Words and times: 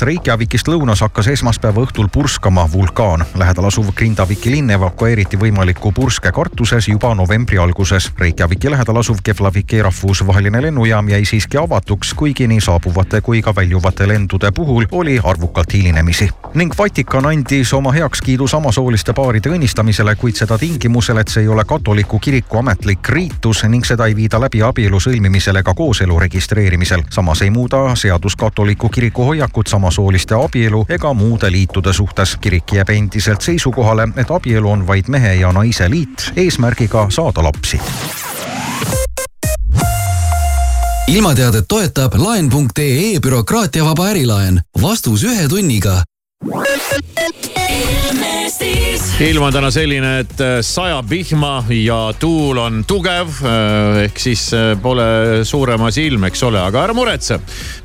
põhjast 0.00 0.06
Reykjavikist 0.06 0.68
lõunas 0.68 1.00
hakkas 1.04 1.26
esmaspäeva 1.28 1.82
õhtul 1.84 2.08
purskama 2.12 2.66
vulkaan. 2.72 3.24
lähedal 3.34 3.64
asuv 3.64 3.92
Grindaviki 3.94 4.50
linn 4.50 4.70
evakueeriti 4.70 5.36
võimaliku 5.36 5.92
purske 5.92 6.32
kartuses 6.32 6.88
juba 6.88 7.14
novembri 7.14 7.58
alguses. 7.58 8.10
Reykjaviki 8.18 8.70
lähedal 8.70 8.96
asuv 8.96 9.18
Keflaviki 9.22 9.82
rahvusvaheline 9.82 10.62
lennujaam 10.62 11.08
jäi 11.08 11.24
siiski 11.24 11.56
avatuks, 11.56 12.14
kuigi 12.14 12.46
nii 12.48 12.60
saabuvate 12.60 13.20
kui 13.20 13.42
ka 13.42 13.54
väljuvate 13.54 14.08
lendude 14.08 14.52
puhul 14.52 14.86
oli 14.92 15.20
arvukalt 15.24 15.72
hilinemisi. 15.72 16.30
ning 16.54 16.72
Vatikan 16.78 17.26
andis 17.26 17.72
oma 17.72 17.92
heakskiidu 17.92 18.48
samasooliste 18.48 19.12
paaride 19.12 19.50
õnnistamisele, 19.50 20.16
kuid 20.16 20.34
seda 20.34 20.58
tingimusel, 20.58 21.18
et 21.18 21.28
see 21.28 21.42
ei 21.42 21.48
ole 21.48 21.64
katoliku 21.64 22.18
kiriku 22.18 22.58
ametlik 22.58 23.08
riitus 23.08 23.64
ning 23.64 23.84
seda 23.84 24.06
ei 24.06 24.16
viida 24.16 24.40
läbi 24.40 24.62
abielu 24.62 25.00
sõlmimisel 25.00 25.56
ega 25.56 25.74
kooselu 25.74 26.18
registreerimisel. 26.18 27.02
samas 27.10 27.42
ei 27.42 27.50
muuda 27.50 27.94
seadus 27.94 28.36
katoliku 28.36 28.88
kiriku 28.88 29.24
hoiakut 29.24 29.68
samasooliste 29.90 30.34
abielu 30.34 30.86
ega 30.88 31.14
muude 31.14 31.50
liitude 31.50 31.92
suhtes. 31.92 32.36
kirik 32.40 32.72
jääb 32.72 32.90
endiselt 32.90 33.40
seisukohale, 33.40 34.08
et 34.16 34.30
abielu 34.30 34.70
on 34.70 34.86
vaid 34.86 35.08
mehe 35.08 35.34
ja 35.34 35.52
naise 35.52 35.90
liit 35.90 36.32
eesmärgiga 36.36 37.06
saada 37.10 37.42
lapsi 37.42 37.80
ilmateadet 41.06 41.64
toetab 41.68 42.14
laen.ee 42.14 43.20
bürokraatiavaba 43.20 44.06
ärilaen. 44.06 44.60
vastus 44.82 45.24
ühe 45.24 45.48
tunniga 45.48 46.02
ilm 49.20 49.42
on 49.44 49.52
täna 49.52 49.68
selline, 49.72 50.10
et 50.22 50.40
äh, 50.40 50.58
sajab 50.64 51.10
vihma 51.10 51.64
ja 51.74 51.98
tuul 52.18 52.58
on 52.58 52.80
tugev. 52.88 53.28
Äh, 53.44 53.98
ehk 54.06 54.18
siis 54.20 54.46
äh, 54.56 54.72
pole 54.80 55.44
suurem 55.44 55.84
asi 55.84 56.06
ilm, 56.08 56.24
eks 56.30 56.42
ole, 56.48 56.60
aga 56.62 56.86
ära 56.86 56.96
muretse. 56.96 57.40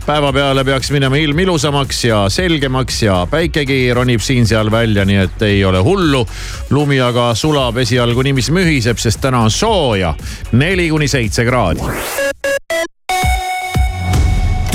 päevapeale 0.05 0.63
peaks 0.63 0.91
minema 0.93 1.17
ilm 1.19 1.39
ilusamaks 1.39 2.03
ja 2.05 2.23
selgemaks 2.29 3.01
ja 3.03 3.19
päikegi 3.29 3.93
ronib 3.93 4.23
siin-seal 4.23 4.71
välja, 4.71 5.05
nii 5.05 5.21
et 5.25 5.45
ei 5.49 5.63
ole 5.65 5.83
hullu. 5.83 6.25
lumi 6.69 7.01
aga 7.01 7.33
sulab 7.35 7.77
esialgu 7.83 8.21
niiviisi 8.21 8.55
mühiseb, 8.55 8.97
sest 8.97 9.21
täna 9.21 9.43
on 9.43 9.51
sooja, 9.51 10.15
neli 10.53 10.89
kuni 10.89 11.07
seitse 11.11 11.45
kraadi 11.45 11.83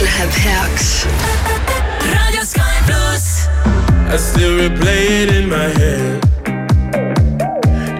Läheb 0.00 0.30
heaks. 0.30 1.06
raadio 2.14 2.44
Sky 2.44 2.76
pluss. 2.86 3.48
I 4.14 4.16
still 4.16 4.56
replay 4.58 5.22
it 5.22 5.30
in 5.30 5.48
my 5.48 5.68
head. 5.78 6.24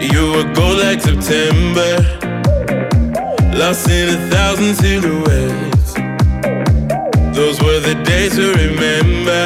You 0.00 0.32
were 0.32 0.54
gold 0.54 0.78
like 0.78 1.00
September, 1.00 1.98
lost 3.58 3.90
in 3.90 4.08
a 4.08 4.18
thousand 4.30 4.76
silhouettes. 4.76 5.94
Those 7.34 7.60
were 7.62 7.80
the 7.80 7.96
days 8.04 8.36
to 8.36 8.52
remember. 8.52 9.44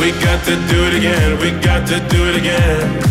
We 0.00 0.12
got 0.22 0.44
to 0.44 0.54
do 0.70 0.78
it 0.88 0.94
again, 0.94 1.38
we 1.40 1.50
got 1.62 1.86
to 1.88 1.98
do 2.14 2.28
it 2.30 2.36
again. 2.36 3.02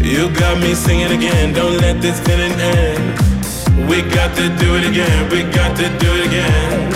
You 0.00 0.30
got 0.30 0.60
me 0.60 0.74
singing 0.74 1.10
again, 1.10 1.52
don't 1.52 1.78
let 1.78 2.00
this 2.00 2.20
feeling 2.20 2.52
end. 2.52 3.88
We 3.90 4.02
got 4.02 4.36
to 4.36 4.48
do 4.62 4.76
it 4.76 4.86
again, 4.86 5.28
we 5.30 5.42
got 5.52 5.76
to 5.76 5.88
do 5.98 6.08
it 6.14 6.26
again. 6.26 6.95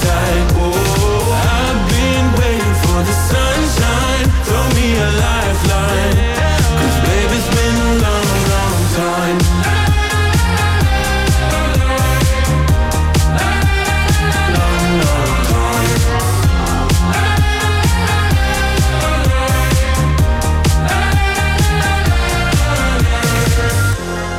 an. 0.00 0.46
Oh, 0.56 1.32
I've 1.32 1.80
been 1.92 2.26
waiting 2.40 2.76
for 2.84 2.98
the 3.08 3.14
sunshine. 3.30 4.26
Throw 4.46 4.64
me 4.76 4.86
a 4.96 5.08
lifeline. 5.24 6.16
Cause 6.78 6.98
baby, 7.06 7.36
it's 7.36 7.48
been 7.54 7.76
a 7.76 7.92
long, 8.04 8.28
long 8.52 8.80
time. 8.96 9.38
Long, 14.54 14.86
long 15.04 15.36
time. 15.52 16.00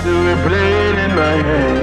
Do 0.04 0.14
we 0.26 0.34
play 0.48 0.70
it 0.90 0.98
in 1.06 1.12
my 1.16 1.36
head? 1.48 1.83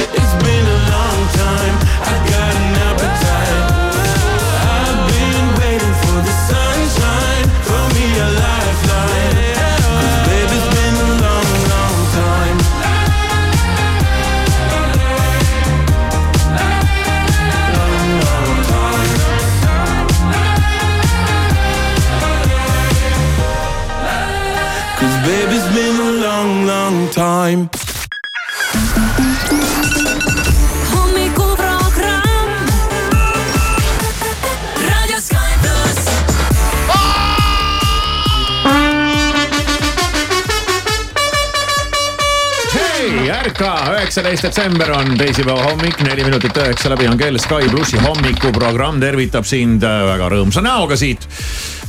Üheksateist 44.11 44.43
detsember 44.43 44.89
on 44.91 45.13
teisipäeva 45.15 45.69
hommik, 45.69 46.01
neli 46.03 46.25
minutit 46.27 46.57
üheksa 46.59 46.89
läbi 46.91 47.05
on 47.07 47.15
kell 47.15 47.37
Sky 47.39 47.69
plussi 47.71 47.95
hommikuprogramm 48.03 48.99
tervitab 48.99 49.47
sind 49.47 49.85
äh, 49.87 50.01
väga 50.03 50.27
rõõmsa 50.33 50.59
näoga 50.65 50.97
siit 50.99 51.23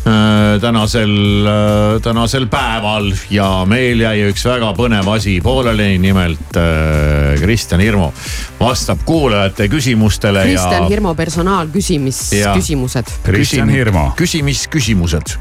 äh, 0.06 0.60
tänasel, 0.62 1.16
tänasel 2.04 2.46
päeval 2.52 3.10
ja 3.34 3.48
meil 3.66 4.04
jäi 4.04 4.28
üks 4.28 4.46
väga 4.46 4.70
põnev 4.78 5.10
asi 5.16 5.40
pooleli, 5.42 5.96
nimelt 5.98 6.54
äh, 6.62 7.34
Kristjan 7.42 7.82
Hirmu 7.82 8.12
vastab 8.60 9.02
kuulajate 9.08 9.66
küsimustele 9.72 10.46
Kristjan 10.46 10.86
ja 10.86 10.94
Hirmu 10.94 11.16
personaalküsimisküsimused. 11.18 13.16
Kristjan 13.26 13.74
Hirmu. 13.74 14.12
küsimisküsimused 14.14 15.34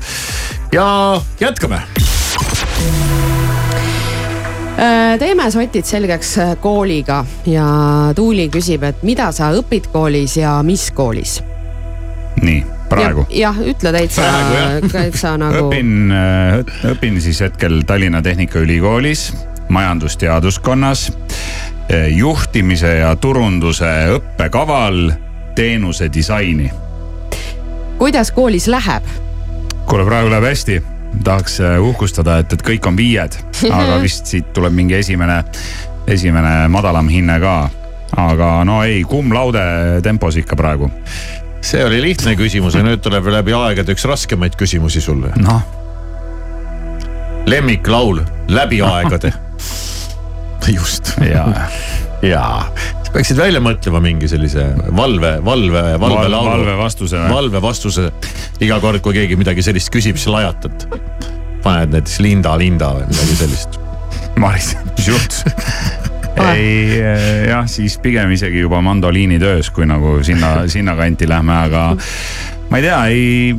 ja 0.73 0.87
jätkame. 1.45 1.85
Äh, 4.81 5.19
teeme 5.19 5.45
sotid 5.51 5.85
selgeks 5.85 6.37
äh, 6.41 6.55
kooliga 6.57 7.19
ja 7.45 7.65
Tuuli 8.15 8.47
küsib, 8.49 8.81
et 8.87 9.03
mida 9.05 9.27
sa 9.35 9.51
õpid 9.53 9.91
koolis 9.93 10.39
ja 10.39 10.55
mis 10.65 10.87
koolis? 10.97 11.35
nii, 12.41 12.63
praegu. 12.89 13.27
jah, 13.29 13.59
ütle 13.61 13.91
täitsa 13.93 14.25
täitsa 14.95 15.35
nagu. 15.37 15.67
õpin, 15.67 16.09
õpin 16.95 17.19
siis 17.21 17.43
hetkel 17.45 17.83
Tallinna 17.85 18.23
Tehnikaülikoolis 18.25 19.27
majandusteaduskonnas 19.69 21.11
juhtimise 22.15 22.95
ja 23.03 23.11
turunduse 23.21 23.91
õppekaval 24.15 25.11
teenuse 25.55 26.09
disaini. 26.13 26.71
kuidas 28.01 28.33
koolis 28.33 28.65
läheb? 28.71 29.05
kuule, 29.85 30.09
praegu 30.09 30.33
läheb 30.33 30.49
hästi, 30.49 30.81
tahaks 31.23 31.59
eh, 31.59 31.77
uhkustada, 31.81 32.39
et, 32.41 32.53
et 32.53 32.63
kõik 32.65 32.87
on 32.89 32.97
viied, 32.97 33.35
aga 33.69 33.99
vist 34.05 34.31
siit 34.31 34.51
tuleb 34.55 34.73
mingi 34.75 34.97
esimene, 34.99 35.41
esimene 36.09 36.67
madalam 36.71 37.09
hinne 37.11 37.39
ka. 37.43 37.59
aga 38.21 38.47
no 38.67 38.81
ei, 38.83 39.03
cum 39.07 39.31
laude 39.31 39.61
tempos 40.03 40.35
ikka 40.35 40.55
praegu. 40.55 40.89
see 41.61 41.83
oli 41.85 42.01
lihtne 42.01 42.35
küsimus 42.35 42.75
ja 42.75 42.83
nüüd 42.83 43.01
tuleb 43.01 43.27
läbi 43.31 43.53
aegade 43.53 43.93
üks 43.93 44.05
raskemaid 44.05 44.57
küsimusi 44.59 45.01
sulle. 45.01 45.31
noh, 45.37 45.61
lemmiklaul 47.45 48.23
läbi 48.49 48.81
aegade. 48.93 49.33
just 50.67 51.15
ja 51.21 51.47
jaa, 52.21 52.65
sa 52.69 53.00
peaksid 53.11 53.39
välja 53.39 53.61
mõtlema 53.63 54.01
mingi 54.03 54.29
sellise 54.31 54.69
valve, 54.95 55.33
valve, 55.45 55.83
valvelaulu. 55.99 56.51
valve 56.51 56.75
vastuse 56.79 57.23
valve 57.31 57.61
vastuse. 57.63 58.09
iga 58.63 58.79
kord, 58.83 59.01
kui 59.03 59.17
keegi 59.17 59.37
midagi 59.39 59.65
sellist 59.65 59.91
küsib, 59.93 60.19
siis 60.19 60.31
lajatad. 60.31 60.87
paned 61.63 61.95
näiteks 61.95 62.19
Linda, 62.23 62.55
Linda 62.57 62.93
või 62.97 63.09
midagi 63.11 63.37
sellist. 63.43 63.81
Maris, 64.39 64.73
mis 64.95 65.11
juhtus? 65.11 65.43
ei 66.41 67.01
jah, 67.49 67.67
siis 67.69 67.97
pigem 68.01 68.31
isegi 68.33 68.63
juba 68.63 68.81
mandoliini 68.81 69.39
töös, 69.41 69.69
kui 69.73 69.85
nagu 69.85 70.19
sinna, 70.25 70.61
sinnakanti 70.71 71.27
lähme, 71.29 71.57
aga 71.67 71.83
ma 72.71 72.79
ei 72.79 72.85
tea, 72.85 72.99
ei, 73.11 73.55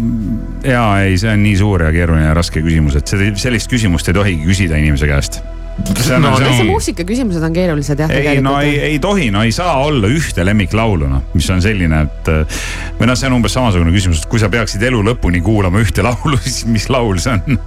ja 0.66 0.84
ei, 1.04 1.18
see 1.20 1.34
on 1.34 1.44
nii 1.44 1.56
suur 1.60 1.84
ja 1.86 1.92
keeruline 1.94 2.30
ja 2.30 2.36
raske 2.36 2.64
küsimus, 2.64 2.96
et 2.98 3.12
sellist 3.12 3.70
küsimust 3.70 4.08
ei 4.08 4.16
tohigi 4.16 4.48
küsida 4.48 4.80
inimese 4.80 5.10
käest. 5.10 5.42
See 6.02 6.16
on 6.16 6.22
No 6.22 6.30
no,, 6.30 6.36
see 6.38 6.52
see 6.52 6.64
on 6.64 6.70
muusika 6.70 7.06
küsimused 7.08 7.42
on 7.42 7.52
keerulised 7.56 8.00
jah. 8.04 8.10
ei 8.10 8.40
no 8.44 8.56
ei, 8.60 8.78
ei 8.92 8.98
tohi, 9.02 9.30
no 9.34 9.42
ei 9.46 9.52
saa 9.54 9.76
olla 9.82 10.10
ühte 10.12 10.46
lemmiklaulu 10.46 11.10
noh, 11.10 11.26
mis 11.34 11.50
on 11.50 11.62
selline, 11.64 12.02
et 12.06 12.32
või 12.98 13.10
noh, 13.10 13.18
see 13.18 13.30
on 13.30 13.38
umbes 13.40 13.56
samasugune 13.58 13.94
küsimus, 13.94 14.22
et 14.22 14.30
kui 14.30 14.42
sa 14.42 14.50
peaksid 14.52 14.82
elu 14.88 15.02
lõpuni 15.12 15.42
kuulama 15.44 15.82
ühte 15.82 16.04
laulu, 16.08 16.38
siis 16.42 16.64
mis 16.70 16.88
laul 16.92 17.20
see 17.22 17.38
on? 17.38 17.62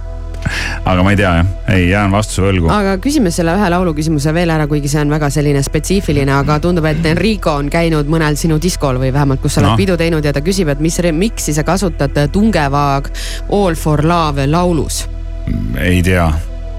aga 0.86 1.02
ma 1.02 1.10
ei 1.10 1.18
tea 1.18 1.30
jah, 1.40 1.52
ei 1.74 1.86
jään 1.90 2.12
vastuse 2.14 2.44
võlgu. 2.44 2.70
aga 2.70 2.96
küsime 3.02 3.32
selle 3.34 3.56
ühe 3.58 3.70
laulu 3.72 3.94
küsimuse 3.96 4.34
veel 4.34 4.52
ära, 4.54 4.68
kuigi 4.70 4.90
see 4.90 5.02
on 5.02 5.12
väga 5.12 5.30
selline 5.34 5.62
spetsiifiline, 5.66 6.32
aga 6.38 6.58
tundub, 6.62 6.86
et 6.90 7.06
Enrico 7.10 7.56
on 7.60 7.70
käinud 7.72 8.10
mõnel 8.10 8.38
sinu 8.38 8.60
diskol 8.62 9.00
või 9.02 9.12
vähemalt, 9.14 9.42
kus 9.42 9.56
sa 9.56 9.64
oled 9.64 9.74
Noh. 9.74 9.80
pidu 9.80 9.96
teinud 10.00 10.24
ja 10.24 10.34
ta 10.36 10.44
küsib, 10.46 10.70
et 10.72 10.82
mis 10.82 10.98
remix'i 11.02 11.56
sa 11.56 11.66
kasutad 11.66 12.16
Tungeva 12.32 12.88
All 12.96 13.74
for 13.78 14.04
Love 14.06 14.46
laulus. 14.50 15.06
ei 15.80 16.02
tea 16.06 16.30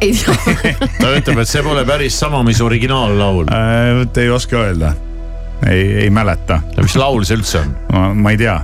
ei 0.02 0.14
tea, 0.14 0.38
ta 1.02 1.12
ütleb, 1.18 1.42
et 1.42 1.50
see 1.50 1.66
pole 1.66 1.84
päris 1.88 2.20
sama, 2.20 2.44
mis 2.48 2.62
originaallaul. 2.62 3.52
äh,. 3.52 3.92
vot 4.02 4.18
ei 4.22 4.30
oska 4.34 4.60
öelda, 4.62 4.94
ei, 5.66 5.82
ei 6.04 6.10
mäleta, 6.14 6.60
mis 6.78 6.96
laul 7.00 7.26
see 7.26 7.38
üldse 7.40 7.62
on? 7.64 7.74
ma 8.22 8.34
ei 8.34 8.38
tea 8.38 8.56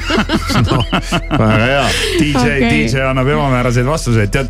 no, 0.70 0.78
väga 0.90 1.58
hea. 1.60 1.82
DJ 2.16 2.38
okay., 2.38 2.62
DJ 2.70 3.02
annab 3.04 3.28
ebamääraseid 3.28 3.86
vastuseid, 3.86 4.32
tead. 4.32 4.48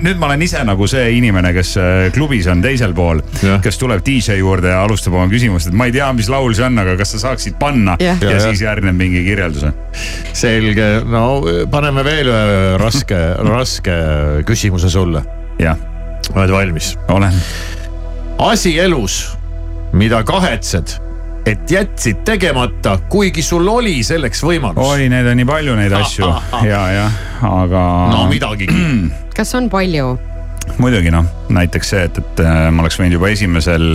nüüd 0.00 0.16
ma 0.20 0.30
olen 0.30 0.44
ise 0.46 0.62
nagu 0.66 0.88
see 0.90 1.04
inimene, 1.18 1.52
kes 1.56 1.74
äh, 1.80 2.08
klubis 2.14 2.48
on 2.50 2.64
teisel 2.64 2.94
pool 2.96 3.20
kes 3.64 3.80
tuleb 3.80 4.04
DJ 4.06 4.38
juurde 4.40 4.72
ja 4.72 4.82
alustab 4.86 5.18
oma 5.18 5.28
küsimust, 5.30 5.68
et 5.68 5.76
ma 5.76 5.90
ei 5.90 5.94
tea, 5.94 6.08
mis 6.16 6.30
laul 6.32 6.56
see 6.56 6.64
on, 6.68 6.80
aga 6.80 6.96
kas 7.00 7.12
sa 7.16 7.24
saaksid 7.28 7.58
panna 7.60 7.98
ja, 8.00 8.16
Ja, 8.18 8.32
ja 8.34 8.40
siis 8.48 8.62
järgneb 8.64 8.96
mingi 8.98 9.20
kirjeldus. 9.26 9.68
selge, 10.36 10.88
no 11.06 11.42
paneme 11.70 12.04
veel 12.06 12.32
ühe 12.32 12.78
raske, 12.80 13.20
raske 13.44 13.98
küsimuse 14.48 14.90
sulle. 14.90 15.22
jah, 15.58 15.76
oled 16.34 16.52
valmis? 16.52 16.94
olen. 17.08 17.34
asi 18.38 18.78
elus, 18.78 19.18
mida 19.92 20.22
kahetsed, 20.26 20.96
et 21.46 21.70
jätsid 21.70 22.24
tegemata, 22.24 22.98
kuigi 23.10 23.42
sul 23.42 23.68
oli 23.68 24.00
selleks 24.06 24.42
võimalus. 24.44 24.84
oi, 24.84 25.08
neid 25.12 25.26
on 25.26 25.38
nii 25.40 25.48
palju 25.48 25.76
neid 25.78 25.94
asju 26.00 26.32
ja, 26.72 26.82
jah, 26.94 27.20
aga 27.42 27.84
no 28.14 28.26
midagigi. 28.32 28.88
kas 29.38 29.54
on 29.58 29.70
palju? 29.72 30.16
muidugi 30.76 31.10
noh, 31.10 31.24
näiteks 31.54 31.92
see, 31.94 32.02
et, 32.08 32.18
et 32.20 32.42
äh, 32.44 32.68
ma 32.74 32.84
oleks 32.84 32.98
võinud 33.00 33.16
juba 33.16 33.30
esimesel, 33.32 33.86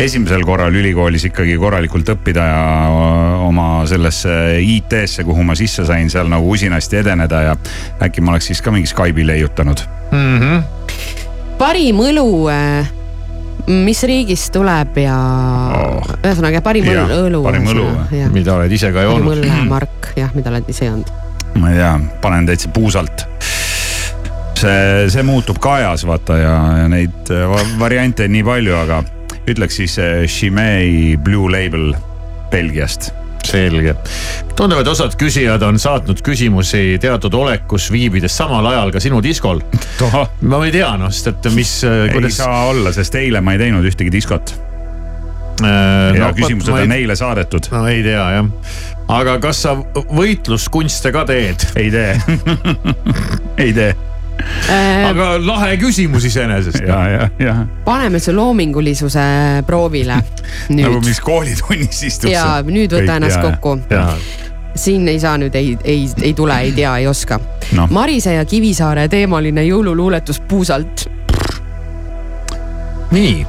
esimesel 0.00 0.42
korral 0.46 0.74
ülikoolis 0.74 1.28
ikkagi 1.28 1.54
korralikult 1.60 2.10
õppida 2.16 2.48
ja 2.48 2.64
äh, 2.88 3.44
oma 3.46 3.68
sellesse 3.88 4.32
IT-sse, 4.64 5.24
kuhu 5.28 5.46
ma 5.46 5.56
sisse 5.58 5.86
sain, 5.88 6.10
seal 6.12 6.30
nagu 6.32 6.50
usinasti 6.50 7.00
edeneda 7.02 7.44
ja 7.50 7.54
äkki 8.04 8.24
ma 8.24 8.34
oleks 8.34 8.50
siis 8.50 8.64
ka 8.64 8.74
mingi 8.74 8.90
Skype'i 8.90 9.26
leiutanud. 9.28 9.86
Parim 11.58 11.98
õlu, 12.04 12.26
mis 13.68 14.02
riigist 14.08 14.52
tuleb 14.54 14.96
ja 15.02 15.16
Oh. 15.78 16.04
ühesõnaga 16.22 16.60
parim 16.64 16.86
Jah, 16.88 17.10
õlu, 17.26 17.42
parim 17.44 17.66
õlu 17.68 17.84
mida 18.32 18.54
oled 18.56 18.72
ise 18.72 18.88
ka 18.94 19.02
parim 19.02 19.26
joonud. 19.26 19.42
õllemark, 19.44 20.12
jah, 20.16 20.30
mida 20.34 20.50
oled 20.50 20.68
ise 20.72 20.86
joonud. 20.88 21.10
ma 21.58 21.70
ei 21.72 21.76
tea, 21.80 21.92
panen 22.22 22.46
täitsa 22.48 22.68
puusalt. 22.72 23.26
see, 24.58 25.06
see 25.12 25.22
muutub 25.22 25.58
ka 25.62 25.74
ajas 25.78 26.04
vaata 26.08 26.36
ja, 26.40 26.54
ja 26.82 26.88
neid 26.90 27.30
äh, 27.30 27.44
va- 27.50 27.66
variante 27.78 28.24
on 28.26 28.32
nii 28.34 28.42
palju, 28.46 28.74
aga 28.80 29.02
ütleks 29.48 29.76
siis 29.82 29.98
äh, 30.02 30.24
Chimay 30.26 31.16
Blue 31.16 31.50
Label 31.52 31.92
Belgiast. 32.50 33.10
selge. 33.48 33.96
tundub, 34.56 34.80
et 34.82 34.92
osad 34.94 35.16
küsijad 35.18 35.62
on 35.66 35.80
saatnud 35.80 36.22
küsimusi 36.24 36.98
teatud 37.02 37.34
olekus 37.34 37.90
viibides 37.94 38.36
samal 38.36 38.66
ajal 38.72 38.94
ka 38.94 39.02
sinu 39.02 39.22
diskol. 39.24 39.62
ma 40.40 40.64
ei 40.64 40.74
tea 40.74 40.94
noh, 41.00 41.12
sest 41.12 41.34
et 41.34 41.52
mis, 41.56 41.76
ei 41.84 42.14
kuidas. 42.14 42.40
saa 42.42 42.64
olla, 42.70 42.94
sest 42.94 43.20
eile 43.20 43.42
ma 43.44 43.56
ei 43.56 43.66
teinud 43.66 43.86
ühtegi 43.88 44.12
diskot 44.12 44.56
Äh, 45.64 46.16
ja 46.16 46.32
küsimused 46.32 46.72
on 46.72 46.88
neile 46.88 47.16
saadetud. 47.18 47.66
no 47.74 47.86
ei 47.90 48.02
tea 48.02 48.26
jah, 48.36 48.50
aga 49.10 49.38
kas 49.42 49.64
sa 49.64 49.74
võitluskunste 50.14 51.10
ka 51.14 51.24
teed? 51.26 51.64
ei 51.78 51.90
tee 51.90 52.14
ei 53.64 53.72
tee 53.74 53.88
aga 55.08 55.28
lahe 55.42 55.76
küsimus 55.80 56.24
iseenesest. 56.28 56.80
ja, 56.86 56.98
ja, 57.08 57.28
ja 57.38 57.54
paneme 57.84 58.20
su 58.20 58.34
loomingulisuse 58.36 59.24
proovile 59.66 60.18
nagu 60.76 60.98
nüüd 60.98 61.08
mis 61.08 61.20
koolitunnis 61.24 62.02
istud. 62.10 62.30
ja 62.32 62.60
nüüd 62.66 62.92
võta 62.92 63.18
ennast 63.18 63.40
kokku. 63.42 63.78
siin 64.78 65.08
ei 65.08 65.20
saa 65.20 65.36
nüüd, 65.40 65.54
ei, 65.58 65.76
ei, 65.84 66.08
ei 66.22 66.34
tule, 66.34 66.60
ei 66.62 66.72
tea, 66.72 66.96
ei 67.02 67.06
oska 67.10 67.40
Noh. 67.76 67.90
Marise 67.90 68.32
ja 68.32 68.44
Kivisaare 68.48 69.08
teemaline 69.12 69.64
jõululuuletus 69.66 70.40
puusalt. 70.48 71.04
nii, 73.10 73.46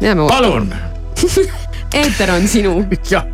jääme 0.00 0.22
ootama, 0.22 0.40
palun. 0.40 0.74
eeter 1.94 2.32
on 2.34 2.48
sinu. 2.48 2.74
jah, 3.12 3.26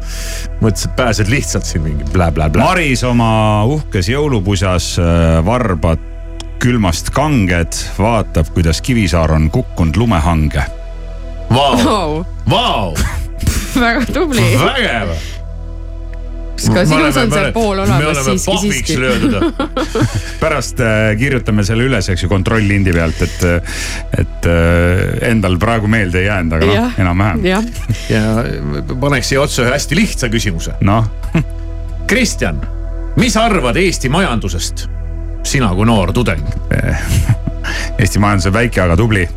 mõtlesin, 0.60 0.90
et 0.90 0.96
pääsed 0.96 1.32
lihtsalt 1.32 1.68
siin 1.68 1.84
mingi 1.86 2.06
blä-blä-blä. 2.12 2.64
Maris 2.64 3.04
oma 3.08 3.64
uhkes 3.70 4.10
jõulupusas 4.12 4.94
äh, 5.00 5.38
varbad 5.46 6.10
külmast 6.62 7.10
kanged, 7.10 7.74
vaatab, 7.98 8.52
kuidas 8.54 8.78
Kivisaar 8.84 9.32
on 9.34 9.50
kukkunud 9.50 9.96
lumehange. 9.98 10.62
Vau, 11.52 12.24
vau, 12.48 12.94
väga 13.82 14.06
tubli. 14.14 14.52
vägev. 14.60 15.16
Ka 16.74 16.84
sinus 16.88 17.18
on 17.20 17.32
see 17.32 17.52
pool 17.54 17.82
olemas 17.84 18.22
siiski, 18.26 18.58
siiski. 18.62 18.96
pärast 20.42 20.80
äh, 20.82 21.12
kirjutame 21.18 21.64
selle 21.66 21.86
üles, 21.88 22.08
eks 22.12 22.26
ju, 22.26 22.30
kontrolllindi 22.32 22.94
pealt, 22.94 23.22
et, 23.26 23.44
et 24.22 24.48
äh, 24.50 25.30
endal 25.30 25.58
praegu 25.62 25.90
meelde 25.90 26.22
ei 26.22 26.28
jäänud, 26.28 26.56
aga 26.58 26.70
noh 26.72 27.02
enam-vähem. 27.02 27.44
jah, 27.46 27.64
ja 28.10 28.22
paneks 29.00 29.32
siia 29.32 29.42
otsa 29.42 29.66
ühe 29.66 29.74
hästi 29.74 29.98
lihtsa 29.98 30.30
küsimuse. 30.32 30.76
noh, 30.86 31.08
Kristjan, 32.10 32.60
mis 33.20 33.36
arvad 33.40 33.78
Eesti 33.80 34.12
majandusest? 34.12 34.88
sina 35.46 35.72
kui 35.74 35.86
noor 35.86 36.12
tudeng, 36.14 36.42
Eesti 38.00 38.22
majandus 38.22 38.50
on 38.50 38.56
väike, 38.56 38.82
aga 38.84 38.96
tubli. 38.98 39.28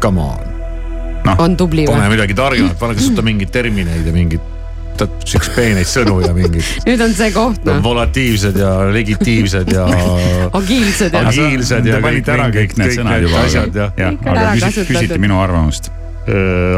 come 0.00 0.20
on, 0.20 1.38
on 1.38 1.56
tubli 1.56 1.86
pane 1.88 2.06
või? 2.06 2.16
midagi 2.16 2.36
targemat, 2.38 2.78
pane 2.80 2.98
kasuta 2.98 3.24
mingeid 3.26 3.52
termineid 3.54 4.06
ja 4.06 4.14
mingeid 4.14 4.53
tead 5.00 5.14
siukseid 5.28 5.54
peeneid 5.56 5.88
sõnu 5.90 6.18
ja 6.24 6.32
mingid 6.36 6.64
nüüd 6.88 7.00
on 7.04 7.14
see 7.16 7.30
koht 7.34 7.64
noh, 7.68 7.80
volatiivsed 7.84 8.56
ja 8.60 8.72
legitiivsed 8.94 9.72
ja 9.74 9.86
agiilsed 10.60 11.14
ja 11.16 11.24
Agiilsed 11.28 11.86
ja 11.90 12.00
panite 12.04 12.32
ära 12.36 12.48
kõik- 12.50 12.74
kõik 12.74 12.78
need 12.82 12.92
kõik 12.92 13.00
sõnad 13.00 13.26
juba, 13.26 13.42
asjad, 13.48 13.74
jah. 13.80 13.90
Kõik 13.98 14.26
on 14.28 14.32
aga 14.36 14.40
ära 14.44 14.52
küsi- 14.54 14.66
kasutatud. 14.68 14.94
küsiti 14.96 15.18
minu 15.24 15.40
arvamust. 15.42 15.90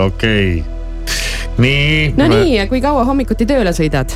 Okei. 0.07 0.65
nii. 1.63 2.15
no 2.19 2.27
nii, 2.33 2.57
kui 2.71 2.81
kaua 2.85 3.05
hommikuti 3.09 3.47
tööle 3.49 3.73
sõidad? 3.77 4.13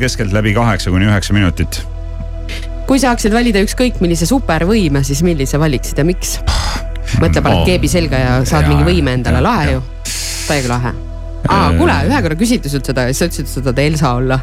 keskeltläbi 0.00 0.54
kaheksa 0.56 0.90
kuni 0.90 1.04
üheksa 1.10 1.34
minutit. 1.36 1.82
kui 2.88 2.98
saaksid 3.02 3.34
valida 3.34 3.60
ükskõik 3.66 4.00
millise 4.00 4.26
supervõime, 4.26 5.02
siis 5.04 5.20
millise 5.26 5.58
valiksid 5.60 5.98
ja 6.00 6.04
miks? 6.08 6.38
mõtle, 7.20 7.40
paned 7.42 7.60
Oh. 7.62 7.66
keebi 7.68 7.88
selga 7.88 8.18
ja 8.18 8.32
saad 8.44 8.64
Jaa, 8.66 8.72
mingi 8.74 8.84
võime 8.88 9.12
endale, 9.20 9.40
lahe 9.44 9.76
ju. 9.76 9.82
täiega 10.48 10.68
lahe. 10.72 10.92
aa, 11.48 11.72
kuule, 11.78 11.96
ühe 12.10 12.20
korra 12.26 12.38
küsiti 12.38 12.72
sult 12.72 12.90
seda 12.90 13.06
ja 13.08 13.14
siis 13.14 13.22
sa 13.22 13.30
ütlesid, 13.30 13.46
et 13.46 13.54
sa 13.54 13.64
tahad 13.66 13.82
Elsa 13.84 14.12
olla. 14.18 14.40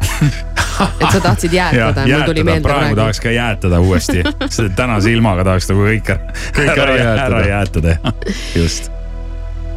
et 1.00 1.06
sa 1.10 1.20
tahtsid 1.20 1.54
jäätada 1.60 2.08
mul 2.08 2.26
tuli 2.30 2.44
meelde 2.46 2.68
praegu 2.68 2.84
praegu. 2.84 3.00
tahaks 3.02 3.20
ka 3.20 3.30
jäätada 3.34 3.80
uuesti, 3.80 4.22
tänase 4.76 5.12
ilmaga 5.12 5.44
tahaks 5.44 5.70
nagu 5.70 5.88
kõik, 5.88 6.12
kõik 6.58 6.74
ära 6.74 6.98
jäätada. 6.98 7.24
ära 7.30 7.46
jäätada, 7.48 7.96
just. 8.56 8.92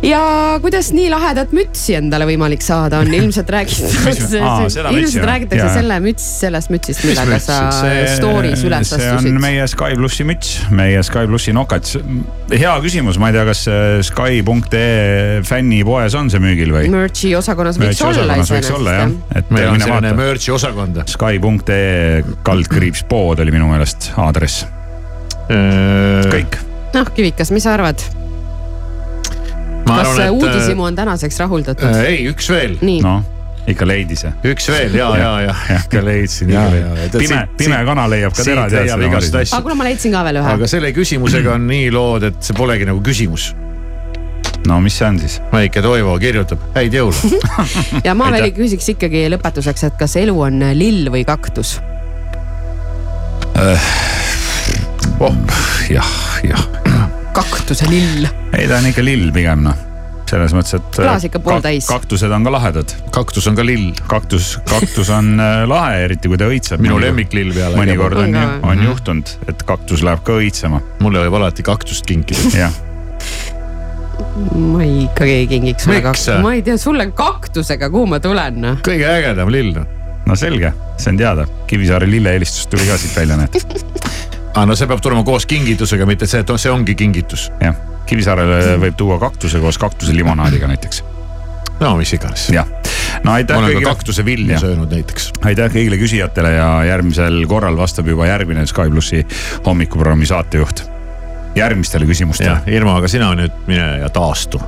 Ja 0.05 0.21
kuidas 0.61 0.91
nii 0.93 1.09
lahedat 1.09 1.53
mütsi 1.55 1.95
endale 1.97 2.27
võimalik 2.29 2.61
saada 2.65 3.01
on, 3.01 3.09
ilmselt 3.13 3.49
räägitakse 3.49 4.41
ilmselt 4.93 5.25
räägitakse 5.25 5.63
Jaa. 5.63 5.73
selle 5.79 5.99
müts, 6.03 6.25
sellest 6.43 6.71
mütsist, 6.73 7.03
millega 7.07 7.39
sa 7.41 7.59
story's 8.13 8.63
üles 8.67 8.91
see 8.93 9.09
on 9.09 9.17
astusid. 9.17 9.39
meie 9.41 9.67
Sky 9.71 9.97
plussi 9.97 10.27
müts, 10.27 10.53
meie 10.75 11.01
Sky 11.05 11.25
plussi 11.29 11.55
nokats. 11.55 11.97
hea 12.53 12.75
küsimus, 12.83 13.17
ma 13.21 13.31
ei 13.31 13.37
tea, 13.37 13.47
kas 13.49 13.63
äh, 13.71 13.85
Sky.ee 14.05 15.41
fännipoes 15.47 16.17
on 16.19 16.29
see 16.33 16.43
müügil 16.43 16.75
või? 16.75 16.91
Merch'i 16.93 17.33
osakonnas 17.39 17.81
võiks 17.81 17.97
Merch'i 17.97 18.09
olla 18.11 18.37
osakonnas 18.37 18.53
võiks 18.53 18.73
olla 18.77 18.97
jah 18.99 19.07
iseenesest, 19.07 19.37
et 19.39 19.51
meil 19.53 19.69
on 19.71 19.81
selline 19.81 20.13
merch'i 20.17 20.53
osakond. 20.55 21.01
Sky.ee 21.07 22.23
kaldkriips 22.47 23.03
pood 23.09 23.41
oli 23.43 23.53
minu 23.55 23.69
meelest 23.71 24.11
aadress, 24.21 24.65
kõik. 25.47 26.59
noh, 26.95 27.11
Kivikas, 27.15 27.51
mis 27.55 27.67
sa 27.67 27.75
arvad, 27.77 28.03
kas 29.87 30.11
arvan, 30.11 30.21
et. 30.27 30.37
uudishimu 30.37 30.85
on 30.89 30.95
tänaseks 30.95 31.39
rahuldatud? 31.45 31.89
äh, 31.89 32.05
ei, 32.11 32.21
üks 32.31 32.49
veel, 32.51 32.77
noh, 33.03 33.23
ikka 33.67 33.87
leidis 33.87 34.23
ja. 34.23 34.31
üks 34.47 34.69
veel 34.71 34.95
ja, 34.95 35.07
ja, 35.19 35.31
ja 35.49 35.55
ikka 35.81 36.01
leidsin 36.05 36.51
ja, 36.53 36.63
ja. 36.71 36.91
pime, 37.11 37.41
pime 37.59 37.79
kana 37.89 38.07
leiab 38.11 38.35
ka 38.35 38.45
tera, 38.47 38.67
aga 38.67 39.61
kuule, 39.61 39.77
ma 39.77 39.87
leidsin 39.89 40.15
ka 40.15 40.23
veel 40.27 40.41
ühe 40.41 40.53
aga. 40.55 40.69
selle 40.71 40.91
küsimusega 40.95 41.55
on 41.57 41.67
nii 41.69 41.89
lood, 41.95 42.29
et 42.29 42.39
see 42.43 42.55
polegi 42.57 42.87
nagu 42.87 43.03
küsimus. 43.03 43.49
no 44.67 44.79
mis 44.83 44.95
see 44.99 45.09
on 45.09 45.19
siis? 45.23 45.39
väike 45.51 45.83
Toivo 45.83 46.15
kirjutab, 46.21 46.63
häid 46.77 46.95
jõule. 46.95 47.35
ja 48.07 48.15
ma 48.17 48.31
veel 48.35 48.49
küsiks 48.55 48.93
ikkagi 48.95 49.27
lõpetuseks, 49.35 49.89
et 49.91 49.99
kas 49.99 50.15
elu 50.23 50.39
on 50.47 50.63
lill 50.77 51.11
või 51.11 51.27
kaktus? 51.27 51.77
oh, 55.19 55.33
jah, 55.91 56.11
jah. 56.45 56.76
Kaktuse 57.37 57.85
lill. 57.91 58.25
ei, 58.55 58.65
ta 58.67 58.79
on 58.79 58.89
ikka 58.89 59.03
lill 59.05 59.29
pigem 59.35 59.61
noh, 59.67 59.77
selles 60.29 60.53
mõttes, 60.55 60.77
et. 60.77 60.87
Klaas 60.97 61.25
ikka 61.27 61.41
pooltäis. 61.43 61.87
kaktused 61.89 62.33
on 62.33 62.47
ka 62.47 62.53
lahedad, 62.53 62.93
kaktus 63.15 63.47
on 63.49 63.57
ka 63.57 63.65
lill, 63.65 63.91
kaktus, 64.09 64.55
kaktus 64.69 65.11
on 65.13 65.35
äh, 65.43 65.61
lahe, 65.69 66.03
eriti 66.07 66.31
kui 66.31 66.39
ta 66.39 66.49
õitseb. 66.51 66.81
minu 66.83 66.99
lemmiklill 67.01 67.53
peale. 67.55 67.77
mõnikord 67.79 68.23
on, 68.23 68.39
On 68.67 68.83
juhtunud, 68.89 69.35
et 69.51 69.61
kaktus 69.67 70.03
läheb 70.05 70.23
ka 70.27 70.39
õitsema, 70.41 70.81
mulle 71.03 71.25
võib 71.25 71.37
alati 71.39 71.65
kaktust 71.67 72.07
kinkida. 72.09 72.49
jah. 72.63 72.81
ma 74.57 74.81
ei, 74.83 75.05
ikkagi 75.05 75.37
ei 75.43 75.51
kingiks 75.51 75.85
sulle 75.85 75.99
Miks? 75.99 76.09
kaktus, 76.09 76.41
ma 76.43 76.55
ei 76.57 76.65
tea, 76.65 76.79
sulle 76.81 77.11
kaktusega, 77.17 77.91
kuhu 77.93 78.09
ma 78.15 78.21
tulen 78.23 78.61
noh. 78.63 78.81
kõige 78.85 79.07
ägedam 79.11 79.53
lill. 79.53 79.77
no 80.27 80.39
selge, 80.39 80.73
see 80.97 81.13
on 81.13 81.21
teada, 81.21 81.47
Kivisaare 81.67 82.09
lilleeelistus 82.09 82.67
tuli 82.71 82.87
ka 82.89 82.97
siit 82.99 83.15
välja, 83.15 83.37
näed. 83.39 83.61
aga 84.57 84.65
no 84.71 84.77
see 84.77 84.89
peab 84.89 85.03
tulema 85.03 85.23
koos 85.27 85.45
kingitusega, 85.49 86.07
mitte 86.09 86.27
see, 86.29 86.41
et 86.41 86.55
see 86.57 86.73
ongi 86.73 86.97
kingitus. 86.97 87.47
jah, 87.61 87.77
Kivisaarele 88.07 88.77
võib 88.81 88.95
tuua 88.97 89.19
kaktuse 89.21 89.59
koos 89.61 89.77
kaktuse 89.81 90.15
limonaadiga 90.15 90.69
näiteks, 90.71 91.03
no 91.81 91.93
mis 91.99 92.13
iganes. 92.17 92.47
jah. 92.53 92.69
no 93.23 93.35
aitäh 93.35 93.57
ma 93.57 93.63
olen 93.63 93.75
ka 93.75 93.79
kõigile, 93.79 93.89
kaktuse 93.91 94.25
vilja 94.25 94.55
Jah. 94.55 94.63
söönud 94.65 94.93
näiteks. 94.93 95.31
aitäh 95.45 95.69
kõigile 95.73 95.99
küsijatele 96.01 96.55
ja 96.55 96.69
järgmisel 96.93 97.43
korral 97.49 97.77
vastab 97.77 98.09
juba 98.09 98.29
järgmine 98.29 98.65
Sky 98.69 98.89
plussi 98.93 99.25
hommikuprogrammi 99.65 100.25
saatejuht. 100.25 100.87
järgmistele 101.55 102.09
küsimustele 102.09 102.57
Irma, 102.73 102.97
aga 102.97 103.11
sina 103.11 103.33
nüüd 103.37 103.61
mine 103.67 103.87
ja 104.01 104.09
taastu. 104.09 104.61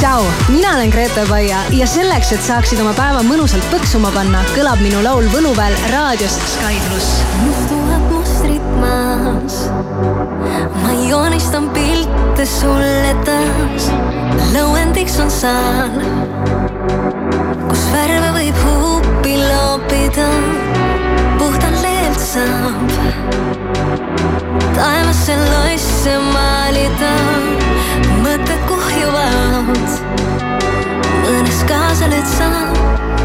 tšau, 0.00 0.24
mina 0.48 0.74
olen 0.78 0.90
Grete 0.90 1.26
Paia 1.28 1.62
ja 1.76 1.86
selleks, 1.86 2.32
et 2.32 2.42
saaksid 2.42 2.82
oma 2.82 2.96
päeva 2.96 3.22
mõnusalt 3.22 3.70
põksuma 3.70 4.10
panna, 4.16 4.42
kõlab 4.56 4.82
minu 4.82 5.04
laul 5.04 5.30
Võluväel 5.30 5.78
raadiost 5.92 6.42
Sky 6.56 6.74
pluss. 6.88 7.89
maas. 8.80 9.70
ma 10.82 10.92
joonistan 11.08 11.68
pilte 11.74 12.46
sulle 12.46 13.14
taas. 13.24 13.90
lõuendiks 14.54 15.20
on 15.22 15.30
saal, 15.30 16.00
kus 17.68 17.84
värve 17.92 18.32
võib 18.38 18.62
huupi 18.64 19.36
loopida. 19.44 20.30
puhtalt 21.38 21.82
leelt 21.82 22.20
saab 22.20 23.50
taevasse 24.80 25.34
loisse 25.36 26.14
maalida, 26.32 27.12
mõtted 28.24 28.60
kuhjuvad. 28.68 29.98
mõnes 31.24 31.60
kaasa 31.68 32.08
lööd 32.12 32.28
sa 32.36 32.50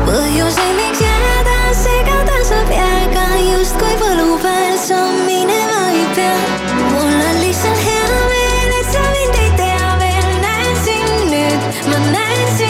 põhjuseid, 0.06 0.76
miks 0.82 1.02
jääda 1.06 1.58
segada 1.84 2.25
veel, 9.98 10.30
näen 10.44 10.78
sind 10.86 11.26
nüüd, 11.32 11.66
ma 11.90 11.98
näen 12.12 12.58
sind 12.58 12.65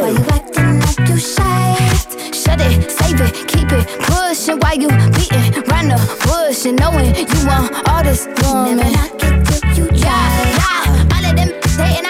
Why 0.00 0.08
you 0.10 0.24
acting 0.30 0.80
like 0.80 1.08
you 1.08 1.18
shy? 1.18 1.76
Shut 2.32 2.60
it, 2.60 2.90
save 2.90 3.20
it, 3.20 3.46
keep 3.46 3.70
it 3.70 3.86
pushing. 4.02 4.58
Why 4.58 4.72
you 4.72 4.88
beating 5.14 5.62
round 5.70 5.90
the 5.92 5.98
bush 6.26 6.66
and 6.66 6.78
knowing 6.80 7.14
you 7.14 7.46
want 7.46 7.70
all 7.88 8.02
this 8.02 8.26
woman? 8.42 8.76
Never 8.76 8.90
knock 8.90 9.22
it 9.22 9.46
till 9.46 9.70
you 9.78 9.86
try. 9.90 10.10
Yeah, 10.10 10.58
yeah. 10.58 11.14
All 11.14 11.24
of 11.24 11.36
them 11.36 11.50
saying 11.62 12.04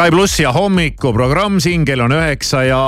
Sky 0.00 0.10
pluss 0.10 0.40
ja 0.40 0.48
hommikuprogramm 0.52 1.58
siin 1.60 1.82
kell 1.84 2.00
on 2.00 2.12
üheksa 2.16 2.62
ja 2.64 2.78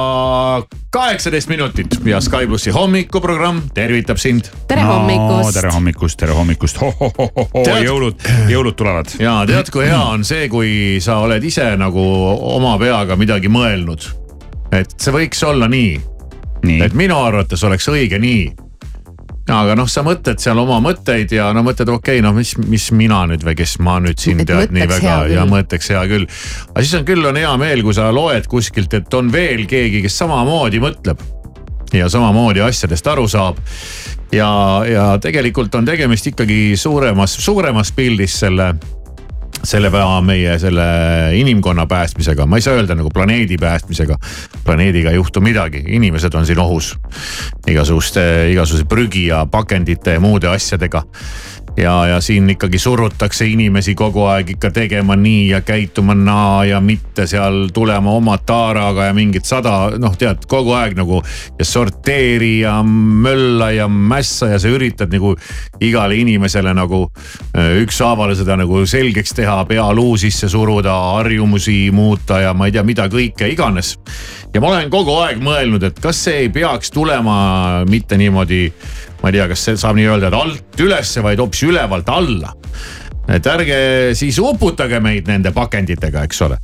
kaheksateist 0.90 1.50
minutit 1.50 1.98
ja 2.08 2.20
Sky 2.24 2.46
plussi 2.48 2.70
hommikuprogramm 2.72 3.58
tervitab 3.74 4.16
sind. 4.16 4.48
tere 4.68 4.82
hommikust. 4.82 5.54
tere 5.54 5.70
hommikust, 5.74 6.16
tere 6.18 6.32
hommikust, 6.32 6.78
Tead- 6.78 7.84
jõulud, 7.84 8.16
jõulud 8.48 8.72
tulevad. 8.80 9.12
ja 9.20 9.42
tead, 9.46 9.68
kui 9.70 9.84
hea 9.84 10.00
on 10.00 10.24
see, 10.24 10.48
kui 10.48 10.96
sa 11.04 11.18
oled 11.26 11.44
ise 11.44 11.76
nagu 11.76 12.00
oma 12.56 12.78
peaga 12.78 13.16
midagi 13.16 13.52
mõelnud. 13.52 14.08
et 14.72 14.96
see 14.96 15.12
võiks 15.12 15.44
olla 15.44 15.68
nii, 15.68 16.00
nii. 16.64 16.80
et 16.80 16.94
minu 16.96 17.20
arvates 17.20 17.64
oleks 17.64 17.88
õige 17.92 18.18
nii. 18.18 18.54
Aga 19.50 19.74
noh, 19.78 19.88
sa 19.90 20.04
mõtled 20.06 20.38
seal 20.42 20.58
oma 20.62 20.78
mõtteid 20.84 21.32
ja 21.34 21.48
no 21.54 21.64
mõtled, 21.66 21.90
okei 21.90 22.20
okay,, 22.20 22.22
no 22.24 22.30
mis, 22.36 22.54
mis 22.70 22.88
mina 22.94 23.24
nüüd 23.30 23.42
või 23.46 23.56
kes 23.58 23.76
ma 23.82 23.96
nüüd 24.02 24.20
siin 24.22 24.44
tead 24.46 24.70
nii 24.74 24.86
väga 24.90 25.16
ja 25.32 25.46
mõtleks 25.48 25.90
hea 25.90 26.02
küll. 26.10 26.28
aga 26.70 26.84
siis 26.84 26.94
on 27.00 27.06
küll 27.08 27.26
on 27.26 27.40
hea 27.40 27.52
meel, 27.58 27.82
kui 27.82 27.96
sa 27.96 28.12
loed 28.14 28.46
kuskilt, 28.50 28.94
et 28.94 29.18
on 29.18 29.32
veel 29.34 29.66
keegi, 29.70 30.04
kes 30.06 30.18
samamoodi 30.22 30.82
mõtleb 30.82 31.22
ja 31.92 32.08
samamoodi 32.12 32.62
asjadest 32.64 33.06
aru 33.06 33.26
saab. 33.28 33.58
ja, 34.32 34.50
ja 34.86 35.06
tegelikult 35.22 35.74
on 35.74 35.90
tegemist 35.90 36.30
ikkagi 36.30 36.76
suuremas, 36.78 37.34
suuremas 37.42 37.92
pildis 37.92 38.38
selle 38.44 38.72
selle 39.64 39.90
pea 39.90 40.20
meie 40.24 40.56
selle 40.58 40.84
inimkonna 41.38 41.86
päästmisega, 41.86 42.46
ma 42.46 42.58
ei 42.58 42.64
saa 42.64 42.74
öelda 42.78 42.96
nagu 42.98 43.10
planeedi 43.14 43.56
päästmisega. 43.60 44.18
planeediga 44.64 45.10
ei 45.10 45.16
juhtu 45.16 45.40
midagi, 45.40 45.84
inimesed 45.86 46.34
on 46.34 46.46
siin 46.46 46.58
ohus. 46.58 46.96
Igasuguste, 47.66 48.50
igasuguse 48.52 48.84
prügi 48.88 49.26
ja 49.26 49.46
pakendite 49.46 50.18
ja 50.18 50.20
muude 50.20 50.48
asjadega 50.48 51.02
ja, 51.76 52.06
ja 52.06 52.20
siin 52.20 52.50
ikkagi 52.50 52.78
surutakse 52.78 53.46
inimesi 53.46 53.94
kogu 53.94 54.24
aeg 54.28 54.50
ikka 54.56 54.70
tegema 54.70 55.16
nii 55.16 55.48
ja 55.48 55.60
käituma 55.60 56.14
naa 56.14 56.64
ja 56.64 56.80
mitte 56.80 57.26
seal 57.26 57.68
tulema 57.74 58.12
oma 58.12 58.36
taaraga 58.38 59.04
ja 59.04 59.14
mingit 59.14 59.48
sada, 59.48 59.90
noh 59.98 60.16
tead 60.18 60.44
kogu 60.48 60.74
aeg 60.76 60.96
nagu 60.98 61.22
ja 61.58 61.64
sorteeri 61.64 62.60
ja 62.60 62.82
mölla 62.82 63.70
ja 63.72 63.88
mässa 63.88 64.52
ja 64.52 64.58
sa 64.58 64.68
üritad 64.68 65.12
nagu 65.12 65.34
igale 65.80 66.16
inimesele 66.20 66.74
nagu 66.74 67.06
öö, 67.56 67.82
ükshaaval 67.82 68.34
seda 68.36 68.56
nagu 68.60 68.84
selgeks 68.86 69.34
teha, 69.36 69.62
pea 69.68 69.88
luu 69.94 70.16
sisse 70.20 70.48
suruda, 70.48 70.94
harjumusi 71.16 71.90
muuta 71.92 72.40
ja 72.40 72.54
ma 72.54 72.68
ei 72.68 72.76
tea, 72.76 72.84
mida 72.84 73.08
kõike 73.08 73.48
iganes. 73.52 73.96
ja 74.54 74.60
ma 74.60 74.68
olen 74.68 74.90
kogu 74.90 75.16
aeg 75.24 75.40
mõelnud, 75.40 75.82
et 75.88 76.00
kas 76.00 76.24
see 76.24 76.44
ei 76.44 76.48
peaks 76.52 76.90
tulema 76.92 77.84
mitte 77.88 78.18
niimoodi 78.20 78.66
ma 79.22 79.30
ei 79.30 79.38
tea, 79.38 79.46
kas 79.52 79.64
see 79.68 79.78
saab 79.78 79.96
nii 79.98 80.08
öelda, 80.10 80.30
et 80.30 80.36
alt 80.36 80.82
ülesse, 80.82 81.22
vaid 81.24 81.40
hoopis 81.42 81.64
ülevalt 81.68 82.08
alla. 82.10 82.54
et 83.30 83.46
ärge 83.46 83.76
siis 84.18 84.38
uputage 84.42 84.98
meid 85.00 85.28
nende 85.30 85.52
pakenditega, 85.54 86.24
eks 86.26 86.42
ole. 86.42 86.58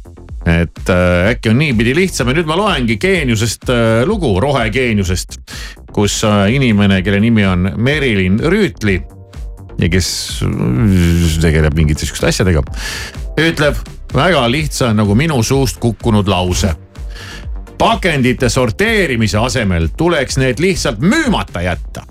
et 0.48 0.90
äh, 0.90 1.28
äkki 1.34 1.52
on 1.52 1.58
niipidi 1.60 1.94
lihtsam 1.94 2.30
ja 2.30 2.38
nüüd 2.38 2.48
ma 2.48 2.56
loengi 2.58 2.96
geeniusest 2.98 3.68
äh, 3.70 4.02
lugu, 4.08 4.32
rohegeeniusest, 4.40 5.38
kus 5.94 6.22
äh, 6.26 6.48
inimene, 6.54 7.02
kelle 7.02 7.20
nimi 7.20 7.46
on 7.46 7.72
Merilin 7.76 8.40
Rüütli 8.40 8.98
ja 9.78 9.92
kes 9.92 10.10
äh, 10.42 11.38
tegeleb 11.42 11.78
mingite 11.78 12.06
siukeste 12.06 12.32
asjadega, 12.32 12.64
ütleb 13.38 13.78
väga 14.14 14.46
lihtsa 14.50 14.92
nagu 14.96 15.14
minu 15.14 15.42
suust 15.46 15.78
kukkunud 15.82 16.30
lause 16.30 16.74
pakendite 17.78 18.48
sorteerimise 18.50 19.38
asemel 19.38 19.92
tuleks 19.96 20.40
need 20.42 20.58
lihtsalt 20.58 20.98
müümata 20.98 21.62
jätta 21.62 22.02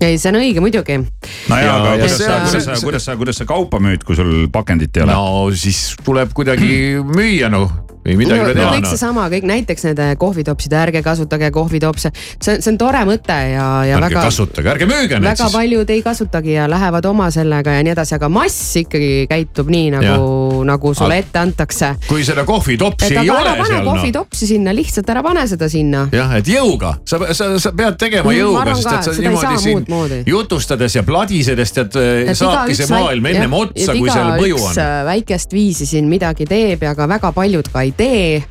ei, 0.00 0.18
see 0.20 0.28
on 0.32 0.38
õige 0.40 0.60
muidugi. 0.64 0.98
no 1.00 1.56
ja, 1.56 1.64
Ja- 1.64 1.76
aga 1.80 1.88
ja 1.88 1.96
kuidas 1.96 2.18
see- 2.18 2.26
sa, 2.26 2.38
kuidas 2.42 2.52
see- 2.52 2.74
sa, 2.76 2.84
kuidas 2.84 3.04
sa, 3.04 3.16
kuidas 3.16 3.36
sa 3.42 3.44
kaupa 3.48 3.78
müüd, 3.80 4.04
kui 4.04 4.16
sul 4.16 4.48
pakendit 4.52 4.96
ei 4.96 5.02
ole? 5.06 5.12
no 5.12 5.50
siis 5.56 5.94
tuleb 6.04 6.32
kuidagi 6.36 7.00
müüa 7.04 7.48
noh, 7.50 7.70
ei 8.06 8.14
midagi 8.14 8.38
no, 8.38 8.46
ei 8.46 8.52
ole 8.52 8.54
no 8.54 8.60
teha 8.60 8.74
kõik 8.76 8.86
seesama, 8.92 9.24
kõik 9.32 9.46
näiteks 9.50 9.84
need 9.88 10.00
kohvitopsid, 10.20 10.72
ärge 10.78 11.00
kasutage 11.02 11.48
kohvitopse, 11.50 12.12
see 12.38 12.54
on, 12.54 12.62
see 12.62 12.70
on 12.70 12.78
tore 12.78 13.00
mõte 13.08 13.34
ja, 13.54 13.64
ja 13.88 13.96
ärge 13.98 14.12
väga, 14.14 14.22
kasutage, 14.28 14.70
ärge 14.70 14.86
müüge 14.86 15.18
neid 15.18 15.30
väga 15.32 15.48
siis. 15.48 15.56
paljud 15.56 15.90
ei 15.90 16.02
kasutagi 16.06 16.52
ja 16.54 16.68
lähevad 16.70 17.04
oma 17.10 17.30
sellega 17.34 17.74
ja 17.78 17.82
nii 17.82 17.94
edasi, 17.96 18.14
aga 18.14 18.28
mass 18.30 18.76
ikkagi 18.84 19.26
käitub 19.32 19.72
nii 19.72 19.90
nagu, 19.96 20.28
nagu 20.66 20.92
sulle 20.94 21.18
ette 21.22 21.38
antakse. 21.38 21.92
kui 22.08 22.24
seda 22.26 22.44
kohvitopsi 22.48 23.12
ei 23.14 23.30
ole 23.30 23.40
ära 23.40 23.54
pane 23.56 23.68
seal 23.72 23.84
noh. 23.84 23.92
kohvitopsi 23.94 24.46
sinna, 24.50 24.74
lihtsalt 24.76 25.10
ära 25.14 25.22
pane 25.26 25.46
seda 25.48 25.68
sinna. 25.72 26.06
jah, 26.12 26.34
et 26.38 26.50
jõuga, 26.50 26.96
sa, 27.08 27.20
sa, 27.32 27.52
sa 27.62 27.72
pead 27.76 27.98
tegema 28.00 28.26
Mm, 28.26 28.40
jõuga, 28.40 28.74
sest 28.74 28.92
et 28.92 29.06
sa 29.06 29.14
niimoodi 29.22 29.58
siin 29.62 30.26
jutustades 30.26 30.96
ja 30.96 31.02
pladisedes 31.06 31.72
tead, 31.76 31.96
Et 32.26 32.36
saabki 32.38 32.74
see 32.76 32.88
maailm 32.90 33.26
ennem 33.32 33.52
otsa, 33.56 33.94
kui 33.96 34.10
seal 34.10 34.34
mõju 34.36 34.60
on. 34.68 34.82
väikest 35.06 35.52
viisi 35.56 35.86
siin 35.86 36.08
midagi 36.10 36.46
teeb 36.48 36.82
ja 36.82 36.94
ka 36.94 37.08
väga 37.08 37.32
paljud 37.32 37.72
ka 37.72 37.86
ei 37.86 37.92
tee. 37.96 38.44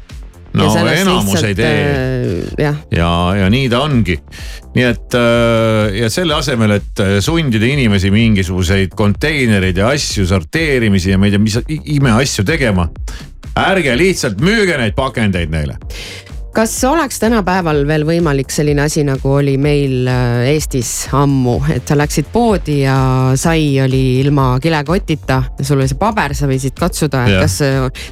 No 0.57 0.69
enamus 0.91 1.43
ei 1.43 1.55
tee. 1.57 2.43
jah, 2.59 2.77
ja, 2.93 3.09
ja 3.39 3.49
nii 3.51 3.69
ta 3.71 3.81
ongi. 3.85 4.17
nii 4.75 4.85
et 4.87 5.17
äh, 5.19 5.95
ja 6.01 6.11
selle 6.13 6.37
asemel, 6.37 6.77
et 6.79 7.03
äh, 7.03 7.17
sundida 7.23 7.67
inimesi 7.69 8.11
mingisuguseid 8.13 8.95
konteinereid 8.97 9.81
ja 9.81 9.91
asju 9.95 10.27
sorteerimisi 10.29 11.13
ja 11.13 11.19
ma 11.21 11.29
ei 11.29 11.35
tea, 11.35 11.43
mis 11.43 11.59
imeasju 11.97 12.45
tegema. 12.47 12.89
ärge 13.55 13.97
lihtsalt 13.97 14.41
müüge 14.43 14.77
neid 14.79 14.95
pakendeid 14.97 15.53
neile. 15.53 15.79
Kas 16.55 16.83
oleks 16.87 17.19
tänapäeval 17.19 17.81
veel 17.87 18.05
võimalik 18.07 18.51
selline 18.53 18.85
asi, 18.85 19.03
nagu 19.03 19.31
oli 19.35 19.57
meil 19.59 20.07
äh, 20.07 20.45
Eestis 20.53 20.91
ammu, 21.15 21.57
et 21.73 21.83
sa 21.87 21.97
läksid 21.99 22.29
poodi 22.31 22.77
ja 22.85 22.95
sai 23.35 23.73
oli 23.83 24.21
ilma 24.21 24.53
kilekotita 24.63 25.41
ja 25.59 25.65
sul 25.67 25.81
oli 25.81 25.89
see 25.91 25.99
paber, 25.99 26.31
sa 26.37 26.47
võisid 26.47 26.77
katsuda, 26.79 27.25
et 27.27 27.41
kas, 27.43 27.57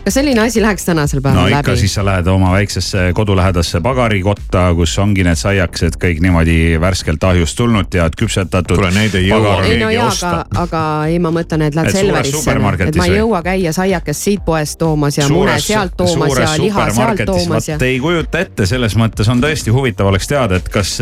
kas 0.03 0.17
selline 0.19 0.43
asi 0.43 0.63
läheks 0.63 0.83
tänasel 0.89 1.21
no 1.21 1.27
päeval 1.29 1.53
ikka, 1.53 1.71
läbi? 1.71 1.83
siis 1.85 1.95
sa 1.95 2.03
lähed 2.03 2.27
oma 2.33 2.51
väiksesse 2.57 3.05
kodulähedasse 3.15 3.79
pagarikotta, 3.85 4.65
kus 4.75 4.97
ongi 4.99 5.23
need 5.23 5.39
saiakesed 5.39 5.95
kõik 6.03 6.19
niimoodi 6.25 6.57
värskelt 6.83 7.23
ahjust 7.23 7.55
tulnud, 7.59 7.87
tead, 7.95 8.19
küpsetatud. 8.19 8.75
Kuule, 8.75 8.91
neid 8.97 9.15
ei 9.21 9.29
jõua 9.29 9.55
ei 9.63 9.79
no 9.79 9.93
jaa, 9.93 10.11
aga, 10.11 10.43
aga 10.65 10.83
ei, 11.07 11.21
ma 11.23 11.31
mõtlen, 11.31 11.63
et 11.69 11.79
lähed 11.79 11.93
Et 11.93 11.99
suures 12.01 12.27
Selverisse, 12.35 12.89
et 12.89 12.99
ma 12.99 13.07
ei 13.07 13.15
või? 13.15 13.21
jõua 13.21 13.43
käia 13.47 13.75
saiakest 13.79 14.29
siit 14.29 14.43
poest 14.43 14.81
toomas 14.83 15.21
ja 15.21 15.31
mune 15.31 15.55
sealt 15.63 15.95
toomas 15.95 16.35
ja 16.43 16.51
liha 16.59 16.91
sealt 16.91 17.25
toomas 17.31 17.71
ja 17.71 17.79
ei 17.87 18.03
kujuta 18.03 18.32
ette, 18.41 18.65
selles 18.69 18.97
mõttes 18.99 19.29
on 19.29 19.41
tõesti 19.43 19.73
huvitav 19.73 20.09
oleks 20.09 20.27
teada, 20.29 20.57
et 20.57 20.69
kas 20.73 20.97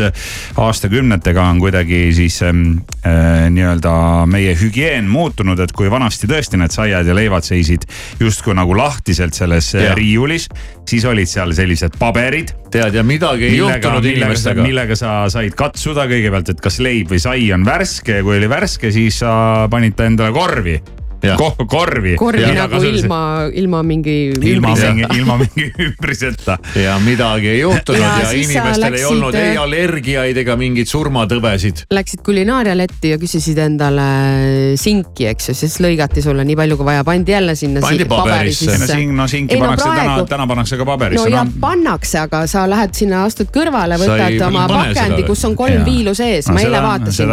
aastakümnetega 0.60 1.42
on 1.42 1.60
kuidagi 1.62 2.00
siis 2.16 2.38
ähm, 2.42 2.62
äh, 3.06 3.48
nii-öelda 3.50 3.92
meie 4.30 4.54
hügieen 4.58 5.08
muutunud, 5.10 5.60
et 5.62 5.72
kui 5.76 5.90
vanasti 5.90 6.28
tõesti 6.30 6.60
need 6.60 6.74
saiad 6.74 7.08
ja 7.08 7.16
leivad 7.16 7.46
seisid 7.46 7.86
justkui 8.20 8.56
nagu 8.56 8.76
lahtiselt 8.76 9.36
selles 9.36 9.72
äh, 9.76 9.88
Jah. 9.88 9.96
riiulis, 9.98 10.48
siis 10.88 11.06
olid 11.08 11.30
seal 11.30 11.54
sellised 11.56 11.98
paberid 12.00 12.54
tead 12.72 12.96
ja 12.96 13.04
midagi 13.04 13.48
ei 13.50 13.58
millega, 13.58 13.76
juhtunud 13.76 14.06
millega, 14.06 14.26
inimestega. 14.26 14.66
millega 14.66 14.98
sa 14.98 15.12
said 15.32 15.54
katsuda 15.58 16.06
kõigepealt, 16.10 16.54
et 16.54 16.64
kas 16.64 16.80
leib 16.84 17.12
või 17.12 17.20
sai 17.22 17.46
on 17.54 17.66
värske 17.68 18.20
ja 18.20 18.26
kui 18.26 18.38
oli 18.38 18.50
värske, 18.50 18.92
siis 18.94 19.22
sa 19.22 19.68
panid 19.72 19.96
ta 19.98 20.08
endale 20.08 20.34
korvi. 20.34 20.80
Ko 21.38 21.52
korvi. 21.70 22.16
korvi 22.18 22.42
nagu 22.56 22.80
ilma, 22.82 23.20
ilma 23.54 23.82
mingi. 23.86 24.32
ilma 24.42 24.74
mingi, 24.74 25.06
ilma 25.18 25.36
mingi 25.38 25.68
ümbriseta. 25.78 26.58
ja 26.74 26.96
midagi 27.02 27.48
ei 27.52 27.60
juhtunud 27.60 28.00
Ja 28.00 28.08
ja, 28.18 28.24
ja 28.24 28.30
inimestel 28.32 28.82
ei 28.88 28.90
läksid, 28.90 29.06
olnud 29.06 29.36
ei 29.38 29.56
allergiaid 29.60 30.40
ega 30.42 30.56
mingeid 30.58 30.90
surmatõbesid. 30.90 31.84
Läksid 31.94 32.24
kulinaarialetti 32.26 33.12
ja 33.12 33.18
küsisid 33.22 33.60
endale 33.62 34.06
sinki, 34.80 35.28
eks 35.30 35.52
ju, 35.52 35.56
siis 35.62 35.78
lõigati 35.84 36.24
sulle 36.24 36.44
nii 36.48 36.58
palju 36.58 36.78
kui 36.80 36.88
vaja, 36.90 37.04
pandi 37.06 37.36
jälle 37.36 37.54
sinna. 37.58 37.84
Pandi 37.84 38.08
paberisse. 38.10 38.78
no 38.78 38.90
siin, 38.90 39.14
no 39.16 39.28
siingi 39.30 39.54
Ei, 39.54 39.60
no 39.60 39.70
pannakse 39.70 39.86
täna 39.86 40.02
praegu-, 40.02 40.28
täna 40.32 40.48
pannakse 40.50 40.80
ka 40.80 40.82
no 40.82 40.90
paberisse 40.90 41.30
ja 41.30 41.44
no,. 41.46 41.54
pannakse, 41.62 42.18
aga 42.24 42.42
sa 42.50 42.64
lähed 42.70 42.98
sinna, 42.98 43.22
astud 43.28 43.52
kõrvale, 43.54 44.00
võtad 44.02 44.26
ei 44.26 44.42
oma 44.42 44.66
pakendi, 44.70 45.22
kus 45.28 45.44
on 45.46 45.56
kolm 45.58 45.78
Jaa. 45.78 45.86
viilu 45.86 46.16
sees, 46.18 46.50
No 46.50 46.56
ma 46.58 46.64
eile 46.66 46.82
vaatasin. 46.82 47.30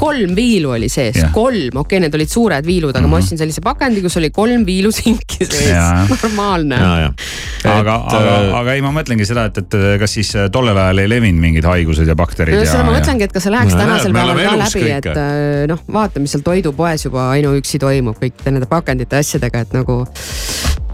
kolm 0.00 0.34
viilu 0.36 0.74
oli 0.74 0.90
sees 0.92 1.20
kolm, 1.32 1.76
okei 1.76 1.80
okay,, 1.80 2.02
need 2.06 2.14
olid 2.18 2.32
suured 2.32 2.66
viilud, 2.66 2.96
aga 2.96 3.06
ma 3.10 3.20
ostsin 3.20 3.27
sellise 3.36 3.60
pakendi, 3.64 4.00
kus 4.04 4.16
oli 4.20 4.30
kolm 4.34 4.64
viilu 4.66 4.92
sinki 4.94 5.44
sees 5.44 6.12
normaalne. 6.12 6.78
aga, 6.78 7.98
aga 8.08 8.36
äh,, 8.38 8.54
aga 8.62 8.76
ei, 8.76 8.84
ma 8.84 8.92
mõtlengi 8.94 9.26
seda, 9.28 9.48
et, 9.50 9.60
et 9.64 9.78
kas 10.00 10.16
siis 10.18 10.32
tollel 10.54 10.78
ajal 10.78 11.04
ei 11.04 11.10
levinud 11.10 11.42
mingid 11.42 11.68
haigused 11.68 12.08
ja 12.08 12.16
bakterid 12.18 12.56
no 12.56 12.62
ja. 12.62 12.70
seda 12.70 12.86
ma 12.86 12.96
mõtlengi, 12.96 13.28
et 13.28 13.34
kas 13.34 13.48
see 13.48 13.54
läheks 13.54 13.76
No 13.78 13.84
tänasel 13.84 14.14
päeval 14.16 14.40
ka 14.40 14.56
läbi, 14.62 14.82
kõik. 14.82 14.96
et 14.96 15.20
äh, 15.20 15.66
noh, 15.70 15.84
vaata, 15.92 16.22
mis 16.22 16.34
seal 16.34 16.44
toidupoes 16.46 17.06
juba 17.06 17.28
ainuüksi 17.34 17.80
toimub 17.82 18.18
kõikide 18.20 18.54
nende 18.54 18.68
pakendite 18.70 19.20
asjadega, 19.20 19.64
et 19.66 19.76
nagu. 19.76 20.00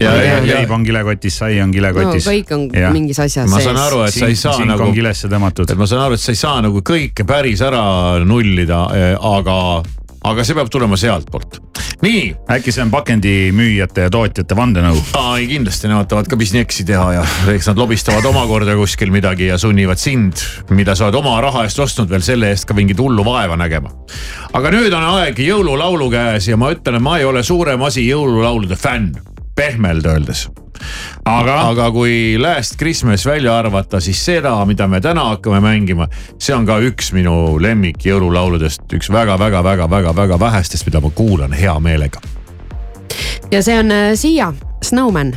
ja, 0.01 0.11
ja, 0.11 0.37
ja 0.37 0.39
leib 0.61 0.73
on 0.75 0.85
kilekotis, 0.87 1.39
sai 1.41 1.59
on 1.63 1.73
kilekotis 1.75 2.27
no 2.27 2.33
kõik 2.33 2.55
on 2.55 2.65
Jah. 2.75 2.93
mingis 2.95 3.19
asjas 3.23 3.49
ma 3.49 3.61
sees. 3.61 3.69
saan 3.69 3.81
aru, 3.85 4.01
et 4.07 4.17
sa 4.17 4.31
ei 4.31 4.39
saa 4.39 4.57
Sink 4.59 4.71
nagu 4.71 4.89
kilesse 4.95 5.31
tõmmatud. 5.31 5.71
et 5.71 5.79
ma 5.79 5.89
saan 5.89 6.05
aru, 6.07 6.19
et 6.19 6.23
sa 6.23 6.33
ei 6.35 6.41
saa 6.41 6.63
nagu 6.65 6.83
kõike 6.85 7.27
päris 7.27 7.63
ära 7.65 7.83
nullida, 8.25 8.85
aga, 9.15 9.59
aga 10.25 10.45
see 10.45 10.57
peab 10.57 10.69
tulema 10.73 10.97
sealtpoolt. 10.99 11.59
nii. 12.01 12.23
äkki 12.55 12.73
see 12.73 12.83
on 12.83 12.91
pakendimüüjate 12.93 14.07
ja 14.07 14.13
tootjate 14.13 14.57
vandenõu? 14.57 14.99
ei 15.37 15.47
kindlasti 15.49 15.89
nemad 15.91 16.09
tahavad 16.11 16.29
ka 16.31 16.39
bisnieks 16.39 16.81
teha 16.87 17.05
ja 17.19 17.23
eks 17.53 17.69
nad 17.71 17.79
lobistavad 17.81 18.25
omakorda 18.31 18.75
kuskil 18.79 19.13
midagi 19.13 19.49
ja 19.51 19.59
sunnivad 19.61 20.01
sind, 20.01 20.41
mida 20.75 20.95
sa 20.97 21.07
oled 21.07 21.19
oma 21.21 21.37
raha 21.45 21.65
eest 21.67 21.79
ostnud 21.85 22.11
veel 22.11 22.25
selle 22.25 22.51
eest 22.53 22.67
ka 22.69 22.77
mingit 22.77 22.99
hullu 23.01 23.25
vaeva 23.27 23.57
nägema. 23.59 23.93
aga 24.53 24.73
nüüd 24.73 24.93
on 24.93 25.09
aeg 25.15 25.39
jõululaulu 25.45 26.09
käes 26.13 26.49
ja 26.49 26.57
ma 26.57 26.73
ütlen, 26.73 26.99
et 26.99 27.05
ma 27.05 27.17
ei 27.21 27.29
ole 27.29 27.43
suurem 27.43 27.81
asi 27.85 28.07
jõululaulude 28.09 28.79
fänn, 28.79 29.13
pehmelt 29.55 30.05
öeldes. 30.09 30.47
aga, 31.25 31.59
aga 31.69 31.89
kui 31.91 32.37
Last 32.41 32.79
Christmas 32.79 33.25
välja 33.25 33.57
arvata, 33.57 33.99
siis 33.99 34.25
seda, 34.25 34.55
mida 34.65 34.87
me 34.87 35.01
täna 35.01 35.29
hakkame 35.33 35.61
mängima, 35.63 36.07
see 36.39 36.55
on 36.55 36.65
ka 36.65 36.79
üks 36.85 37.13
minu 37.15 37.57
lemmik 37.61 38.05
jõululauludest, 38.05 38.87
üks 38.97 39.11
väga-väga-väga-väga-väga 39.13 40.39
vähestest, 40.39 40.85
mida 40.85 41.01
ma 41.01 41.13
kuulan 41.15 41.53
hea 41.53 41.79
meelega 41.79 42.23
ja 43.51 43.63
see 43.63 43.79
on 43.79 43.91
äh, 43.91 44.13
Siia, 44.15 44.53
Snowman. 44.83 45.35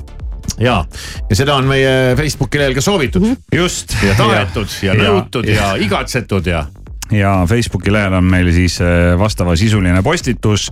ja, 0.59 0.85
ja 1.31 1.37
seda 1.37 1.55
on 1.55 1.69
meie 1.69 2.17
Facebooki 2.17 2.59
lehel 2.59 2.75
ka 2.75 2.81
soovitud 2.81 3.23
mm. 3.23 3.33
-hmm. 3.33 3.59
just. 3.59 3.97
ja 4.03 4.15
tahetud 4.15 4.69
ja, 4.83 4.95
ja 4.95 5.11
nõutud 5.11 5.49
ja, 5.49 5.55
ja 5.55 5.75
igatsetud 5.77 6.47
ja. 6.47 6.67
Ja 7.13 7.45
Facebooki 7.49 7.93
lehel 7.93 8.13
on 8.13 8.25
meil 8.25 8.51
siis 8.53 8.81
äh, 8.81 9.19
vastavasisuline 9.19 10.03
postitus, 10.03 10.69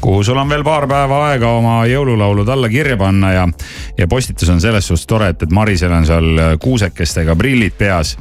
kuhu 0.00 0.22
sul 0.24 0.36
on 0.36 0.48
veel 0.48 0.64
paar 0.64 0.88
päeva 0.88 1.22
aega 1.30 1.50
oma 1.58 1.78
jõululaulud 1.88 2.48
alla 2.52 2.68
kirja 2.68 2.96
panna 3.00 3.32
ja, 3.32 3.46
ja 3.98 4.08
postitus 4.08 4.48
on 4.52 4.60
selles 4.60 4.88
suhtes 4.88 5.06
tore, 5.06 5.32
et, 5.32 5.42
et 5.42 5.54
Marisel 5.54 5.92
on 5.92 6.06
seal 6.06 6.28
äh, 6.38 6.54
kuusekestega 6.60 7.36
prillid 7.36 7.78
peas. 7.78 8.16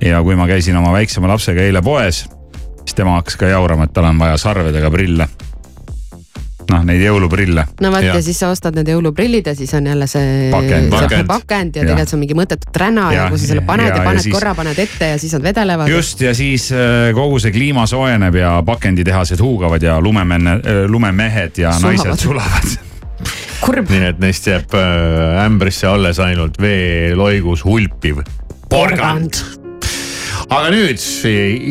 ja 0.00 0.22
kui 0.22 0.36
ma 0.36 0.46
käisin 0.46 0.76
oma 0.76 0.92
väiksema 0.92 1.28
lapsega 1.28 1.62
eile 1.62 1.82
poes, 1.82 2.24
siis 2.82 2.94
tema 2.94 3.18
hakkas 3.18 3.36
ka 3.40 3.48
jaurama, 3.48 3.84
et 3.84 3.92
tal 3.92 4.08
on 4.08 4.18
vaja 4.18 4.36
sarvedega 4.36 4.90
prille. 4.90 5.28
noh, 6.70 6.84
neid 6.84 7.02
jõuluprille. 7.04 7.64
no 7.80 7.90
vot 7.92 8.02
ja. 8.04 8.14
ja 8.14 8.22
siis 8.22 8.38
sa 8.38 8.48
ostad 8.54 8.74
need 8.78 8.88
jõuluprillid 8.88 9.46
ja 9.46 9.54
siis 9.54 9.74
on 9.74 9.86
jälle 9.86 10.06
see 10.06 10.50
Pakend. 10.52 10.90
Pakend. 10.90 11.26
pakend 11.26 11.76
ja 11.76 11.82
Jah. 11.82 11.88
tegelikult 11.90 12.08
see 12.12 12.16
on 12.16 12.20
mingi 12.24 12.34
mõttetu 12.38 12.72
träna 12.72 13.08
ja, 13.12 13.16
Ja, 13.18 13.22
ja 13.24 13.28
kui 13.30 13.38
sa 13.38 13.46
selle 13.52 13.64
paned 13.66 13.86
ja, 13.86 13.90
ja- 13.90 13.96
ja 13.96 14.02
ja 14.02 14.08
paned 14.10 14.22
siis- 14.24 14.34
korra, 14.34 14.54
paned 14.54 14.78
ette 14.78 15.04
ja 15.14 15.18
siis 15.18 15.32
nad 15.32 15.42
vedelevad. 15.42 15.88
just 15.88 16.20
ja 16.20 16.34
siis 16.34 16.70
äh, 16.72 17.12
kogu 17.14 17.38
see 17.38 17.52
kliima 17.52 17.86
soojeneb 17.86 18.34
ja 18.34 18.62
pakenditehased 18.66 19.40
huugavad 19.40 19.82
ja 19.82 20.00
lumemenne, 20.00 20.60
lumemehed 20.88 21.58
ja 21.58 21.72
Sulavad. 21.72 21.96
naised 22.06 22.20
sulavad. 22.24 22.76
kurb. 23.64 23.88
nii 23.90 24.04
et 24.10 24.18
neist 24.20 24.46
jääb 24.46 24.74
äh, 24.74 25.44
ämbrisse 25.46 25.86
alles 25.88 26.18
ainult 26.20 26.58
veeloigus 26.60 27.64
hulpiv 27.64 28.20
porgand. 28.68 29.63
Aga 30.50 30.70
nüüd 30.70 31.00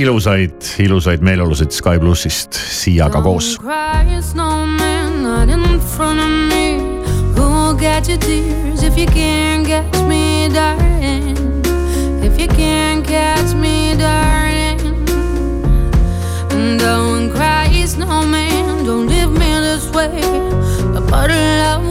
ilusaid, 0.02 0.74
ilusaid 0.80 1.22
meeleolusid 1.22 1.72
Sky 1.72 2.00
plussist 2.02 2.54
Siiaga 2.54 3.22
koos. 3.24 3.58
Catch 7.84 8.08
your 8.08 8.18
tears 8.18 8.84
if 8.84 8.98
you 8.98 9.06
can't 9.08 9.68
catch 9.68 10.02
me, 10.08 10.48
darling? 10.48 11.36
If 12.24 12.40
you 12.40 12.48
can't 12.48 13.06
catch 13.06 13.54
me, 13.54 13.94
darling. 13.98 14.80
And 16.52 16.80
don't 16.80 17.32
cry, 17.32 17.68
snowman, 17.86 18.86
don't 18.86 19.08
leave 19.08 19.32
me 19.32 19.52
this 19.60 19.90
way. 19.92 20.22
A 20.96 21.02
bottle 21.02 21.36
of 21.36 21.83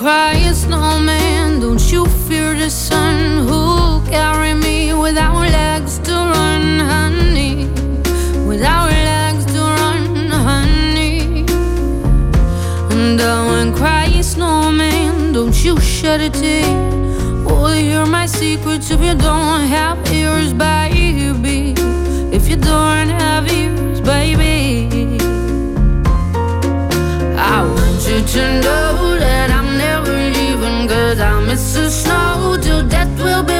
Don't 0.00 0.54
snowman. 0.54 1.60
Don't 1.60 1.92
you 1.92 2.06
fear 2.26 2.54
the 2.54 2.70
sun? 2.70 3.46
Who'll 3.46 4.00
carry 4.06 4.54
me 4.54 4.94
without 4.94 5.36
legs 5.36 5.98
to 5.98 6.12
run, 6.12 6.78
honey? 6.78 7.66
Without 8.48 8.88
legs 8.88 9.44
to 9.52 9.60
run, 9.60 10.30
honey. 10.30 11.44
And 12.90 13.20
uh, 13.20 13.44
don't 13.44 13.74
cry, 13.74 14.06
snowman. 14.22 15.34
Don't 15.34 15.62
you 15.62 15.78
shed 15.78 16.22
a 16.22 16.30
tear. 16.30 16.64
Oh, 17.46 17.70
hear 17.70 18.06
my 18.06 18.24
secrets 18.24 18.90
if 18.90 19.02
you 19.02 19.14
don't 19.14 19.66
have 19.68 19.98
ears, 20.10 20.54
baby. 20.54 21.74
If 22.34 22.48
you 22.48 22.56
don't 22.56 23.10
have 23.10 23.52
ears, 23.52 24.00
baby. 24.00 25.18
I 27.36 27.64
want 27.64 28.08
you 28.08 28.22
to 28.22 28.60
know 28.62 28.89
I 31.76 31.88
snow. 31.88 32.58
Till 32.60 32.82
death 32.88 33.16
will 33.22 33.44
be 33.44 33.59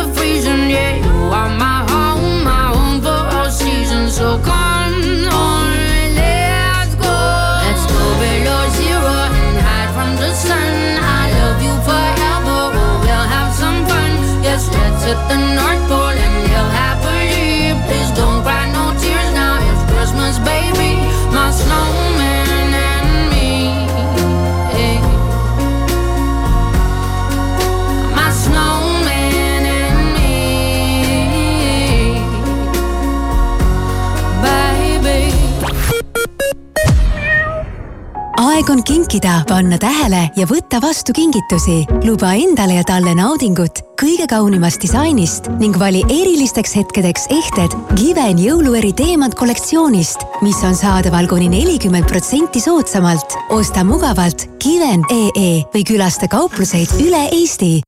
on 38.81 38.85
kinkida, 38.85 39.43
panna 39.49 39.77
tähele 39.79 40.31
ja 40.37 40.47
võtta 40.49 40.81
vastu 40.81 41.13
kingitusi. 41.13 41.85
luba 42.05 42.33
endale 42.33 42.79
ja 42.79 42.85
talle 42.85 43.13
naudingut 43.15 43.83
kõige 44.01 44.25
kaunimast 44.31 44.81
disainist 44.81 45.51
ning 45.61 45.77
vali 45.79 46.01
erilisteks 46.09 46.73
hetkedeks 46.77 47.27
ehted 47.35 47.77
Given 47.99 48.41
jõulueri 48.41 48.93
teemant 48.97 49.35
kollektsioonist, 49.37 50.25
mis 50.43 50.57
on 50.65 50.75
saadaval 50.75 51.29
kuni 51.29 51.51
nelikümmend 51.53 52.09
protsenti 52.09 52.61
soodsamalt. 52.61 53.37
osta 53.51 53.85
mugavalt 53.85 54.49
Given.ee 54.65 55.63
või 55.75 55.85
külasta 55.85 56.29
kaupluseid 56.29 56.97
üle 57.05 57.29
Eesti 57.33 57.81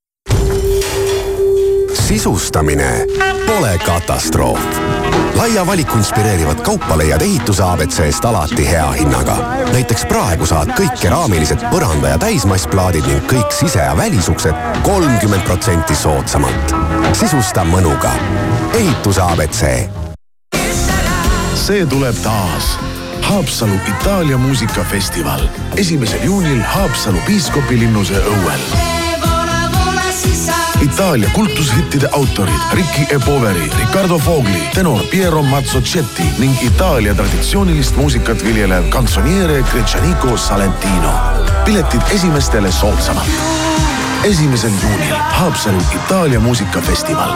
sisustamine 2.02 3.06
pole 3.46 3.78
katastroof. 3.86 4.60
Laia 5.34 5.66
valiku 5.66 5.98
inspireerivat 5.98 6.60
kaupa 6.60 6.98
leiad 6.98 7.22
ehituse 7.22 7.62
abc-st 7.62 8.24
alati 8.24 8.70
hea 8.70 8.90
hinnaga. 8.90 9.36
näiteks 9.72 10.04
praegu 10.06 10.46
saad 10.46 10.68
kõik 10.78 11.00
keraamilised 11.00 11.58
põranda- 11.70 12.08
ja 12.08 12.18
täismassplaadid 12.18 13.06
ning 13.06 13.32
kõik 13.32 13.50
sise- 13.50 13.84
ja 13.84 13.96
välisuksed 13.96 14.54
kolmkümmend 14.82 15.42
protsenti 15.42 15.94
soodsamalt. 15.94 16.74
sisusta 17.12 17.64
mõnuga. 17.64 18.10
ehituse 18.74 19.20
abc. 19.20 19.88
see 21.54 21.86
tuleb 21.86 22.14
taas. 22.22 22.78
Haapsalu 23.22 23.74
Itaalia 23.88 24.38
muusikafestival 24.38 25.40
esimesel 25.76 26.24
juunil 26.24 26.62
Haapsalu 26.62 27.18
piiskopilinnuse 27.26 28.14
õuel 28.14 28.60
Itaalia 30.82 31.30
kultushittide 31.34 32.08
autorid 32.12 32.54
Ricky 32.72 33.02
E. 33.14 33.18
Poveri, 33.26 33.70
Riccardo 33.78 34.18
Fogli, 34.18 34.62
tenor 34.74 35.00
Piero 35.10 35.42
Mazzocetti 35.42 36.22
ning 36.38 36.62
Itaalia 36.62 37.14
traditsioonilist 37.14 37.96
muusikat 37.96 38.44
viljelev 38.44 38.88
kantsoniere 38.88 39.62
Gretšaniko 39.70 40.36
Salentino. 40.36 41.12
piletid 41.64 42.00
esimestele 42.10 42.72
soodsamalt. 42.72 43.28
esimesel 44.24 44.70
juunil 44.82 45.14
Haapsalu 45.18 45.78
Itaalia 45.94 46.40
muusikafestival. 46.40 47.30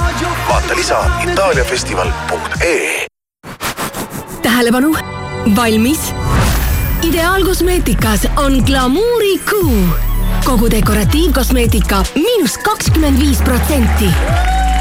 vaata 0.49 0.77
lisa 0.77 1.05
itaaliafestival.ee 1.33 3.07
tähelepanu, 4.43 4.97
valmis? 5.57 6.01
ideaalkosmeetikas 7.03 8.21
on 8.37 8.53
glamuurikuu. 8.67 9.87
Kogu 10.47 10.71
dekoratiivkosmeetika 10.71 12.05
miinus 12.15 12.59
kakskümmend 12.59 13.19
viis 13.19 13.43
protsenti. 13.43 14.07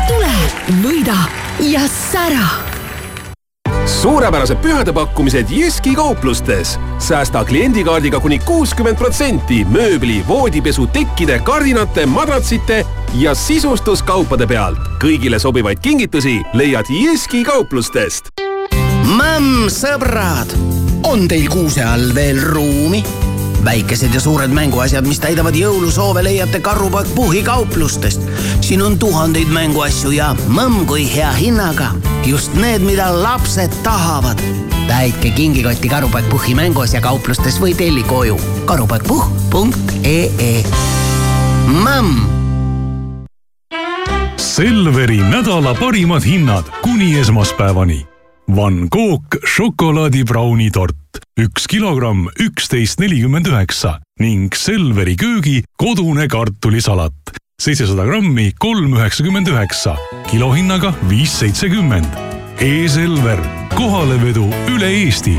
tule, 0.08 0.36
võida 0.84 1.17
ja 1.60 1.82
sära 1.89 2.45
suurepärased 3.86 4.58
pühadepakkumised 4.62 5.45
Jyski 5.49 5.95
kauplustes. 5.95 6.80
säästa 6.99 7.45
kliendikaardiga 7.45 8.19
kuni 8.19 8.39
kuuskümmend 8.39 8.97
protsenti 8.97 9.65
mööbli, 9.65 10.23
voodipesu, 10.28 10.88
tekkide, 10.88 11.39
kardinate, 11.39 12.06
madratsite 12.06 12.86
ja 13.13 13.36
sisustuskaupade 13.36 14.47
pealt. 14.47 14.78
kõigile 15.04 15.39
sobivaid 15.39 15.80
kingitusi 15.80 16.41
leiad 16.54 16.86
Jyski 16.89 17.43
kauplustest. 17.43 18.30
Mõmm, 19.06 19.65
sõbrad, 19.69 20.54
on 21.04 21.28
teil 21.28 21.49
kuuse 21.49 21.84
all 21.84 22.13
veel 22.13 22.41
ruumi? 22.41 23.24
Väikesed 23.65 24.13
ja 24.13 24.19
suured 24.21 24.51
mänguasjad, 24.54 25.08
mis 25.08 25.19
täidavad 25.19 25.56
jõulusoove, 25.58 26.23
leiate 26.23 26.60
Karupakk 26.60 27.15
Puhhi 27.15 27.43
kauplustest. 27.43 28.21
siin 28.62 28.82
on 28.82 28.99
tuhandeid 28.99 29.47
mänguasju 29.47 30.12
ja 30.12 30.36
mõmm 30.47 30.86
kui 30.86 31.15
hea 31.15 31.32
hinnaga. 31.32 31.91
just 32.25 32.54
need, 32.54 32.82
mida 32.82 33.23
lapsed 33.23 33.71
tahavad. 33.84 34.39
täitke 34.88 35.32
kingikotti 35.32 35.89
Karupakk 35.89 36.30
Puhhi 36.30 36.56
mänguasja 36.56 37.01
kauplustes 37.01 37.62
või 37.62 37.75
telli 37.75 38.04
koju 38.04 38.39
karupakkpuhh.ee. 38.65 40.63
mõmm 41.67 42.36
Selveri 44.56 45.17
nädala 45.17 45.73
parimad 45.75 46.23
hinnad 46.23 46.63
kuni 46.82 47.19
esmaspäevani. 47.19 48.06
Van 48.56 48.88
Gogh 48.91 49.38
šokolaadibrauni 49.56 50.71
tort, 51.15 51.23
üks 51.38 51.67
kilogramm, 51.67 52.28
üksteist 52.39 52.99
nelikümmend 52.99 53.45
üheksa 53.45 53.99
ning 54.19 54.54
Selveri 54.56 55.15
köögi 55.15 55.63
kodune 55.78 56.28
kartulisalat, 56.28 57.13
seitsesada 57.58 58.06
grammi, 58.06 58.54
kolm 58.60 58.95
üheksakümmend 58.95 59.47
üheksa, 59.47 59.95
kilohinnaga 60.32 60.95
viis 61.10 61.32
seitsekümmend. 61.32 62.06
E-Selver, 62.60 63.39
kohalevedu 63.75 64.45
üle 64.71 64.88
Eesti 65.04 65.36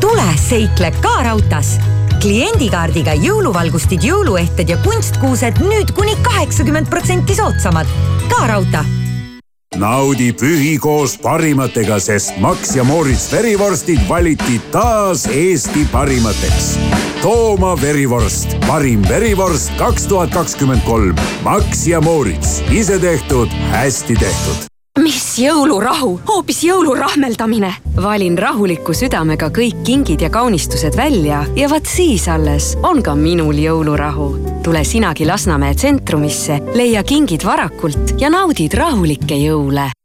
tule 0.00 0.36
seikle 0.38 0.92
ka 1.00 1.22
raudtees. 1.24 1.78
kliendikaardiga 2.20 3.12
jõuluvalgustid, 3.20 4.04
jõuluehted 4.04 4.68
ja 4.72 4.76
kunstkuused 4.84 5.60
nüüd 5.60 5.92
kuni 5.96 6.16
kaheksakümmend 6.22 6.88
protsenti 6.88 7.34
soodsamad. 7.34 7.86
ka 8.28 8.46
raudtee 8.46 9.05
naudi 9.74 10.32
pühi 10.32 10.76
koos 10.80 11.16
parimatega, 11.22 11.98
sest 12.00 12.38
Max 12.40 12.76
ja 12.76 12.84
Moritz 12.84 13.26
verivorstid 13.32 14.00
valiti 14.08 14.60
taas 14.72 15.26
Eesti 15.26 15.86
parimateks. 15.92 16.76
Tooma 17.22 17.74
verivorst, 17.80 18.56
parim 18.66 19.02
verivorst 19.08 19.74
kaks 19.80 20.06
tuhat 20.06 20.32
kakskümmend 20.36 20.84
kolm. 20.86 21.16
Max 21.44 21.86
ja 21.86 22.00
Moritz, 22.00 22.60
ise 22.70 22.98
tehtud, 23.02 23.52
hästi 23.72 24.16
tehtud 24.22 24.75
mis 25.02 25.38
jõulurahu, 25.40 26.20
hoopis 26.28 26.62
jõulurahmeldamine. 26.64 27.72
valin 28.02 28.38
rahuliku 28.38 28.94
südamega 28.94 29.48
kõik 29.50 29.82
kingid 29.84 30.20
ja 30.20 30.30
kaunistused 30.30 30.96
välja 30.96 31.44
ja 31.56 31.68
vaat 31.70 31.86
siis 31.86 32.28
alles 32.28 32.76
on 32.82 33.02
ka 33.02 33.14
minul 33.14 33.54
jõulurahu. 33.54 34.30
tule 34.62 34.84
sinagi 34.84 35.26
Lasnamäe 35.26 35.74
tsentrumisse, 35.74 36.60
leia 36.74 37.02
kingid 37.02 37.44
varakult 37.44 38.16
ja 38.20 38.30
naudid 38.30 38.74
rahulikke 38.74 39.34
jõule 39.34 39.95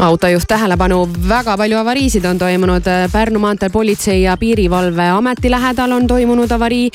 autojuht 0.00 0.48
tähelepanu, 0.48 1.08
väga 1.28 1.56
palju 1.56 1.78
avariisid 1.78 2.24
on 2.24 2.38
toimunud 2.38 2.84
Pärnu 3.12 3.38
maanteel 3.38 3.70
Politsei- 3.70 4.22
ja 4.22 4.36
Piirivalveameti 4.36 5.50
lähedal 5.50 5.92
on 5.92 6.06
toimunud 6.06 6.50
avarii. 6.50 6.90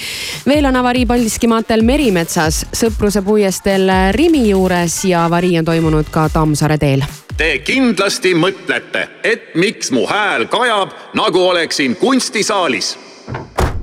veel 0.48 0.66
on 0.66 0.76
avarii 0.76 1.06
Paldiski 1.06 1.48
maanteel 1.48 1.82
Merimetsas, 1.82 2.66
Sõpruse 2.74 3.22
puiesteel 3.22 3.90
Rimi 4.12 4.50
juures 4.50 5.06
ja 5.06 5.26
avarii 5.26 5.60
on 5.60 5.66
toimunud 5.66 6.06
ka 6.12 6.30
Tammsaare 6.30 6.78
teel. 6.78 7.04
Te 7.38 7.60
kindlasti 7.60 8.34
mõtlete, 8.34 9.08
et 9.24 9.56
miks 9.56 9.92
mu 9.92 10.08
hääl 10.08 10.46
kajab, 10.46 10.90
nagu 11.14 11.48
oleksin 11.48 11.96
kunstisaalis. 11.96 12.98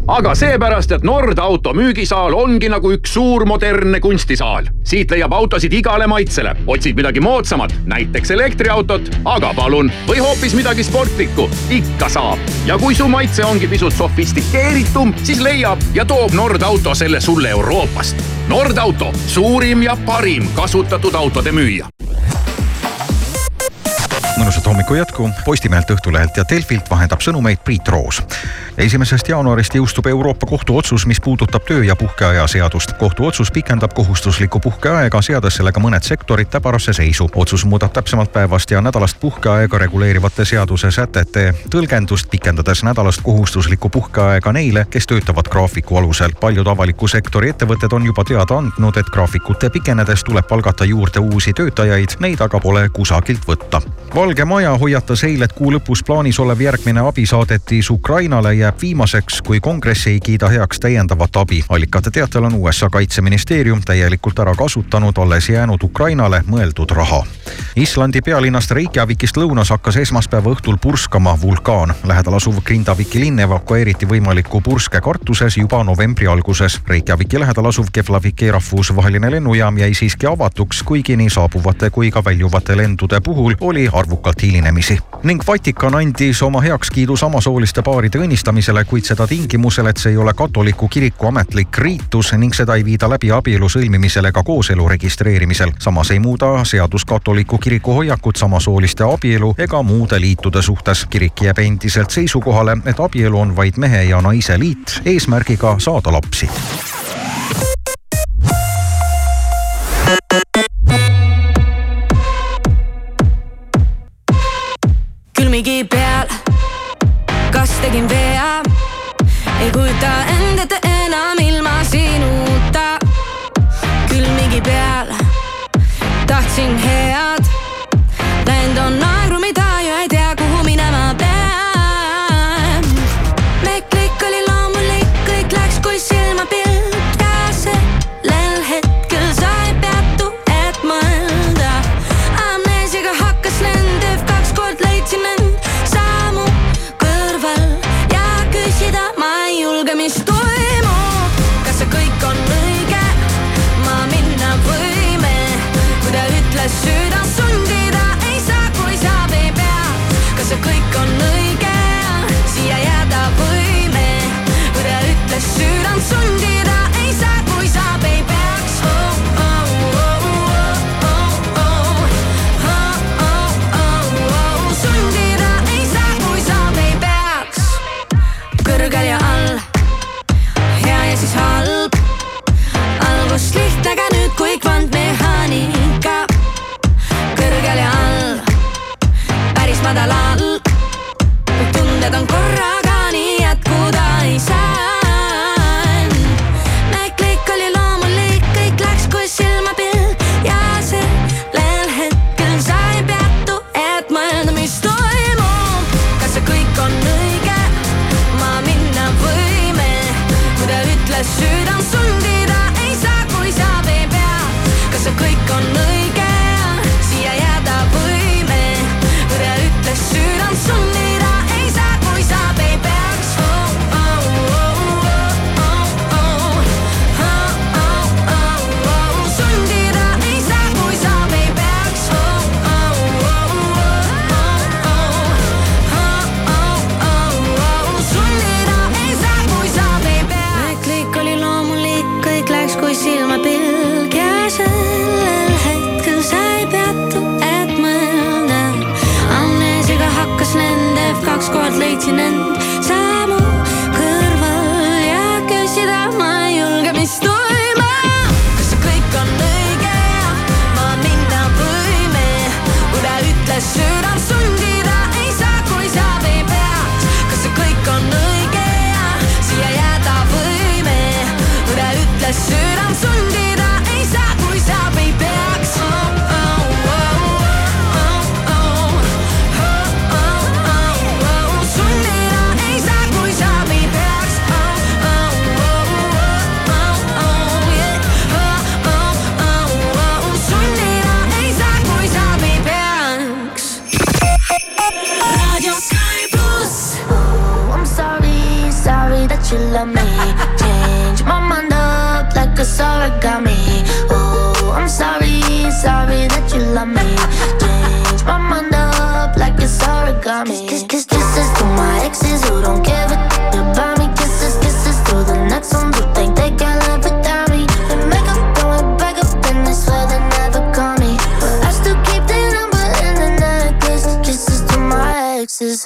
Aga 0.09 0.35
seepärast, 0.35 0.93
et 0.93 1.05
Nord 1.07 1.38
auto 1.38 1.73
müügisaal 1.77 2.35
ongi 2.35 2.69
nagu 2.73 2.93
üks 2.97 3.15
suur 3.15 3.45
modernne 3.47 4.01
kunstisaal. 4.01 4.67
siit 4.85 5.11
leiab 5.11 5.33
autosid 5.33 5.73
igale 5.73 6.07
maitsele. 6.07 6.57
otsid 6.67 6.97
midagi 6.97 7.21
moodsamat, 7.21 7.75
näiteks 7.87 8.31
elektriautot, 8.31 9.11
aga 9.25 9.55
palun, 9.55 9.93
või 10.09 10.19
hoopis 10.19 10.55
midagi 10.55 10.85
sportlikku, 10.85 11.49
ikka 11.71 12.09
saab. 12.09 12.38
ja 12.67 12.79
kui 12.79 12.95
su 12.95 13.09
maitse 13.09 13.45
ongi 13.45 13.69
pisut 13.69 13.93
sofistikeeritum, 13.93 15.15
siis 15.23 15.41
leiab 15.41 15.79
ja 15.95 16.05
toob 16.05 16.33
Nord 16.33 16.62
auto 16.62 16.95
selle 16.95 17.21
sulle 17.21 17.51
Euroopast. 17.51 18.17
Nord 18.49 18.79
auto, 18.79 19.12
suurim 19.27 19.83
ja 19.83 19.97
parim 20.07 20.49
kasutatud 20.55 21.15
autode 21.15 21.53
müüja 21.53 21.87
mõnusat 24.38 24.66
hommiku 24.66 24.95
jätku 24.95 25.31
Postimehelt, 25.45 25.90
Õhtulehelt 25.90 26.37
ja 26.37 26.45
Delfilt 26.51 26.90
vahendab 26.90 27.21
sõnumeid 27.21 27.59
Priit 27.64 27.88
Roos. 27.88 28.23
esimesest 28.79 29.29
jaanuarist 29.29 29.75
jõustub 29.75 30.07
Euroopa 30.07 30.47
Kohtu 30.47 30.77
otsus, 30.77 31.07
mis 31.07 31.21
puudutab 31.21 31.64
töö 31.64 31.85
ja 31.85 31.97
puhkeaja 31.97 32.47
seadust. 32.47 32.92
kohtuotsus 32.92 33.51
pikendab 33.51 33.92
kohustuslikku 33.95 34.61
puhkeaega, 34.61 35.23
seades 35.23 35.57
sellega 35.57 35.81
mõned 35.81 36.03
sektorid 36.03 36.49
täbarasse 36.49 36.92
seisu. 36.92 37.31
otsus 37.35 37.64
muudab 37.64 37.92
täpsemalt 37.92 38.33
päevast 38.33 38.71
ja 38.71 38.81
nädalast 38.81 39.21
puhkeaega 39.21 39.79
reguleerivate 39.79 40.45
seaduse 40.45 40.90
sätete 40.90 41.55
tõlgendust, 41.71 42.31
pikendades 42.31 42.83
nädalast 42.83 43.21
kohustuslikku 43.23 43.88
puhkeaega 43.88 44.53
neile, 44.53 44.87
kes 44.90 45.07
töötavad 45.07 45.49
graafiku 45.49 45.97
alusel. 45.97 46.31
paljud 46.40 46.66
avaliku 46.66 47.09
sektori 47.09 47.51
ettevõtted 47.51 47.92
on 47.92 48.07
juba 48.07 48.25
teada 48.25 48.55
andnud, 48.55 48.97
et 48.97 49.11
graafikute 49.11 49.71
pikenedes 49.71 50.25
tuleb 50.25 50.47
palgata 50.47 50.85
juurde 50.85 51.21
uusi 51.21 51.53
töötajaid, 51.53 52.16
neid 52.21 52.40
aga 52.40 52.61
pole 52.61 52.88
kusagilt 52.88 53.47
võtta. 53.49 53.83
Valge 54.23 54.45
Maja 54.45 54.79
hoiatas 54.79 55.25
eile, 55.25 55.49
et 55.49 55.53
kuu 55.53 55.73
lõpus 55.75 56.05
plaanis 56.07 56.39
olev 56.39 56.61
järgmine 56.63 57.03
abisaadetis 57.03 57.89
Ukrainale 57.91 58.53
jääb 58.55 58.77
viimaseks, 58.83 59.41
kui 59.43 59.59
kongress 59.61 60.07
ei 60.07 60.21
kiida 60.21 60.47
heaks 60.49 60.81
täiendavat 60.81 61.37
abi. 61.37 61.65
allikate 61.69 62.11
teatel 62.11 62.45
on 62.45 62.55
USA 62.55 62.91
kaitseministeerium 62.91 63.81
täielikult 63.83 64.39
ära 64.39 64.55
kasutanud 64.55 65.19
alles 65.19 65.49
jäänud 65.49 65.83
Ukrainale 65.83 66.45
mõeldud 66.47 66.95
raha. 66.95 67.25
Islandi 67.77 68.21
pealinnast 68.21 68.71
Reykjavikist 68.71 69.37
lõunas 69.37 69.71
hakkas 69.75 69.97
esmaspäeva 69.97 70.51
õhtul 70.55 70.79
purskama 70.81 71.35
vulkaan. 71.41 71.95
lähedal 72.05 72.35
asuv 72.35 72.63
Grindaviki 72.65 73.21
linn 73.21 73.39
evakueeriti 73.39 74.07
võimaliku 74.07 74.61
purske 74.61 75.01
kartuses 75.01 75.57
juba 75.57 75.85
novembri 75.85 76.27
alguses. 76.27 76.81
Reykjaviki 76.87 77.41
lähedal 77.41 77.67
asuv 77.67 77.87
Keflaviki 77.93 78.51
rahvusvaheline 78.51 79.31
lennujaam 79.31 79.79
jäi 79.79 79.95
siiski 79.95 80.27
avatuks, 80.27 80.83
kuigi 80.83 81.17
nii 81.17 81.31
saabuvate 81.31 81.91
kui 81.91 82.11
ka 82.11 82.25
väljuvate 82.25 82.77
lendude 82.77 83.21
puhul 83.21 83.55
oli 83.61 83.87
arvukalt 84.12 84.42
hilinemisi. 84.42 84.98
ning 85.22 85.40
Vatikan 85.46 85.94
andis 85.94 86.42
oma 86.42 86.61
heakskiidu 86.61 87.16
samasooliste 87.16 87.83
paaride 87.83 88.18
õnnistamisele, 88.18 88.85
kuid 88.85 89.05
seda 89.09 89.27
tingimusel, 89.27 89.87
et 89.87 89.96
see 89.96 90.12
ei 90.12 90.16
ole 90.16 90.35
katoliku 90.35 90.88
kiriku 90.88 91.27
ametlik 91.27 91.79
riitus 91.79 92.33
ning 92.37 92.53
seda 92.55 92.75
ei 92.75 92.85
viida 92.85 93.09
läbi 93.09 93.31
abielu 93.33 93.68
sõlmimisel 93.68 94.29
ega 94.29 94.42
kooselu 94.42 94.88
registreerimisel. 94.88 95.72
samas 95.79 96.11
ei 96.11 96.18
muuda 96.18 96.64
seadus 96.64 97.05
katoliku 97.05 97.59
kiriku 97.59 97.94
hoiakut 97.94 98.37
samasooliste 98.37 99.05
abielu 99.05 99.55
ega 99.59 99.83
muude 99.83 100.20
liitude 100.20 100.62
suhtes. 100.62 101.07
kirik 101.11 101.42
jääb 101.42 101.59
endiselt 101.59 102.11
seisukohale, 102.11 102.77
et 102.85 103.01
abielu 103.01 103.40
on 103.40 103.57
vaid 103.57 103.79
mehe 103.79 104.03
ja 104.03 104.20
naise 104.20 104.59
liit 104.59 105.01
eesmärgiga 105.05 105.77
saada 105.79 106.12
lapsi. 106.12 106.51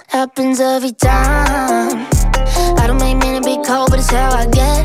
Happens 0.08 0.60
every 0.60 0.92
time. 0.92 2.06
I 2.78 2.86
don't 2.86 2.98
make 2.98 3.20
to 3.20 3.40
be 3.40 3.56
cold, 3.64 3.90
but 3.90 3.98
it's 3.98 4.10
how 4.10 4.30
I 4.32 4.46
get. 4.46 4.82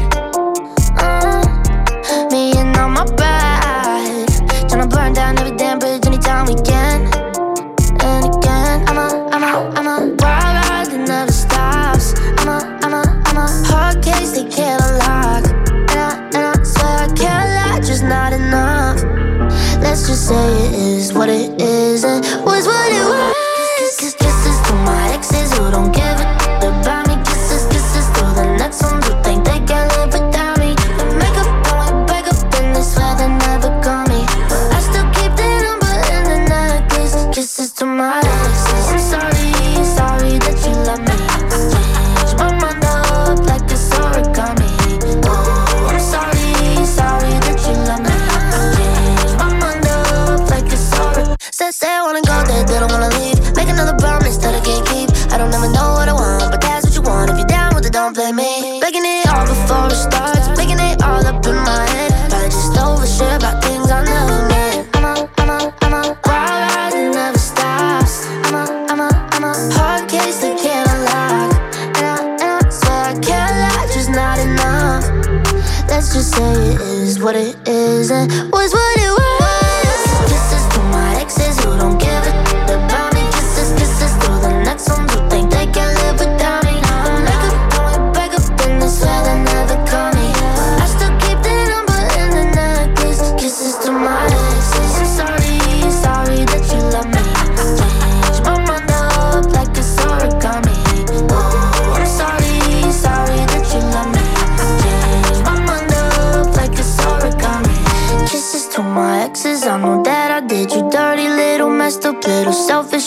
Uh, 0.97 2.30
me 2.32 2.53
and 2.57 2.76
all 2.78 2.89
my 2.89 3.05
pride. 3.05 4.28
Tryna 4.70 4.89
burn 4.89 5.14
down 5.14 5.38
every 5.39 5.55
damn 5.57 5.80
bridge 5.80 6.05
anytime 6.05 6.45
we 6.45 6.55
can. 6.62 7.01
And 8.01 8.26
again, 8.36 8.88
I'm 8.88 8.97
a, 8.97 9.30
I'm 9.34 9.43
a, 9.43 9.53
I'm 9.78 9.88
a 9.88 9.97
wild 10.20 10.55
ride 10.70 10.88
that 10.91 11.03
never 11.07 11.32
stops. 11.32 12.14
I'm 12.39 12.47
a, 12.47 12.80
I'm 12.84 12.93
a, 12.93 13.03
I'm 13.26 13.38
a 13.38 13.47
hard 13.68 14.03
case 14.03 14.32
they 14.32 14.47
can't 14.49 14.82
unlock. 14.84 15.45
And 15.91 15.99
I, 15.99 16.30
and 16.36 16.59
I 16.59 16.64
swear 16.64 16.97
I 16.97 17.14
can't 17.16 17.49
lie, 17.57 17.80
just 17.80 18.03
not 18.03 18.34
enough. 18.34 19.01
Let's 19.82 20.07
just 20.07 20.28
say 20.28 20.68
it 20.68 20.74
is 20.74 21.14
what 21.14 21.30
it 21.30 21.59
is 21.59 21.61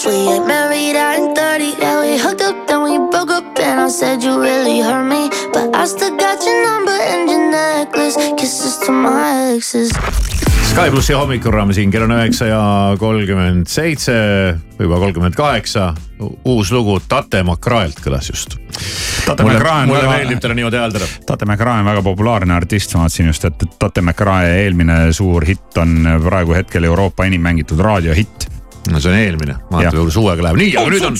We 0.06 0.12
ain't 0.28 0.46
married, 0.46 0.96
I 0.96 1.16
ain't 1.16 1.36
30. 1.36 1.80
Yeah, 1.80 2.00
we 2.02 2.18
hooked 2.18 2.42
up, 2.42 2.66
then 2.68 2.82
we 2.82 2.98
broke 3.10 3.30
up, 3.30 3.58
and 3.58 3.80
I 3.80 3.88
said 3.88 4.22
you 4.22 4.40
really 4.40 4.80
hurt 4.80 5.06
me. 5.08 5.30
But 5.52 5.74
I 5.74 5.86
still 5.86 6.14
got 6.16 6.44
your 6.44 6.58
number 6.68 6.92
and 6.92 7.30
your 7.30 7.50
necklace. 7.50 8.16
Kisses 8.36 8.76
to 8.84 8.92
my 8.92 9.54
exes. 9.56 9.92
Sky 10.74 10.90
plussi 10.90 11.14
hommikuraam 11.14 11.70
siin 11.72 11.90
kell 11.94 12.02
on 12.08 12.12
üheksa 12.16 12.48
ja 12.50 12.60
kolmkümmend 12.98 13.68
seitse, 13.70 14.14
juba 14.80 14.98
kolmkümmend 14.98 15.34
kaheksa. 15.38 15.94
uus 16.44 16.70
lugu 16.72 16.98
Tate 17.08 17.42
Makraelt 17.42 17.98
kõlas 18.00 18.28
just. 18.30 18.56
Tate 19.26 19.44
McRae 19.44 19.82
on 19.82 19.88
mulle 19.88 20.02
väga- 20.02 20.16
meeldib 20.18 20.40
teda 20.40 20.54
niimoodi 20.54 20.76
hääldada. 20.80 21.06
Tate 21.26 21.44
McRae 21.46 21.80
on 21.80 21.84
väga 21.84 22.02
populaarne 22.02 22.54
artist, 22.54 22.94
ma 22.94 23.04
vaatasin 23.04 23.26
just, 23.30 23.44
et 23.44 23.64
Tate 23.78 24.00
McRae 24.02 24.64
eelmine 24.64 25.12
suur 25.12 25.44
hitt 25.46 25.78
on 25.78 25.94
praegu 26.24 26.54
hetkel 26.54 26.84
Euroopa 26.90 27.24
enim 27.28 27.40
mängitud 27.40 27.78
raadiohitt. 27.80 28.48
No 28.90 29.00
see 29.00 29.12
on 29.12 29.16
eelmine, 29.18 29.56
vaata 29.70 29.92
võib-olla 29.94 30.12
suvega 30.12 30.44
läheb, 30.44 30.58
nii, 30.60 30.72
aga 30.80 30.92
nüüd 30.92 31.06
on. 31.08 31.16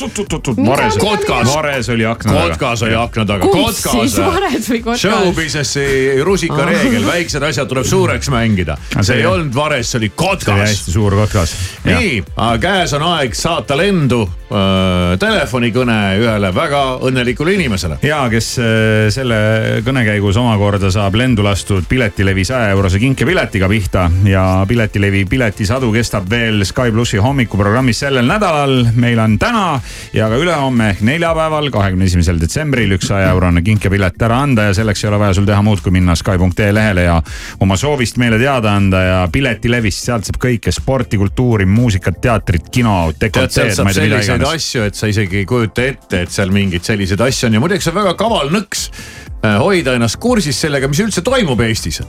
Kotkas, 1.00 1.48
Vares 1.48 1.88
oli 1.92 2.06
akna 2.08 2.32
taga. 2.34 2.48
kotkas 2.50 2.82
oli 2.84 2.96
akna 2.98 3.24
taga, 3.28 3.48
Kus 3.48 3.80
siis, 3.80 4.16
kotkas. 4.18 4.68
Kotkas? 4.84 5.00
Showbusinessi 5.00 5.86
rusikareegel, 6.26 7.06
väiksed 7.06 7.46
asjad 7.48 7.70
tuleb 7.70 7.88
suureks 7.88 8.30
mängida. 8.32 8.76
see 9.00 9.22
ei 9.22 9.26
olnud 9.28 9.54
Vares, 9.56 9.90
see 9.90 10.02
oli 10.02 10.10
kotkas. 10.14 10.60
hästi 10.60 10.94
suur 10.94 11.16
kotkas. 11.22 11.54
nii, 11.88 12.22
käes 12.60 12.92
on 12.98 13.06
aeg 13.14 13.36
saata 13.38 13.76
lendu 13.78 14.22
äh, 14.24 15.16
telefonikõne 15.20 15.98
ühele 16.20 16.52
väga 16.54 16.82
õnnelikule 17.08 17.56
inimesele. 17.56 17.98
ja 18.04 18.22
kes 18.32 18.50
äh, 18.60 19.08
selle 19.14 19.40
kõne 19.86 20.04
käigus 20.06 20.36
omakorda 20.40 20.92
saab 20.94 21.16
lendu 21.18 21.44
lastud 21.46 21.88
Piletilevi 21.88 22.44
saja 22.44 22.70
eurose 22.74 23.00
kinkepiletiga 23.02 23.68
pihta 23.72 24.08
ja 24.28 24.44
Piletilevi 24.68 25.24
piletisadu 25.30 25.92
kestab 25.94 26.28
veel 26.30 26.64
Sky 26.68 26.92
plussi 26.92 27.20
hommikuprogrammis 27.54 28.00
sellel 28.02 28.26
nädalal. 28.26 28.86
meil 28.94 29.18
on 29.18 29.38
täna 29.38 29.80
ja 30.12 30.28
ka 30.28 30.36
ülehomme 30.36 30.88
ehk 30.90 31.02
neljapäeval, 31.06 31.70
kahekümne 31.70 32.08
esimesel 32.08 32.40
detsembril 32.40 32.96
üks 32.96 33.06
saja 33.08 33.30
eurone 33.30 33.62
kinkepilet 33.62 34.22
ära 34.26 34.40
anda 34.42 34.66
ja 34.68 34.74
selleks 34.74 35.04
ei 35.04 35.08
ole 35.10 35.18
vaja 35.22 35.34
sul 35.38 35.46
teha 35.46 35.62
muud, 35.62 35.82
kui 35.84 35.92
minna 35.94 36.16
Sky.ee 36.18 36.72
lehele 36.74 37.04
ja 37.06 37.20
oma 37.62 37.76
soovist 37.78 38.18
meile 38.18 38.38
teada 38.42 38.74
anda 38.74 39.02
ja 39.02 39.20
Piletilevist, 39.32 40.02
sealt 40.02 40.26
saab 40.26 40.40
kõike 40.42 40.72
sporti, 40.74 41.18
kultuuri, 41.20 41.66
muusikat, 41.66 42.18
teatrit, 42.24 42.66
kino, 42.74 43.12
dekolteed, 43.20 43.76
ma 43.84 43.94
ei 43.94 44.00
tea 44.00 44.08
mida 44.08 44.22
iganes. 44.24 44.56
asju, 44.58 44.88
et 44.88 44.98
sa 44.98 45.10
isegi 45.10 45.44
ei 45.44 45.46
kujuta 45.46 45.86
ette, 45.86 46.24
et 46.26 46.34
seal 46.34 46.50
mingeid 46.54 46.82
selliseid 46.86 47.22
asju 47.22 47.48
on 47.50 47.58
ja 47.58 47.62
muideks 47.62 47.90
on 47.92 47.98
väga 48.00 48.16
kaval 48.18 48.50
nõks 48.54 48.88
äh, 48.90 49.60
hoida 49.62 49.94
ennast 49.94 50.18
kursis 50.22 50.58
sellega, 50.66 50.90
mis 50.90 51.04
üldse 51.06 51.22
toimub 51.22 51.62
Eestis. 51.68 52.02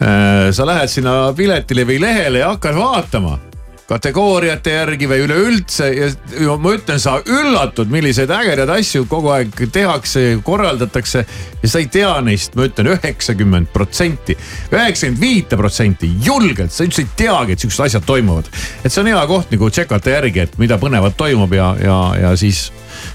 sa 0.00 0.64
lähed 0.64 0.88
sinna 0.88 1.34
Piletilevi 1.36 1.98
lehele 2.00 2.40
ja 2.40 2.54
hakkad 2.54 2.72
vaatama 2.72 3.36
kategooriate 3.90 4.74
järgi 4.74 5.08
või 5.10 5.24
üleüldse 5.24 5.88
ja, 5.90 6.08
ma 6.60 6.74
ütlen, 6.76 7.00
sa 7.02 7.16
üllatud, 7.26 7.90
milliseid 7.90 8.30
ägedaid 8.34 8.70
asju 8.76 9.06
kogu 9.10 9.32
aeg 9.34 9.64
tehakse, 9.72 10.24
korraldatakse. 10.46 11.24
ja 11.62 11.68
sa 11.68 11.82
ei 11.82 11.88
tea 11.92 12.12
neist, 12.24 12.54
ma 12.58 12.68
ütlen 12.68 12.92
üheksakümmend 12.94 13.72
protsenti, 13.74 14.36
üheksakümmend 14.70 15.20
viite 15.20 15.58
protsenti 15.60 16.12
julgelt, 16.24 16.72
sa 16.72 16.86
üldse 16.86 17.04
ei 17.04 17.10
teagi, 17.16 17.56
et 17.56 17.66
siuksed 17.66 17.86
asjad 17.88 18.06
toimuvad. 18.06 18.50
et 18.84 18.92
see 18.92 19.02
on 19.02 19.10
hea 19.10 19.24
koht 19.26 19.50
nagu 19.54 19.70
tšekata 19.70 20.16
järgi, 20.18 20.46
et 20.46 20.58
mida 20.62 20.78
põnevat 20.80 21.18
toimub 21.18 21.54
ja, 21.56 21.74
ja, 21.82 21.98
ja 22.20 22.36
siis 22.38 22.68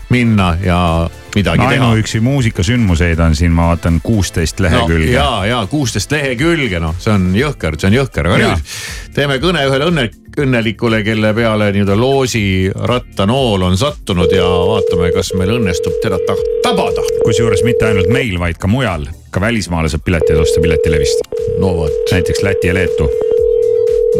minna 0.09 0.57
ja 0.63 1.09
midagi 1.35 1.59
no, 1.63 1.69
teha 1.69 1.87
ainuüksi 1.89 2.19
muusikasündmuseid 2.23 3.19
on 3.19 3.35
siin, 3.35 3.51
ma 3.51 3.67
vaatan, 3.73 3.99
kuusteist 4.03 4.59
lehekülge 4.63 5.11
no, 5.11 5.17
ja, 5.17 5.45
ja 5.45 5.63
kuusteist 5.69 6.11
lehekülge, 6.11 6.79
noh, 6.79 6.95
see 6.99 7.11
on 7.13 7.31
jõhker, 7.35 7.75
see 7.79 7.89
on 7.91 7.97
jõhker, 7.99 8.29
aga 8.29 8.37
Ja. 8.39 8.53
nüüd 8.53 9.13
teeme 9.15 9.37
kõne 9.43 9.65
ühele 9.67 9.89
õnne, 9.89 10.05
õnnelikule, 10.39 11.01
kelle 11.07 11.33
peale 11.33 11.69
nii-öelda 11.71 11.95
loosirattanool 11.99 13.61
on 13.67 13.77
sattunud 13.79 14.31
ja 14.35 14.47
vaatame, 14.47 15.11
kas 15.15 15.33
meil 15.39 15.53
õnnestub 15.57 15.99
teda 16.03 16.19
ta 16.27 16.35
tabada. 16.63 17.03
kusjuures 17.23 17.63
mitte 17.63 17.85
ainult 17.87 18.11
meil, 18.11 18.39
vaid 18.39 18.57
ka 18.59 18.67
mujal, 18.71 19.07
ka 19.31 19.41
välismaale 19.43 19.89
saab 19.91 20.03
pileteid 20.07 20.39
osta 20.39 20.61
Piletilevist. 20.61 21.27
no 21.59 21.75
vot. 21.77 21.91
näiteks 22.11 22.43
Läti 22.43 22.67
ja 22.67 22.73
Leetu. 22.73 23.09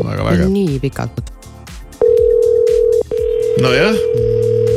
väga 0.04 0.24
vägev. 0.26 0.50
nii 0.52 0.80
pikalt. 0.80 1.22
nojah. 3.62 3.96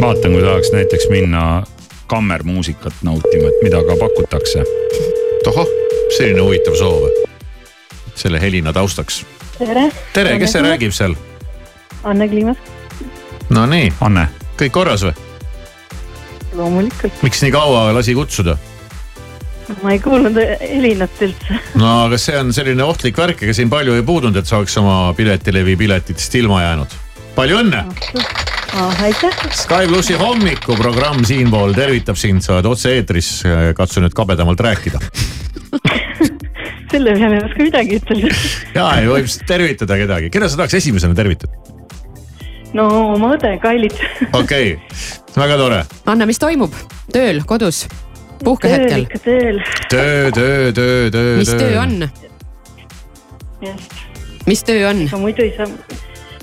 Vaatan, 0.01 0.33
kui 0.33 0.43
tahaks 0.43 0.73
näiteks 0.73 1.09
minna 1.09 1.63
kammermuusikat 2.07 2.95
nautima, 3.03 3.49
et 3.49 3.63
mida 3.63 3.83
ka 3.83 3.97
pakutakse. 4.01 4.63
tohoh, 5.45 5.69
selline 6.17 6.41
huvitav 6.41 6.75
soov. 6.75 7.09
selle 8.15 8.41
helina 8.41 8.73
taustaks. 8.73 9.27
tere. 9.59 9.93
tere, 10.13 10.39
kes 10.39 10.53
see 10.53 10.63
räägib 10.63 10.93
seal? 10.93 11.15
Anne 12.05 12.29
Kliimas, 12.29 12.57
Nonii. 13.49 13.93
Anne. 14.01 14.29
kõik 14.61 14.71
korras 14.71 15.05
või? 15.05 15.15
loomulikult. 16.53 17.23
miks 17.23 17.43
nii 17.43 17.53
kaua 17.53 17.89
lasi 17.95 18.15
kutsuda? 18.15 18.57
ma 19.83 19.93
ei 19.93 19.99
kuulnud 20.01 20.39
helinat 20.61 21.23
üldse. 21.27 21.59
no 21.75 22.07
kas 22.13 22.29
see 22.31 22.39
on 22.39 22.53
selline 22.55 22.85
ohtlik 22.85 23.19
värk, 23.19 23.43
ega 23.43 23.57
siin 23.57 23.71
palju 23.71 23.99
ei 23.99 24.07
puudunud, 24.07 24.37
et 24.37 24.47
sa 24.47 24.63
oleks 24.63 24.77
oma 24.81 25.15
Piletilevi 25.17 25.77
piletitest 25.77 26.39
ilma 26.41 26.63
jäänud? 26.63 26.97
palju 27.35 27.61
õnne. 27.65 27.85
Ah, 28.77 29.03
aitäh. 29.03 29.35
Sky 29.57 29.89
plussi 29.89 30.15
hommikuprogramm 30.19 31.25
siinpool 31.27 31.73
tervitab 31.77 32.19
sind, 32.21 32.45
sa 32.45 32.59
oled 32.59 32.69
otse-eetris, 32.69 33.31
katsu 33.77 34.05
nüüd 34.05 34.15
kabedamalt 34.17 34.61
rääkida. 34.61 35.01
selle 36.91 37.13
peale 37.15 37.37
ei 37.37 37.45
oska 37.45 37.65
midagi 37.65 37.99
ütelda. 38.01 38.31
ja, 38.75 38.87
ei 39.01 39.09
võib 39.11 39.29
tervitada 39.49 39.99
kedagi, 40.01 40.31
keda 40.33 40.49
sa 40.49 40.61
tahaks 40.61 40.79
esimesena 40.81 41.17
tervitada? 41.19 41.53
no 42.77 42.89
oma 43.15 43.33
õde 43.37 43.55
Kailit. 43.63 43.97
okei 44.41 44.75
okay., 44.77 45.01
väga 45.39 45.59
tore. 45.61 45.83
Anne, 46.11 46.29
mis 46.29 46.41
toimub? 46.41 46.77
tööl, 47.13 47.43
kodus, 47.49 47.85
puhkehetkel? 48.45 49.07
ikka 49.07 49.23
tööl. 49.25 49.61
töö, 49.93 50.31
töö, 50.37 50.73
töö, 50.77 51.11
töö. 51.15 51.37
mis 51.41 51.53
töö 51.53 51.75
on? 51.83 51.99
just. 53.65 54.01
mis 54.49 54.65
töö 54.69 54.89
on? 54.91 55.05
muidu 55.25 55.45
ei 55.45 55.55
saa, 55.57 55.69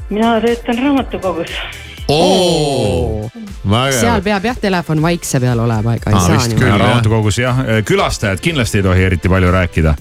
mina 0.09 0.38
töötan 0.45 0.82
raamatukogus. 0.84 1.57
oo, 2.08 3.30
seal 3.91 4.22
peab 4.26 4.45
jah 4.45 4.58
telefon 4.62 5.01
vaikse 5.01 5.39
peal 5.43 5.60
olema, 5.60 5.95
ega 5.97 6.12
ei 6.12 6.20
saa 6.26 6.47
niimoodi. 6.47 6.82
raamatukogus 6.82 7.39
jah, 7.41 7.62
külastajad 7.86 8.43
kindlasti 8.43 8.82
ei 8.82 8.89
tohi 8.89 9.08
eriti 9.10 9.32
palju 9.32 9.53
rääkida. 9.56 9.95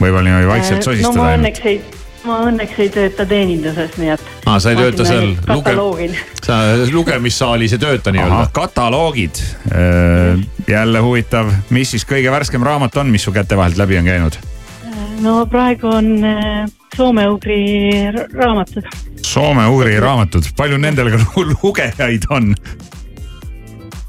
võib-olla 0.00 0.28
niimoodi 0.28 0.48
vaikselt 0.48 0.78
no 0.78 0.84
ma 0.84 0.90
sosistada 0.90 1.24
ainult. 1.24 1.40
õnneks 1.40 1.66
ei, 1.68 1.80
ma 2.24 2.38
õnneks 2.48 2.78
ei 2.78 2.92
tööta 2.94 3.26
teeninduses, 3.26 3.96
nii 4.00 4.14
et. 4.14 4.24
aa, 4.46 4.58
sa 4.62 4.72
ei 4.72 4.78
tööta 4.78 5.04
seal 5.08 5.28
luge-, 5.34 5.46
kataloogil. 5.50 6.16
sa 6.46 6.60
lugemissaalis 6.92 7.76
ei 7.76 7.82
tööta 7.82 8.14
nii-öelda? 8.14 8.46
kataloogid, 8.56 9.42
jälle 10.68 11.04
huvitav, 11.04 11.52
mis 11.70 11.96
siis 11.96 12.06
kõige 12.08 12.32
värskem 12.32 12.64
raamat 12.66 13.02
on, 13.02 13.10
mis 13.12 13.26
su 13.26 13.34
käte 13.34 13.58
vahelt 13.58 13.80
läbi 13.80 13.98
on 13.98 14.12
käinud? 14.12 14.38
no 15.20 15.40
praegu 15.50 15.90
on 15.92 16.14
äh, 16.24 16.70
soome-ugri 16.96 17.60
ra- 18.14 18.28
raamatud. 18.34 18.86
Soome-ugri 19.26 19.98
raamatud, 20.02 20.48
palju 20.58 20.78
nendel 20.82 21.12
ka 21.14 21.20
lu- 21.22 21.50
lugejaid 21.54 22.26
on? 22.30 22.54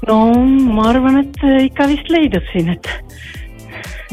no 0.08 0.16
ma 0.74 0.88
arvan, 0.90 1.20
et 1.22 1.44
ikka 1.68 1.86
vist 1.92 2.08
leidub 2.10 2.42
siin, 2.50 2.72
et 2.74 2.88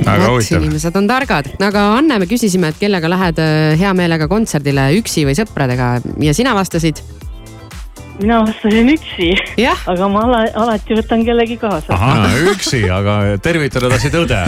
väga 0.05 0.27
huvitav. 0.29 0.61
inimesed 0.61 0.99
on 0.99 1.07
targad, 1.09 1.49
aga 1.65 1.85
Anne, 1.97 2.19
me 2.21 2.27
küsisime, 2.29 2.69
et 2.69 2.77
kellega 2.81 3.09
lähed 3.09 3.41
äh, 3.41 3.73
hea 3.79 3.93
meelega 3.97 4.29
kontserdile, 4.31 4.89
üksi 4.99 5.25
või 5.27 5.37
sõpradega 5.39 5.95
ja 6.23 6.35
sina 6.37 6.53
vastasid. 6.57 7.01
Mina 8.19 8.39
vastasin 8.43 8.89
üksi. 8.93 9.29
aga 9.87 10.07
ma 10.11 10.23
ala, 10.27 10.41
alati 10.61 10.97
võtan 10.99 11.23
kellegi 11.25 11.57
kaasa. 11.61 11.97
üksi, 12.51 12.83
aga 12.91 13.37
tervitada 13.43 13.89
tahtsid 13.91 14.17
õde 14.19 14.39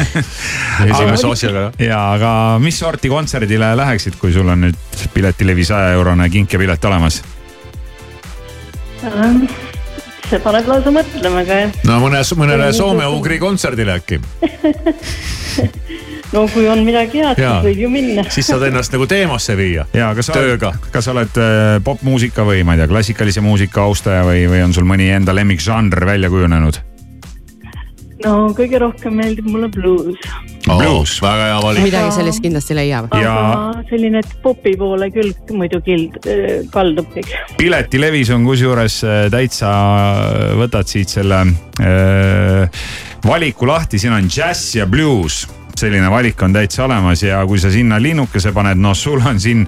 esimese 0.91 1.28
osjaga. 1.28 1.69
ja 1.80 2.01
aga 2.15 2.32
mis 2.63 2.80
sorti 2.80 3.11
kontserdile 3.11 3.74
läheksid, 3.80 4.17
kui 4.22 4.34
sul 4.36 4.49
on 4.51 4.67
nüüd 4.67 5.05
piletilevi 5.13 5.65
saja 5.67 5.95
eurone 5.97 6.30
kinkepilet 6.30 6.89
olemas? 6.91 7.22
Ähm, 9.07 9.45
see 10.30 10.39
paneb 10.43 10.67
lausa 10.69 10.93
mõtlema, 10.93 11.45
aga 11.45 11.63
no 11.88 12.01
mõne, 12.03 12.22
mõnele 12.38 12.72
soome-ugri 12.76 13.39
kontserdile 13.41 13.99
äkki. 14.01 14.22
no 16.32 16.45
kui 16.51 16.67
on 16.71 16.84
midagi 16.88 17.21
head, 17.21 17.39
siis 17.39 17.65
võib 17.65 17.82
ju 17.86 17.89
minna. 17.91 18.25
siis 18.36 18.51
saad 18.51 18.67
ennast 18.69 18.93
nagu 18.95 19.07
teemasse 19.09 19.57
viia. 19.59 19.88
ja 19.93 20.11
kas 20.17 20.32
sa 20.32 20.39
oled 20.39 20.69
kas 20.91 21.07
sa 21.07 21.15
oled 21.15 21.41
äh, 21.41 21.73
popmuusika 21.84 22.45
või 22.47 22.63
ma 22.67 22.77
ei 22.77 22.84
tea, 22.84 22.91
klassikalise 22.91 23.43
muusika 23.45 23.86
austaja 23.88 24.23
või, 24.27 24.45
või 24.51 24.63
on 24.65 24.75
sul 24.75 24.88
mõni 24.88 25.11
enda 25.15 25.36
lemmikžanr 25.36 26.07
välja 26.07 26.32
kujunenud? 26.34 26.82
no 28.25 28.34
kõige 28.57 28.79
rohkem 28.82 29.15
meeldib 29.17 29.47
mulle 29.49 29.67
bluus. 29.73 30.17
bluus, 30.67 31.15
väga 31.23 31.47
hea 31.49 31.59
valik. 31.63 31.86
midagi 31.86 32.15
sellist 32.15 32.43
kindlasti 32.43 32.77
leiab. 32.77 33.09
aga 33.17 33.84
selline 33.89 34.21
popi 34.43 34.75
poole 34.79 35.09
küll 35.13 35.32
muidu 35.57 35.82
kild, 35.86 36.19
kaldub 36.73 37.09
kõik. 37.15 37.32
piletilevis 37.57 38.34
on 38.36 38.45
kusjuures 38.47 38.99
äh, 39.07 39.23
täitsa, 39.34 39.71
võtad 40.59 40.91
siit 40.91 41.13
selle 41.13 41.41
äh, 41.82 42.84
valiku 43.25 43.69
lahti, 43.69 44.01
siin 44.01 44.15
on 44.17 44.29
džäss 44.29 44.75
ja 44.77 44.88
bluus. 44.89 45.43
Selline 45.82 46.11
valik 46.11 46.41
on 46.45 46.53
täitsa 46.53 46.86
olemas 46.86 47.23
ja 47.23 47.41
kui 47.47 47.59
sa 47.59 47.71
sinna 47.73 47.99
linnukese 48.01 48.53
paned, 48.55 48.79
noh, 48.82 48.95
sul 48.97 49.21
on 49.25 49.39
siin, 49.41 49.65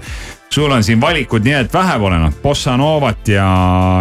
sul 0.52 0.72
on 0.72 0.84
siin 0.86 1.00
valikud 1.02 1.44
nii 1.44 1.56
et 1.64 1.74
vähe 1.74 1.98
pole 2.02 2.20
noh, 2.22 2.32
bossa 2.42 2.76
novat 2.80 3.28
ja, 3.28 3.48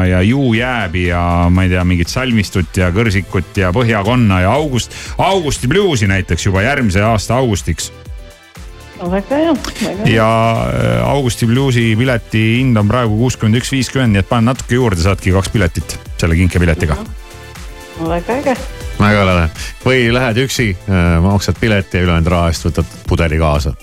ja 0.09 0.21
Ju 0.21 0.53
jääbi 0.57 1.07
ja 1.07 1.23
ma 1.49 1.65
ei 1.65 1.73
tea, 1.73 1.83
mingit 1.87 2.13
salmistut 2.13 2.77
ja 2.77 2.91
kõrsikut 2.95 3.57
ja 3.57 3.73
põhjakonna 3.75 4.43
ja 4.45 4.53
august, 4.53 4.95
augusti 5.17 5.67
bluusi 5.71 6.09
näiteks 6.11 6.49
juba 6.49 6.65
järgmise 6.65 7.03
aasta 7.03 7.41
augustiks 7.41 7.91
no 9.03 9.11
väga 9.11 9.41
hea, 9.41 9.55
väga 9.55 10.05
hea. 10.05 10.15
ja 10.15 10.29
äh, 10.69 11.09
Augusti 11.09 11.49
bluusi 11.49 11.89
pileti 11.99 12.43
hind 12.59 12.79
on 12.79 12.89
praegu 12.91 13.17
kuuskümmend 13.19 13.61
üks, 13.61 13.73
viiskümmend, 13.73 14.15
nii 14.15 14.23
et 14.23 14.29
pane 14.29 14.47
natuke 14.51 14.79
juurde, 14.79 15.01
saadki 15.03 15.35
kaks 15.35 15.51
piletit 15.53 15.99
selle 16.21 16.39
kinkepiletiga. 16.39 16.97
no 17.99 18.09
väga 18.09 18.39
äge. 18.41 18.57
Väga 18.99 19.25
lahe 19.25 19.47
või 19.85 20.05
lähed 20.13 20.43
üksi, 20.45 20.73
maksad 21.21 21.59
pileti 21.59 21.97
ja 21.97 22.07
ülejäänud 22.07 22.31
raha 22.31 22.51
eest 22.51 22.67
võtad 22.67 22.95
pudeli 23.07 23.39
kaasa. 23.41 23.73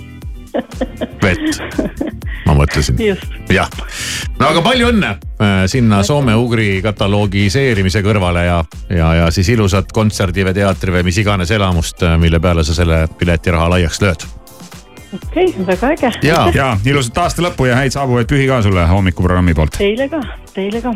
vett, 1.22 1.60
ma 2.46 2.54
mõtlesin. 2.58 2.98
jah, 3.50 3.68
no 4.38 4.48
aga 4.48 4.62
palju 4.64 4.88
õnne 4.90 5.10
äh, 5.14 5.62
sinna 5.70 6.02
soome-ugri 6.06 6.80
katalogiseerimise 6.82 8.02
kõrvale 8.02 8.44
ja, 8.46 8.58
ja, 8.90 9.12
ja 9.20 9.30
siis 9.34 9.52
ilusat 9.54 9.92
kontserdi 9.94 10.44
või 10.46 10.56
teatri 10.56 10.94
või 10.96 11.06
mis 11.06 11.20
iganes 11.22 11.50
elamust, 11.54 12.02
mille 12.18 12.40
peale 12.40 12.64
sa 12.66 12.74
selle 12.74 13.04
piletiraha 13.18 13.70
laiaks 13.76 14.02
lööd. 14.02 14.26
okei 15.14 15.46
okay,, 15.46 15.66
väga 15.66 15.94
äge. 15.94 16.12
ja, 16.26 16.42
ja 16.54 16.72
ilusat 16.84 17.22
aasta 17.26 17.46
lõppu 17.46 17.70
ja 17.70 17.78
häid 17.78 17.94
saabuvaid 17.94 18.30
pühi 18.30 18.50
ka 18.50 18.62
sulle 18.66 18.86
hommikuprogrammi 18.90 19.54
poolt. 19.54 19.78
Teile 19.78 20.08
ka, 20.10 20.22
teile 20.54 20.82
ka. 20.82 20.94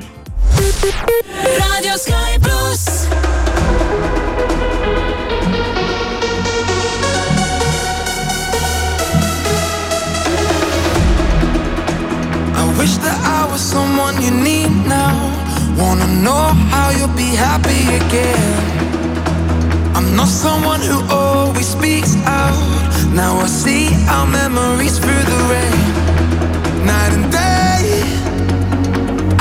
Radio 1.58 1.98
Sky 1.98 2.42
pluss. 2.42 3.33
Wish 12.84 12.98
that 12.98 13.20
I 13.40 13.50
was 13.50 13.62
someone 13.62 14.14
you 14.20 14.30
need 14.30 14.72
now. 15.00 15.16
Wanna 15.80 16.08
know 16.26 16.44
how 16.74 16.88
you'll 16.96 17.16
be 17.26 17.30
happy 17.46 17.82
again. 18.00 18.52
I'm 19.96 20.08
not 20.18 20.28
someone 20.28 20.82
who 20.90 20.98
always 21.08 21.68
speaks 21.76 22.12
out. 22.42 22.60
Now 23.20 23.32
I 23.46 23.48
see 23.62 23.84
our 24.14 24.26
memories 24.40 24.96
through 25.02 25.24
the 25.32 25.40
rain. 25.52 25.80
Night 26.90 27.12
and 27.16 27.26
day. 27.44 27.84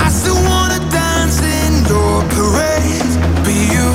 I 0.05 0.07
still 0.19 0.39
wanna 0.51 0.79
dance 1.01 1.37
in 1.59 1.71
your 1.91 2.15
parade. 2.35 3.11
But 3.43 3.57
you 3.73 3.87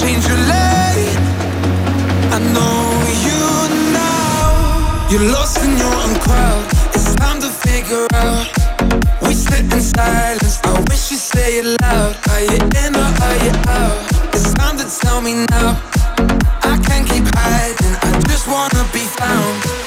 change 0.00 0.24
your 0.30 0.42
lane. 0.52 1.16
I 2.36 2.38
know 2.54 2.80
you 3.26 3.42
now. 4.02 4.44
You're 5.10 5.28
lost 5.36 5.56
in 5.64 5.72
your 5.82 5.94
own 6.02 6.14
crowd. 6.26 6.79
Figure 7.50 8.06
out. 8.14 8.46
We 9.22 9.34
sit 9.34 9.72
in 9.72 9.80
silence. 9.80 10.60
I 10.64 10.78
wish 10.88 11.10
you 11.10 11.16
say 11.16 11.58
it 11.58 11.80
loud. 11.82 12.16
Are 12.30 12.40
you 12.40 12.58
in 12.84 12.94
or 12.94 13.10
are 13.26 13.38
you 13.44 13.52
out? 13.66 14.34
It's 14.34 14.54
time 14.54 14.78
to 14.78 14.86
tell 15.00 15.20
me 15.20 15.44
now. 15.50 15.80
I 16.62 16.78
can't 16.86 17.06
keep 17.08 17.24
hiding. 17.34 17.96
I 18.02 18.20
just 18.28 18.46
wanna 18.46 18.84
be 18.92 19.00
found. 19.18 19.79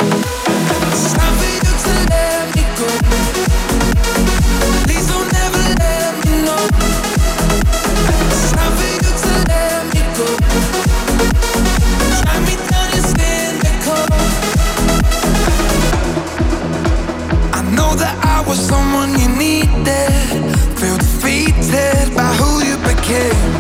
Was 18.48 18.60
someone 18.60 19.12
you 19.20 19.30
needed. 19.30 20.32
Feel 20.80 20.98
defeated 20.98 22.16
by 22.16 22.30
who 22.40 22.64
you 22.64 22.78
became. 22.78 23.52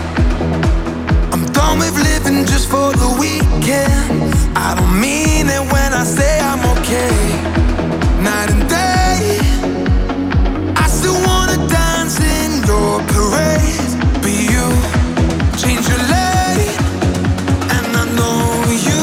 I'm 1.32 1.46
done 1.54 1.80
with 1.80 1.96
living 1.98 2.46
just 2.46 2.70
for 2.70 2.92
the 2.94 3.10
weekend. 3.20 4.34
I 4.56 4.76
don't 4.78 5.00
mean 5.00 5.48
it 5.48 5.64
when 5.72 5.94
I 5.94 6.04
say 6.04 6.40
I'm 6.40 6.64
okay. 6.78 7.16
Night 8.22 8.50
and 8.52 8.64
day, 8.70 9.40
I 10.76 10.88
still 10.88 11.20
wanna 11.28 11.58
dance 11.68 12.20
in 12.20 12.52
your 12.70 13.00
parade. 13.14 13.92
But 14.22 14.36
you 14.52 14.66
change 15.62 15.86
your 15.92 16.04
lane, 16.14 16.78
and 17.76 17.88
I 18.02 18.06
know 18.18 18.40
you 18.88 19.02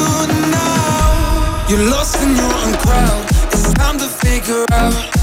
now. 0.50 1.66
You're 1.68 1.86
lost 1.90 2.16
in 2.22 2.30
your 2.36 2.52
own 2.62 2.74
crowd. 2.84 3.24
It's 3.52 3.72
time 3.74 3.98
to 3.98 4.08
figure 4.08 4.64
out. 4.72 5.19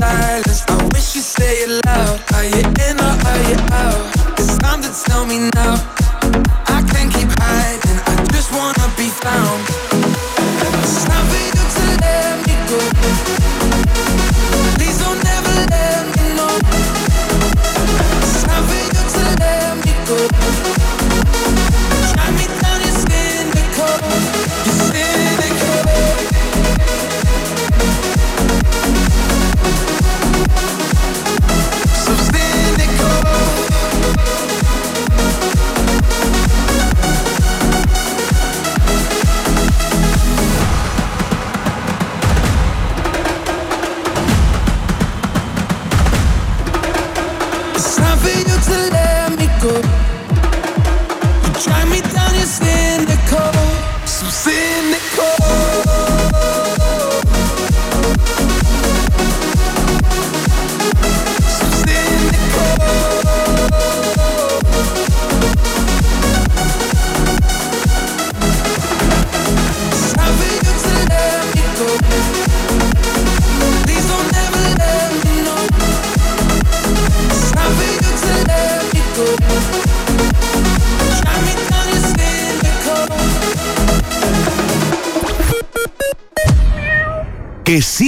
Silence. 0.00 0.64
I 0.68 0.84
wish 0.92 1.14
you 1.14 1.22
say 1.22 1.54
it 1.64 1.86
loud. 1.86 2.20
Are 2.34 2.44
you 2.44 2.62
in 2.88 3.00
or 3.00 3.14
are 3.30 3.42
you 3.48 3.56
out? 3.72 4.38
It's 4.38 4.58
time 4.58 4.82
to 4.82 4.90
tell 5.04 5.26
me 5.26 5.50
now. 5.54 6.05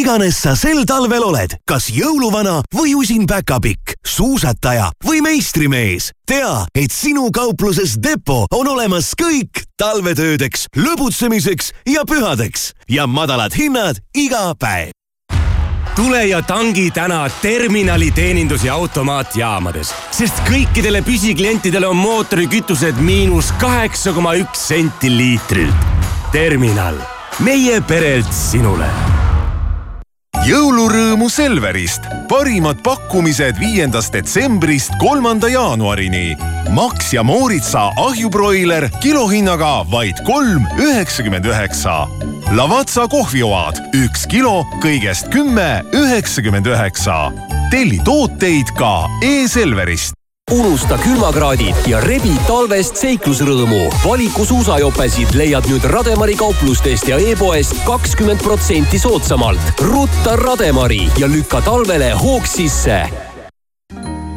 Iganes 0.09 0.38
sa 0.40 0.54
sel 0.56 0.86
talvel 0.88 1.20
oled, 1.20 1.52
kas 1.68 1.90
jõuluvana 1.92 2.62
või 2.72 2.94
usin 2.96 3.26
päkapikk, 3.28 3.98
suusataja 4.09 4.86
või 5.04 5.18
meistrimees, 5.20 6.06
tea, 6.24 6.62
et 6.72 6.94
sinu 6.94 7.26
kaupluses 7.28 7.98
Depo 8.00 8.46
on 8.56 8.70
olemas 8.72 9.11
kõik 9.20 9.66
talvetöödeks, 9.76 10.70
lõbutsemiseks 10.80 11.74
ja 11.92 12.06
pühadeks. 12.09 12.70
Ja 12.88 13.04
madalad 13.04 13.52
hinnad 13.52 14.00
iga 14.16 14.54
päev. 14.56 14.94
Tule 15.92 16.24
ja 16.30 16.40
tangi 16.40 16.88
täna 16.88 17.26
terminali 17.42 18.09
teenindus- 18.09 18.64
ja 18.64 18.80
automaatjaamades, 18.80 19.92
sest 20.09 20.40
kõikidele 20.48 21.04
püsiklientidele 21.04 21.84
on 21.84 22.00
mootorikütused 22.00 22.96
miinus 22.96 23.52
kaheksa 23.61 24.16
koma 24.16 24.38
üks 24.40 24.68
senti 24.72 25.12
liitrilt. 25.12 25.86
terminal, 26.32 26.96
meie 27.44 27.80
perelt 27.80 28.32
sinule 28.32 28.88
jõulurõõmu 30.49 31.28
Selverist. 31.28 32.07
parimad 32.28 32.80
pakkumised 32.84 33.59
viiendast 33.61 34.12
detsembrist 34.12 34.94
kolmanda 35.01 35.49
jaanuarini. 35.49 36.36
Max 36.72 37.12
ja 37.12 37.22
Mooritsa 37.22 37.90
ahjubroiler 37.96 38.88
kilohinnaga 39.03 39.84
vaid 39.90 40.20
kolm 40.24 40.64
üheksakümmend 40.78 41.44
üheksa. 41.44 42.09
Lavazza 42.57 43.09
kohvioad 43.09 43.80
üks 43.92 44.26
kilo 44.28 44.64
kõigest 44.84 45.28
kümme 45.32 45.84
üheksakümmend 45.92 46.66
üheksa. 46.66 47.32
telli 47.70 48.01
tooteid 48.05 48.72
ka 48.76 49.09
e-Selverist 49.24 50.17
unusta 50.51 50.99
külmakraadid 50.99 51.76
ja 51.86 52.01
rebi 52.01 52.32
talvest 52.46 52.96
seiklusrõõmu. 52.96 53.88
valiku 54.05 54.44
suusajopesid 54.44 55.34
leiad 55.36 55.68
nüüd 55.68 55.84
Rademari 55.84 56.36
kauplustest 56.38 57.09
ja 57.09 57.18
e-poest 57.18 57.76
kakskümmend 57.86 58.42
protsenti 58.42 58.99
soodsamalt. 58.99 59.61
rutta 59.80 60.36
Rademari 60.36 61.09
ja 61.18 61.28
lükka 61.28 61.61
talvele 61.61 62.11
hoog 62.12 62.46
sisse. 62.46 63.03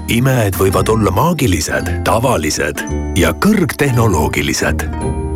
imed 0.08 0.56
võivad 0.60 0.90
olla 0.90 1.12
maagilised, 1.12 2.04
tavalised 2.04 2.84
ja 3.16 3.34
kõrgtehnoloogilised. 3.34 4.90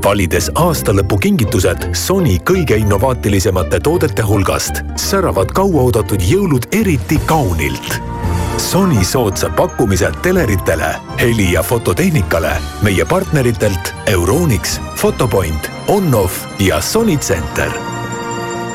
valides 0.03 0.51
aastalõpukingitused 0.55 1.95
Sony 1.95 2.38
kõige 2.38 2.76
innovaatilisemate 2.78 3.80
toodete 3.80 4.21
hulgast, 4.21 4.84
säravad 4.95 5.51
kauaoodatud 5.51 6.21
jõulud 6.21 6.67
eriti 6.71 7.17
kaunilt 7.26 8.14
Sony 8.58 9.03
soodsad 9.06 9.56
pakkumised 9.56 10.16
teleritele, 10.22 10.95
heli- 11.20 11.51
ja 11.51 11.64
fototehnikale 11.64 12.58
meie 12.82 13.06
partneritelt 13.06 13.95
Euronix, 14.06 14.80
Fotopoint, 14.95 15.72
Onoff 15.88 16.45
ja 16.60 16.82
Sony 16.82 17.18
Center. 17.18 17.72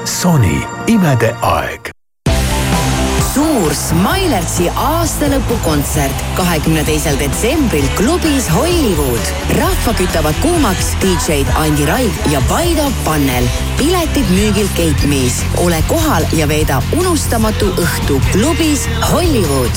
Sony, 0.05 0.61
imede 0.87 1.35
aeg 1.43 1.91
suur 3.31 3.74
Smilertsi 3.76 4.66
aastalõpukontsert 4.74 6.22
kahekümne 6.39 6.83
teisel 6.87 7.18
detsembril 7.20 7.87
klubis 7.99 8.49
Hollywood. 8.51 9.31
rahva 9.59 9.95
kütavad 9.99 10.35
kuumaks 10.43 10.95
DJ-d 11.03 11.55
Andi 11.61 11.87
Raig 11.87 12.26
ja 12.33 12.43
Paido 12.49 12.89
Pannel. 13.05 13.47
piletid 13.78 14.26
müügil 14.35 14.68
Gate 14.76 15.07
Me's. 15.07 15.45
ole 15.57 15.83
kohal 15.89 16.26
ja 16.33 16.49
veeda 16.49 16.83
unustamatu 16.99 17.70
õhtu 17.78 18.20
klubis 18.33 18.89
Hollywood. 19.12 19.74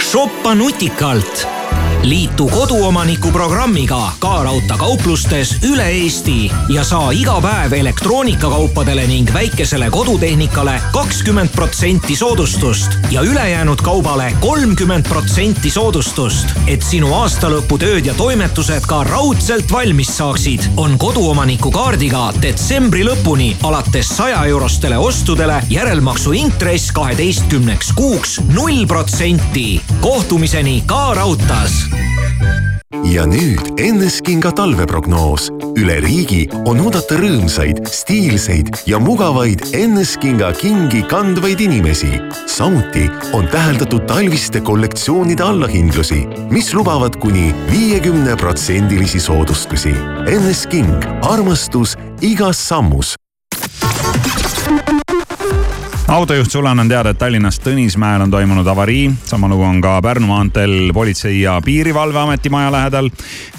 shoppa 0.00 0.54
nutikalt 0.54 1.55
liitu 2.02 2.48
koduomaniku 2.48 3.32
programmiga 3.32 4.12
Ka 4.18 4.42
Raudtee 4.42 4.76
kauplustes 4.78 5.56
üle 5.62 5.88
Eesti 5.88 6.50
ja 6.68 6.84
saa 6.84 7.10
iga 7.10 7.40
päev 7.42 7.72
elektroonikakaupadele 7.72 9.06
ning 9.06 9.30
väikesele 9.34 9.90
kodutehnikale 9.90 10.80
kakskümmend 10.92 11.48
protsenti 11.54 12.16
soodustust 12.16 12.98
ja 13.10 13.22
ülejäänud 13.22 13.82
kaubale 13.82 14.32
kolmkümmend 14.40 15.08
protsenti 15.08 15.70
soodustust. 15.70 16.46
et 16.66 16.82
sinu 16.82 17.14
aastalõputööd 17.14 18.06
ja 18.06 18.14
toimetused 18.14 18.86
ka 18.86 19.04
raudselt 19.04 19.72
valmis 19.72 20.16
saaksid, 20.16 20.62
on 20.76 20.98
koduomaniku 20.98 21.70
kaardiga 21.70 22.32
detsembri 22.42 23.04
lõpuni 23.04 23.54
alates 23.62 24.08
saja 24.16 24.44
eurostele 24.44 24.98
ostudele 24.98 25.62
järelmaksu 25.70 26.32
intress 26.32 26.92
kaheteistkümneks 26.92 27.92
kuuks 27.92 28.40
null 28.54 28.86
protsenti. 28.86 29.80
kohtumiseni 30.00 30.82
Ka 30.86 31.14
Raudtees 31.14 31.95
ja 33.12 33.26
nüüd 33.26 33.80
Enneskinga 33.80 34.50
talveprognoos. 34.54 35.50
üle 35.76 35.98
riigi 36.02 36.46
on 36.66 36.80
oodata 36.80 37.18
rõõmsaid, 37.20 37.82
stiilseid 37.92 38.70
ja 38.88 38.98
mugavaid 39.02 39.62
Enneskinga 39.76 40.52
kingi 40.60 41.02
kandvaid 41.10 41.60
inimesi. 41.60 42.20
samuti 42.46 43.10
on 43.32 43.48
täheldatud 43.48 44.06
talviste 44.06 44.60
kollektsioonide 44.60 45.42
allahindlusi, 45.42 46.26
mis 46.50 46.74
lubavad 46.74 47.20
kuni 47.20 47.54
viiekümne 47.70 48.36
protsendilisi 48.36 49.20
soodustusi. 49.20 49.94
Ennesking, 50.26 51.04
armastus 51.22 51.96
igas 52.20 52.68
sammus 52.68 53.16
autojuht 56.08 56.50
Sulan 56.50 56.80
on 56.80 56.88
teada, 56.88 57.10
et 57.10 57.18
Tallinnas 57.18 57.58
Tõnismäel 57.60 58.22
on 58.22 58.30
toimunud 58.30 58.66
avarii. 58.66 59.10
sama 59.24 59.48
lugu 59.48 59.62
on 59.62 59.80
ka 59.80 60.02
Pärnu 60.02 60.26
maanteel 60.26 60.92
Politsei- 60.94 61.40
ja 61.40 61.60
Piirivalveameti 61.64 62.48
maja 62.48 62.72
lähedal. 62.72 63.10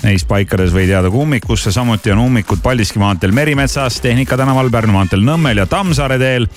Neis 0.04 0.26
paikades 0.26 0.74
võid 0.74 0.90
jääda 0.90 1.12
ka 1.12 1.18
ummikusse, 1.18 1.72
samuti 1.72 2.12
on 2.12 2.20
ummikud 2.20 2.60
Paldiski 2.64 3.00
maanteel 3.00 3.32
Merimetsas, 3.32 4.02
Tehnika 4.02 4.38
tänaval, 4.38 4.70
Pärnu 4.70 4.94
maanteel 4.94 5.22
Nõmmel 5.22 5.58
ja 5.58 5.66
Tammsaare 5.66 6.20
teel. 6.20 6.48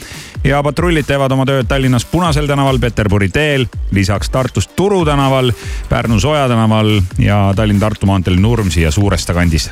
ja 0.45 0.63
patrullid 0.63 1.07
teevad 1.07 1.33
oma 1.33 1.45
tööd 1.45 1.67
Tallinnas 1.69 2.05
Punasel 2.05 2.47
tänaval, 2.47 2.79
Peterburi 2.79 3.29
teel, 3.29 3.67
lisaks 3.91 4.31
Tartus 4.31 4.69
Turu 4.69 5.05
tänaval, 5.05 5.53
Pärnu 5.89 6.21
Soja 6.21 6.49
tänaval 6.49 7.03
ja 7.19 7.53
Tallinn-Tartu 7.57 8.07
maanteel 8.07 8.41
Nurmsi 8.41 8.83
ja 8.83 8.91
Suuresta 8.91 9.35
kandis 9.35 9.71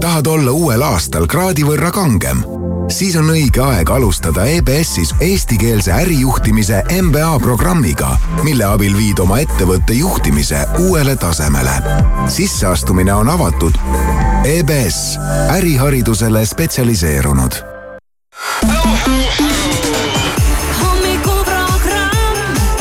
tahad 0.00 0.26
olla 0.26 0.50
uuel 0.50 0.82
aastal 0.82 1.26
kraadi 1.26 1.62
võrra 1.62 1.90
kangem? 1.92 2.57
Siis 2.88 3.16
on 3.16 3.30
õige 3.30 3.62
aeg 3.62 3.90
alustada 3.90 4.44
EBS-is 4.48 5.14
eestikeelse 5.20 5.92
ärijuhtimise 5.92 6.82
MBA 7.02 7.38
programmiga, 7.42 8.16
mille 8.42 8.64
abil 8.64 8.96
viid 8.96 9.18
oma 9.22 9.40
ettevõtte 9.44 9.96
juhtimise 9.96 10.64
uuele 10.78 11.16
tasemele. 11.16 11.74
sisseastumine 12.28 13.14
on 13.14 13.28
avatud. 13.28 13.74
EBS, 14.44 15.18
äriharidusele 15.56 16.46
spetsialiseerunud 16.46 17.62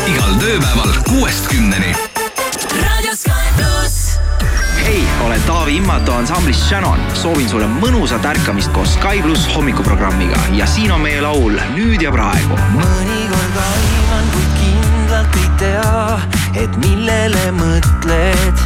igal 0.08 0.38
tööpäeval 0.40 0.94
kuuest 1.08 1.50
kümneni. 1.52 2.07
hei, 4.88 5.08
olen 5.20 5.42
Taavi 5.42 5.76
Immatu 5.76 6.12
ansamblist 6.12 6.68
Shannon. 6.68 7.00
soovin 7.14 7.50
sulle 7.50 7.68
mõnusat 7.68 8.26
ärkamist 8.26 8.72
koos 8.72 8.94
Sky 8.96 9.22
pluss 9.22 9.48
hommikuprogrammiga 9.56 10.40
ja 10.56 10.68
siin 10.68 10.92
on 10.96 11.02
meie 11.04 11.20
laul 11.22 11.60
Nüüd 11.76 12.02
ja 12.02 12.12
praegu. 12.12 12.56
mõnikord 12.76 13.58
aiman, 13.64 14.30
kuid 14.32 14.54
kindlalt 14.62 15.36
ei 15.42 15.50
tea, 15.60 16.20
et 16.64 16.78
millele 16.84 17.52
mõtled. 17.60 18.64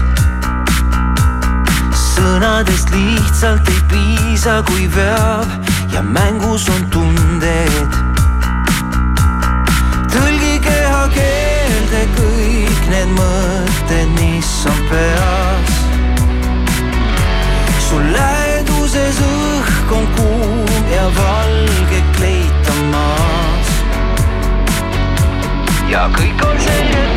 sõnadest 1.97 2.93
lihtsalt 2.93 3.69
ei 3.73 3.81
piisa, 3.89 4.61
kui 4.69 4.85
veab 4.95 5.49
ja 5.93 6.01
mängus 6.05 6.69
on 6.69 6.85
tunded. 6.93 7.70
Ja 25.91 26.07
kõik 26.15 26.39
on 26.47 26.59
selge 26.63 27.10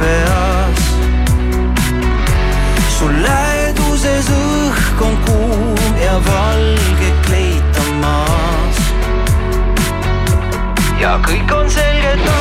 peas. 0.00 0.80
su 2.96 3.08
läheduses 3.26 4.28
õhk 4.36 5.02
on 5.06 5.16
kuum 5.26 6.00
ja 6.04 6.16
valge 6.26 7.10
kleit 7.26 7.80
on 7.84 7.90
maas. 8.04 8.78
ja 11.00 11.16
kõik 11.28 11.56
on 11.60 11.70
selge 11.70 12.14
taas, 12.24 12.39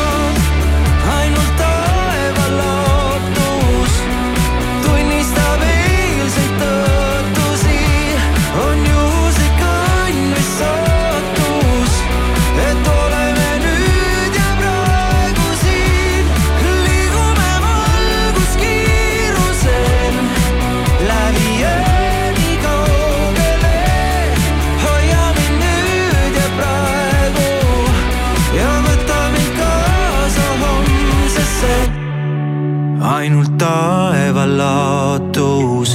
ainult 33.30 33.60
taeva 33.62 34.44
laatus 34.50 35.92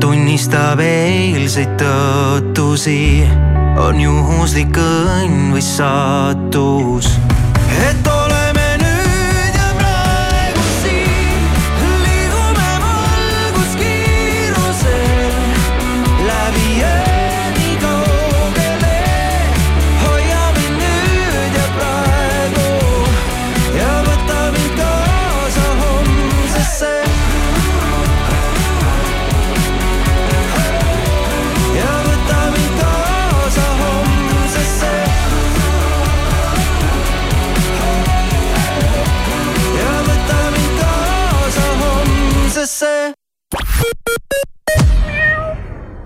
tunnistab 0.00 0.80
eilseid 0.80 1.74
tõotusi, 1.76 3.26
on 3.84 4.00
juhuslik 4.00 4.78
õnn 4.80 5.50
või 5.52 5.64
saatus, 5.66 7.10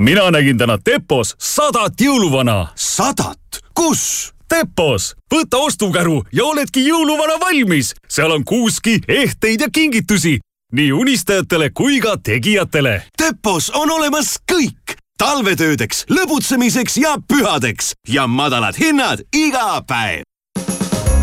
mina 0.02 0.30
nägin 0.30 0.58
täna 0.58 0.78
Depos 0.90 1.34
sadat 1.38 2.00
jõuluvana. 2.00 2.66
sadat? 2.74 3.38
kus? 3.74 4.32
Depos, 4.50 5.14
võta 5.34 5.56
ostukäru 5.56 6.22
ja 6.32 6.44
oledki 6.44 6.82
jõuluvana 6.88 7.40
valmis. 7.40 7.94
seal 8.08 8.30
on 8.30 8.44
kuuski, 8.44 9.00
ehteid 9.08 9.60
ja 9.60 9.68
kingitusi 9.72 10.38
nii 10.72 10.92
unistajatele 10.92 11.70
kui 11.70 12.00
ka 12.00 12.16
tegijatele. 12.16 13.02
Depos 13.22 13.70
on 13.70 13.90
olemas 13.90 14.38
kõik 14.52 14.96
talvetöödeks, 15.18 16.04
lõbutsemiseks 16.10 16.98
ja 17.00 17.16
pühadeks 17.28 17.92
ja 18.08 18.26
madalad 18.26 18.76
hinnad 18.78 19.22
iga 19.36 19.82
päev. 19.86 20.31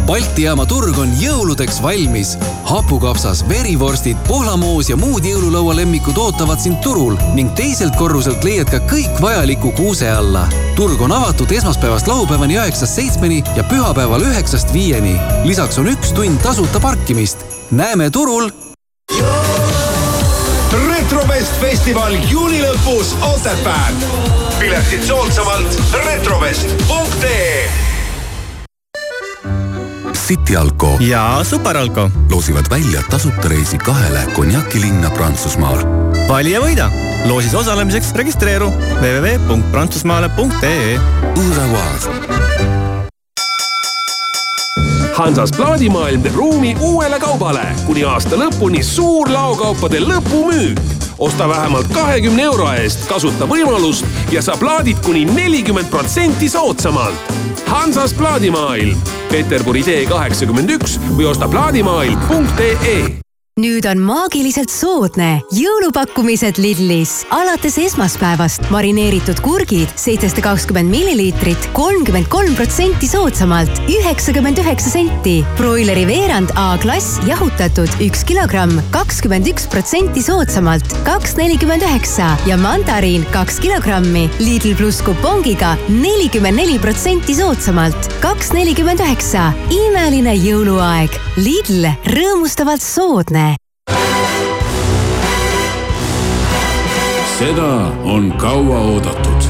Balti 0.10 0.42
jaama 0.48 0.64
turg 0.66 0.98
on 0.98 1.12
jõuludeks 1.22 1.76
valmis. 1.86 2.32
hapukapsas, 2.66 3.44
verivorstid, 3.50 4.18
pohlamoos 4.26 4.88
ja 4.90 4.96
muud 4.98 5.26
jõululaualemmikud 5.26 6.18
ootavad 6.18 6.58
sind 6.64 6.80
turul 6.82 7.14
ning 7.38 7.52
teiselt 7.54 7.94
korruselt 7.94 8.42
leiad 8.44 8.72
ka 8.74 8.80
kõik 8.90 9.20
vajaliku 9.22 9.70
kuuse 9.78 10.10
alla. 10.10 10.48
turg 10.76 11.02
on 11.06 11.14
avatud 11.14 11.52
esmaspäevast 11.54 12.10
laupäevani 12.10 12.58
üheksast 12.58 12.98
seitsmeni 12.98 13.44
ja 13.56 13.64
pühapäeval 13.64 14.26
üheksast 14.32 14.74
viieni. 14.74 15.14
lisaks 15.46 15.78
on 15.78 15.92
üks 15.94 16.10
tund 16.18 16.42
tasuta 16.42 16.80
parkimist. 16.80 17.46
näeme 17.72 18.10
turul 18.10 18.50
retrovest 20.90 21.62
festival 21.62 22.18
juuni 22.32 22.64
lõpus 22.66 23.14
Otepääl. 23.22 23.94
piletid 24.58 25.06
soodsamalt 25.06 25.80
retrovest.ee 26.06 27.89
City 30.30 30.56
Alko 30.56 30.98
ja 31.00 31.40
Superalko 31.44 32.10
loosivad 32.32 32.66
välja 32.70 33.02
tasuta 33.10 33.48
reisi 33.48 33.78
kahele 33.78 34.20
konjakilinna 34.36 35.10
Prantsusmaal. 35.10 35.78
vali 36.28 36.52
ja 36.52 36.62
võida. 36.62 36.92
loosis 37.26 37.56
osalemiseks 37.56 38.12
registreeru 38.14 38.74
www.prantsusmaale.ee. 39.02 41.00
Hansas 45.14 45.52
plaadimaailm 45.52 46.22
teeb 46.22 46.36
ruumi 46.36 46.78
uuele 46.80 47.20
kaubale. 47.20 47.66
kuni 47.86 48.04
aasta 48.04 48.36
lõpuni 48.36 48.84
suur 48.84 49.34
laokaupade 49.34 50.00
lõpumüük. 50.00 50.99
Osta 51.20 51.50
vähemalt 51.50 51.88
kahekümne 51.94 52.44
euro 52.44 52.72
eest, 52.72 53.06
kasuta 53.10 53.48
võimalust 53.50 54.06
ja 54.32 54.42
saa 54.42 54.58
plaadid 54.58 55.02
kuni 55.06 55.26
nelikümmend 55.26 55.92
protsenti 55.92 56.50
soodsamalt. 56.50 57.34
Hansas 57.68 58.14
plaadimaailm, 58.14 58.98
Peterburi 59.32 59.84
tee 59.84 60.06
kaheksakümmend 60.10 60.78
üks 60.80 61.00
või 61.16 61.30
osta 61.30 61.48
plaadimaailm.ee 61.52 63.29
nüüd 63.60 63.84
on 63.90 64.00
maagiliselt 64.00 64.72
soodne 64.72 65.42
jõulupakkumised 65.52 66.60
Lidlis. 66.62 67.26
alates 67.36 67.76
esmaspäevast 67.82 68.70
marineeritud 68.72 69.42
kurgid 69.44 69.92
seitsesada 70.00 70.44
kakskümmend 70.46 70.92
milliliitrit, 70.94 71.68
kolmkümmend 71.76 72.30
kolm 72.32 72.56
protsenti 72.56 73.08
soodsamalt, 73.10 73.82
üheksakümmend 73.92 74.62
üheksa 74.64 74.94
senti. 74.94 75.44
broileri 75.58 76.06
veerand 76.08 76.54
A-klass 76.56 77.20
jahutatud 77.28 77.92
üks 78.06 78.24
kilogramm, 78.24 78.80
kakskümmend 78.96 79.50
üks 79.52 79.68
protsenti 79.72 80.24
soodsamalt, 80.24 80.96
kaks 81.08 81.36
nelikümmend 81.38 81.84
üheksa 81.84 82.32
ja 82.48 82.58
mandariin 82.58 83.26
kaks 83.34 83.60
kilogrammi 83.60 84.30
Lidl 84.40 84.76
pluss 84.80 85.04
kupongiga 85.04 85.76
nelikümmend 85.90 86.62
neli 86.62 86.80
protsenti 86.80 87.36
soodsamalt, 87.36 88.12
kaks 88.24 88.54
nelikümmend 88.56 89.04
üheksa. 89.04 89.52
imeline 89.74 90.38
jõuluaeg. 90.38 91.20
Lidl, 91.40 91.88
rõõmustavalt 92.08 92.84
soodne 92.84 93.49
seda 97.40 97.92
on 98.04 98.34
kaua 98.38 98.80
oodatud. 98.80 99.44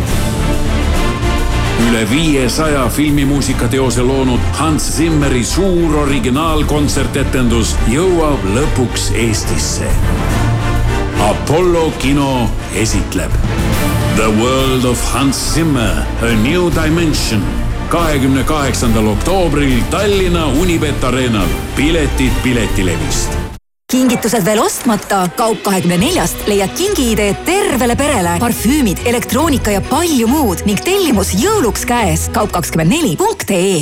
üle 1.89 2.09
viiesaja 2.09 2.89
filmimuusikateose 2.89 4.01
loonud 4.01 4.39
Hans 4.53 4.97
Zimmeri 4.97 5.41
suur 5.43 5.95
originaalkontsertetendus 6.03 7.73
jõuab 7.89 8.45
lõpuks 8.53 9.09
Eestisse. 9.15 9.89
Apollo 11.31 11.89
kino 11.97 12.49
esitleb 12.75 13.33
The 14.15 14.29
World 14.37 14.85
of 14.85 15.13
Hans 15.13 15.41
Zimmer, 15.53 16.05
A 16.21 16.33
New 16.45 16.69
Dimension 16.83 17.41
kahekümne 17.89 18.43
kaheksandal 18.43 19.07
oktoobril 19.17 19.81
Tallinna 19.89 20.47
Unibet 20.61 21.03
Arenal. 21.03 21.49
piletid 21.75 22.31
Piletilevist 22.43 23.48
kingitused 23.89 24.45
veel 24.45 24.61
ostmata, 24.61 25.23
kaup 25.37 25.63
kahekümne 25.65 25.97
neljast 25.97 26.45
leiad 26.47 26.73
kingiideed 26.77 27.41
tervele 27.47 27.95
perele, 27.97 28.35
parfüümid, 28.41 29.01
elektroonika 29.09 29.73
ja 29.73 29.81
palju 29.81 30.27
muud 30.29 30.61
ning 30.69 30.81
tellimus 30.85 31.33
jõuluks 31.33 31.87
käes. 31.89 32.27
kaup 32.33 32.53
kakskümmend 32.53 32.93
neli 32.93 33.15
punkt 33.17 33.49
ee. 33.49 33.81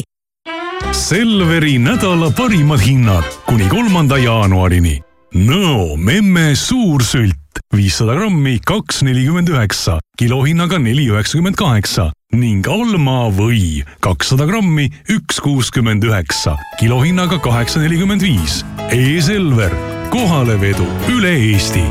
Selveri 0.95 1.75
nädala 1.77 2.31
parimad 2.31 2.79
hinnad 2.81 3.27
kuni 3.45 3.67
kolmanda 3.67 4.17
jaanuarini. 4.17 5.01
Nõo 5.35 5.97
memme 5.99 6.55
suursült 6.55 7.59
viissada 7.75 8.15
grammi, 8.15 8.61
kaks 8.63 9.03
nelikümmend 9.03 9.51
üheksa, 9.51 9.97
kilohinnaga 10.17 10.79
neli 10.79 11.09
üheksakümmend 11.11 11.59
kaheksa 11.59 12.11
ning 12.31 12.67
Alma 12.67 13.27
või 13.31 13.83
kakssada 14.03 14.47
grammi, 14.47 14.87
üks 15.11 15.39
kuuskümmend 15.43 16.03
üheksa, 16.07 16.55
kilohinnaga 16.79 17.39
kaheksa 17.43 17.83
nelikümmend 17.83 18.23
viis. 18.23 18.63
E-Selver, 18.91 19.73
kohalevedu 20.09 20.87
üle 21.09 21.31
Eesti. 21.51 21.83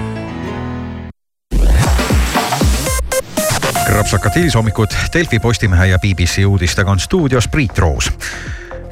Krapsakad 3.87 4.35
hilishommikut 4.35 4.97
Delfi, 5.15 5.39
Postimehe 5.39 5.87
ja 5.87 5.99
BBC 5.99 6.45
uudistega 6.47 6.91
on 6.91 7.01
stuudios 7.01 7.49
Priit 7.49 7.79
Roos 7.79 8.13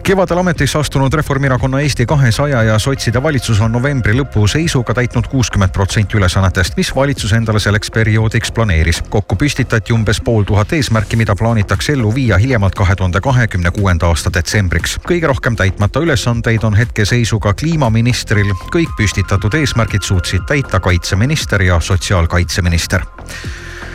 kevadel 0.04 0.38
ametisse 0.38 0.78
astunud 0.78 1.12
Reformierakonna 1.12 1.80
Eesti 1.80 2.06
kahesaja 2.06 2.62
ja 2.62 2.78
sotside 2.78 3.22
valitsus 3.22 3.60
on 3.60 3.72
novembri 3.72 4.12
lõpu 4.12 4.44
seisuga 4.50 4.94
täitnud 4.94 5.30
kuuskümmend 5.32 5.72
protsenti 5.72 6.18
ülesannetest, 6.18 6.76
mis 6.76 6.90
valitsus 6.96 7.32
endale 7.32 7.60
selleks 7.60 7.90
perioodiks 7.90 8.52
planeeris. 8.52 9.02
kokku 9.08 9.36
püstitati 9.36 9.92
umbes 9.96 10.20
pool 10.20 10.42
tuhat 10.42 10.72
eesmärki, 10.72 11.16
mida 11.16 11.34
plaanitakse 11.34 11.92
ellu 11.92 12.14
viia 12.14 12.38
hiljemalt 12.38 12.74
kahe 12.74 12.96
tuhande 12.96 13.20
kahekümne 13.20 13.70
kuuenda 13.70 14.06
aasta 14.06 14.30
detsembriks. 14.34 14.98
kõige 15.08 15.26
rohkem 15.26 15.56
täitmata 15.56 16.00
ülesandeid 16.00 16.64
on 16.64 16.74
hetkeseisuga 16.74 17.54
kliimaministril. 17.54 18.52
kõik 18.76 18.96
püstitatud 18.96 19.54
eesmärgid 19.54 20.02
suutsid 20.02 20.44
täita 20.46 20.80
kaitseminister 20.80 21.62
ja 21.62 21.80
sotsiaalkaitseminister 21.80 23.00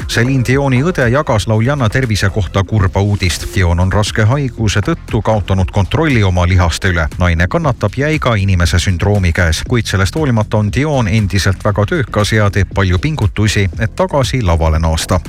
Celine 0.10 0.42
Dioni 0.48 0.80
õde 0.82 1.04
jagas 1.14 1.46
lauljanna 1.48 1.86
tervise 1.90 2.32
kohta 2.34 2.64
kurba 2.66 3.02
uudist. 3.06 3.44
Dion 3.54 3.80
on 3.80 3.92
raske 3.94 4.24
haiguse 4.26 4.82
tõttu 4.82 5.20
kaotanud 5.22 5.70
kontrolli 5.72 6.24
oma 6.26 6.48
lihaste 6.50 6.90
üle. 6.90 7.06
naine 7.20 7.48
kannatab 7.48 7.94
jäiga 7.98 8.34
inimese 8.36 8.80
sündroomi 8.80 9.30
käes, 9.34 9.62
kuid 9.68 9.86
sellest 9.86 10.16
hoolimata 10.16 10.58
on 10.58 10.72
Dion 10.74 11.08
endiselt 11.08 11.62
väga 11.66 11.86
töökas 11.86 12.32
ja 12.34 12.50
teeb 12.50 12.74
palju 12.76 12.98
pingutusi, 13.00 13.70
et 13.80 13.96
tagasi 13.96 14.42
lavale 14.42 14.80
naasta. 14.80 15.20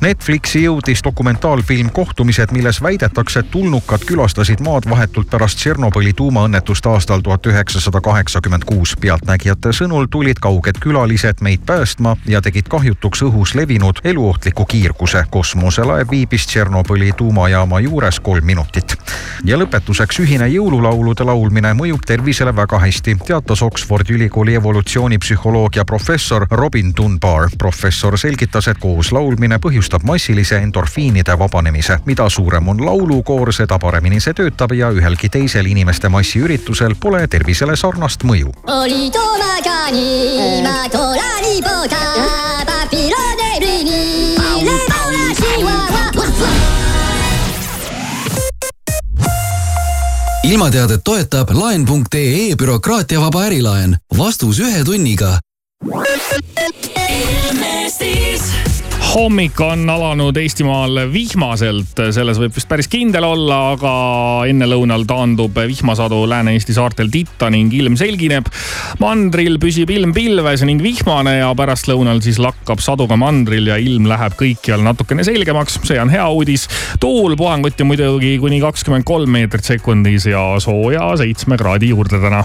Netflixi 0.00 0.64
jõudis 0.64 1.04
dokumentaalfilm 1.04 1.90
Kohtumised, 1.90 2.48
milles 2.52 2.82
väidetakse, 2.82 3.40
et 3.40 3.50
tulnukad 3.50 4.08
külastasid 4.08 4.64
maad 4.64 4.88
vahetult 4.90 5.30
pärast 5.30 5.58
Tšernobõli 5.58 6.14
tuumaõnnetust 6.16 6.86
aastal 6.86 7.20
tuhat 7.20 7.46
üheksasada 7.46 8.00
kaheksakümmend 8.00 8.64
kuus. 8.64 8.96
pealtnägijate 9.00 9.68
sõnul 9.68 10.08
tulid 10.10 10.40
kauged 10.40 10.80
külalised 10.80 11.40
meid 11.40 11.60
päästma 11.66 12.16
ja 12.26 12.40
tegid 12.40 12.68
kahjutuks 12.68 13.22
õhus 13.22 13.54
levinud 13.54 14.00
elu 14.04 14.29
eluohtliku 14.30 14.64
kiirguse. 14.64 15.24
kosmoselaev 15.30 16.10
viibis 16.10 16.46
Tšernobõli 16.46 17.12
tuumajaama 17.16 17.80
juures 17.80 18.20
kolm 18.20 18.44
minutit. 18.44 18.94
ja 19.44 19.56
lõpetuseks 19.58 20.20
ühine 20.22 20.46
jõululaulude 20.46 21.24
laulmine 21.24 21.72
mõjub 21.74 22.04
tervisele 22.06 22.56
väga 22.56 22.78
hästi, 22.78 23.16
teatas 23.26 23.62
Oxfordi 23.62 24.12
ülikooli 24.14 24.54
evolutsioonipsühholoogia 24.54 25.84
professor 25.84 26.46
Robin 26.50 26.92
Dunbar. 26.96 27.48
professor 27.58 28.18
selgitas, 28.18 28.68
et 28.68 28.78
koos 28.78 29.12
laulmine 29.12 29.58
põhjustab 29.58 30.02
massilise 30.02 30.56
endorfiinide 30.56 31.38
vabanemise. 31.38 31.98
mida 32.04 32.28
suurem 32.28 32.68
on 32.68 32.86
laulukoor, 32.86 33.52
seda 33.52 33.78
paremini 33.78 34.20
see 34.20 34.34
töötab 34.34 34.72
ja 34.72 34.90
ühelgi 34.90 35.28
teisel 35.28 35.66
inimeste 35.66 36.08
massiüritusel 36.08 36.94
pole 37.00 37.26
tervisele 37.26 37.76
sarnast 37.76 38.24
mõju. 38.24 38.52
oli 38.66 39.10
tomaga 39.10 39.90
nii, 39.90 40.62
ma 40.62 40.88
tolani 40.88 41.62
poda, 41.62 42.04
papillon 42.66 43.19
ilmateadet 50.50 51.00
toetab 51.04 51.50
laen.ee 51.54 52.56
bürokraatiavaba 52.58 53.44
ärilaen. 53.46 53.96
vastus 54.18 54.58
ühe 54.60 54.84
tunniga. 54.84 55.38
Hommik 59.10 59.58
on 59.60 59.90
alanud 59.90 60.36
Eestimaal 60.38 61.00
vihmaselt, 61.10 61.98
selles 62.14 62.38
võib 62.38 62.54
vist 62.54 62.68
päris 62.70 62.86
kindel 62.90 63.24
olla, 63.26 63.56
aga 63.72 63.92
ennelõunal 64.50 65.02
taandub 65.08 65.56
vihmasadu 65.66 66.20
Lääne-Eesti 66.30 66.76
saartel 66.76 67.10
titta 67.10 67.48
ning 67.50 67.74
ilm 67.74 67.96
selgineb. 67.98 68.46
mandril 69.02 69.58
püsib 69.62 69.90
ilm 69.90 70.14
pilves 70.14 70.62
ning 70.68 70.82
vihmane 70.82 71.40
ja 71.40 71.50
pärastlõunal 71.58 72.22
siis 72.22 72.38
lakkab 72.38 72.82
sadu 72.84 73.08
ka 73.10 73.18
mandril 73.18 73.72
ja 73.72 73.80
ilm 73.82 74.06
läheb 74.10 74.38
kõikjal 74.38 74.84
natukene 74.86 75.26
selgemaks. 75.26 75.80
see 75.82 75.98
on 76.00 76.10
hea 76.10 76.28
uudis. 76.28 76.68
tuul 77.00 77.36
puhanguti 77.36 77.84
muidugi 77.84 78.38
kuni 78.38 78.60
kakskümmend 78.60 79.04
kolm 79.04 79.30
meetrit 79.30 79.64
sekundis 79.64 80.30
ja 80.30 80.54
sooja 80.62 81.16
seitsme 81.18 81.58
kraadi 81.58 81.90
juurde 81.90 82.22
täna 82.22 82.44